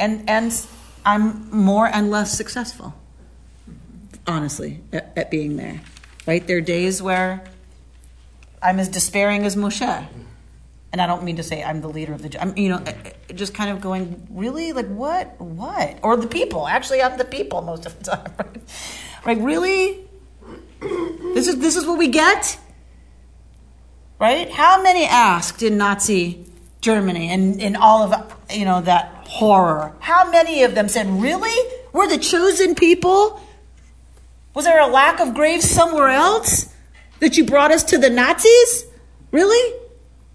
and 0.00 0.28
and 0.28 0.66
I'm 1.06 1.48
more 1.52 1.86
and 1.86 2.10
less 2.10 2.36
successful, 2.36 2.94
honestly, 4.26 4.80
at, 4.92 5.12
at 5.16 5.30
being 5.30 5.54
there. 5.54 5.80
Right? 6.26 6.44
There 6.44 6.56
are 6.56 6.60
days 6.60 7.00
where 7.00 7.44
I'm 8.60 8.80
as 8.80 8.88
despairing 8.88 9.44
as 9.46 9.54
Moshe 9.54 10.08
and 10.94 11.00
I 11.00 11.08
don't 11.08 11.24
mean 11.24 11.34
to 11.38 11.42
say 11.42 11.60
I'm 11.60 11.80
the 11.80 11.88
leader 11.88 12.12
of 12.12 12.22
the, 12.22 12.40
I'm, 12.40 12.56
you 12.56 12.68
know, 12.68 12.80
just 13.34 13.52
kind 13.52 13.68
of 13.68 13.80
going, 13.80 14.28
really, 14.30 14.72
like 14.72 14.86
what, 14.86 15.40
what, 15.40 15.98
or 16.04 16.16
the 16.16 16.28
people. 16.28 16.68
Actually, 16.68 17.02
I'm 17.02 17.18
the 17.18 17.24
people 17.24 17.62
most 17.62 17.84
of 17.84 17.98
the 17.98 18.04
time. 18.04 18.32
Right? 18.38 19.38
Like 19.38 19.38
really, 19.44 20.06
this 21.34 21.48
is 21.48 21.58
this 21.58 21.76
is 21.76 21.86
what 21.86 21.98
we 21.98 22.08
get, 22.08 22.58
right? 24.20 24.48
How 24.50 24.82
many 24.82 25.04
asked 25.06 25.62
in 25.62 25.78
Nazi 25.78 26.44
Germany 26.82 27.30
and 27.30 27.60
in 27.60 27.74
all 27.74 28.02
of 28.02 28.34
you 28.50 28.64
know 28.64 28.82
that 28.82 29.26
horror? 29.26 29.96
How 29.98 30.30
many 30.30 30.62
of 30.62 30.74
them 30.76 30.88
said, 30.88 31.06
really, 31.08 31.72
we're 31.92 32.06
the 32.06 32.18
chosen 32.18 32.74
people? 32.74 33.40
Was 34.54 34.66
there 34.66 34.80
a 34.80 34.86
lack 34.86 35.18
of 35.18 35.34
graves 35.34 35.68
somewhere 35.68 36.10
else 36.10 36.72
that 37.18 37.36
you 37.36 37.46
brought 37.46 37.72
us 37.72 37.82
to 37.84 37.98
the 37.98 38.10
Nazis? 38.10 38.84
Really? 39.32 39.83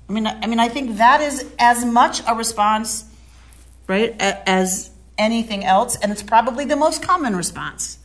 I 0.10 0.12
mean, 0.12 0.26
I 0.26 0.48
mean, 0.48 0.60
I 0.60 0.70
think 0.70 0.98
that 0.98 1.22
is 1.22 1.46
as 1.60 1.86
much 1.86 2.22
a 2.28 2.34
response, 2.34 3.06
right, 3.88 4.20
as 4.20 4.90
anything 5.20 5.64
else, 5.64 5.98
and 5.98 6.12
it's 6.12 6.24
probably 6.24 6.66
the 6.66 6.76
most 6.76 7.04
common 7.04 7.36
response. 7.36 8.00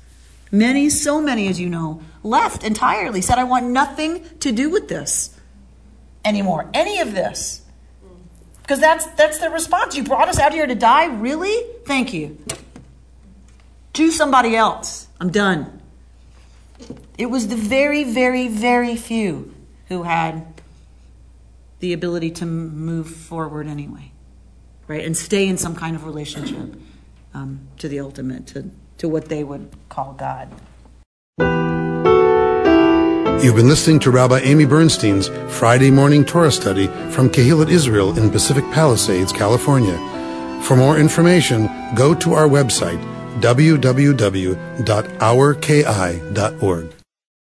Many, 0.52 0.90
so 0.90 1.20
many, 1.20 1.48
as 1.48 1.58
you 1.58 1.70
know, 1.70 2.02
left 2.22 2.62
entirely, 2.62 3.22
said, 3.22 3.38
I 3.38 3.44
want 3.44 3.66
nothing 3.66 4.24
to 4.40 4.52
do 4.52 4.68
with 4.68 4.88
this 4.88 5.34
anymore, 6.24 6.68
any 6.74 7.00
of 7.00 7.14
this. 7.14 7.62
Because 8.60 8.80
that's, 8.80 9.06
that's 9.12 9.38
the 9.38 9.50
response. 9.50 9.96
You 9.96 10.04
brought 10.04 10.28
us 10.28 10.38
out 10.38 10.52
here 10.52 10.66
to 10.66 10.74
die? 10.74 11.06
Really? 11.06 11.66
Thank 11.86 12.14
you. 12.14 12.38
Choose 13.92 14.16
somebody 14.16 14.56
else. 14.56 15.08
I'm 15.20 15.30
done. 15.30 15.82
It 17.18 17.26
was 17.26 17.48
the 17.48 17.56
very, 17.56 18.04
very, 18.04 18.48
very 18.48 18.96
few 18.96 19.54
who 19.88 20.04
had 20.04 20.53
the 21.84 21.92
ability 21.92 22.30
to 22.30 22.46
move 22.46 23.06
forward 23.06 23.66
anyway, 23.66 24.10
right? 24.88 25.04
And 25.04 25.14
stay 25.14 25.46
in 25.46 25.58
some 25.58 25.76
kind 25.76 25.94
of 25.94 26.06
relationship 26.06 26.76
um, 27.34 27.60
to 27.76 27.88
the 27.88 28.00
ultimate, 28.00 28.46
to, 28.48 28.70
to 28.96 29.06
what 29.06 29.26
they 29.28 29.44
would 29.44 29.68
call 29.90 30.14
God. 30.14 30.48
You've 33.44 33.56
been 33.56 33.68
listening 33.68 33.98
to 34.00 34.10
Rabbi 34.10 34.38
Amy 34.38 34.64
Bernstein's 34.64 35.28
Friday 35.58 35.90
Morning 35.90 36.24
Torah 36.24 36.50
Study 36.50 36.86
from 37.10 37.28
Kehillat 37.28 37.68
Israel 37.68 38.18
in 38.18 38.30
Pacific 38.30 38.64
Palisades, 38.72 39.30
California. 39.30 39.98
For 40.62 40.76
more 40.76 40.96
information, 40.98 41.68
go 41.94 42.14
to 42.14 42.32
our 42.32 42.48
website, 42.48 42.98
www.ourki.org. 43.42 44.54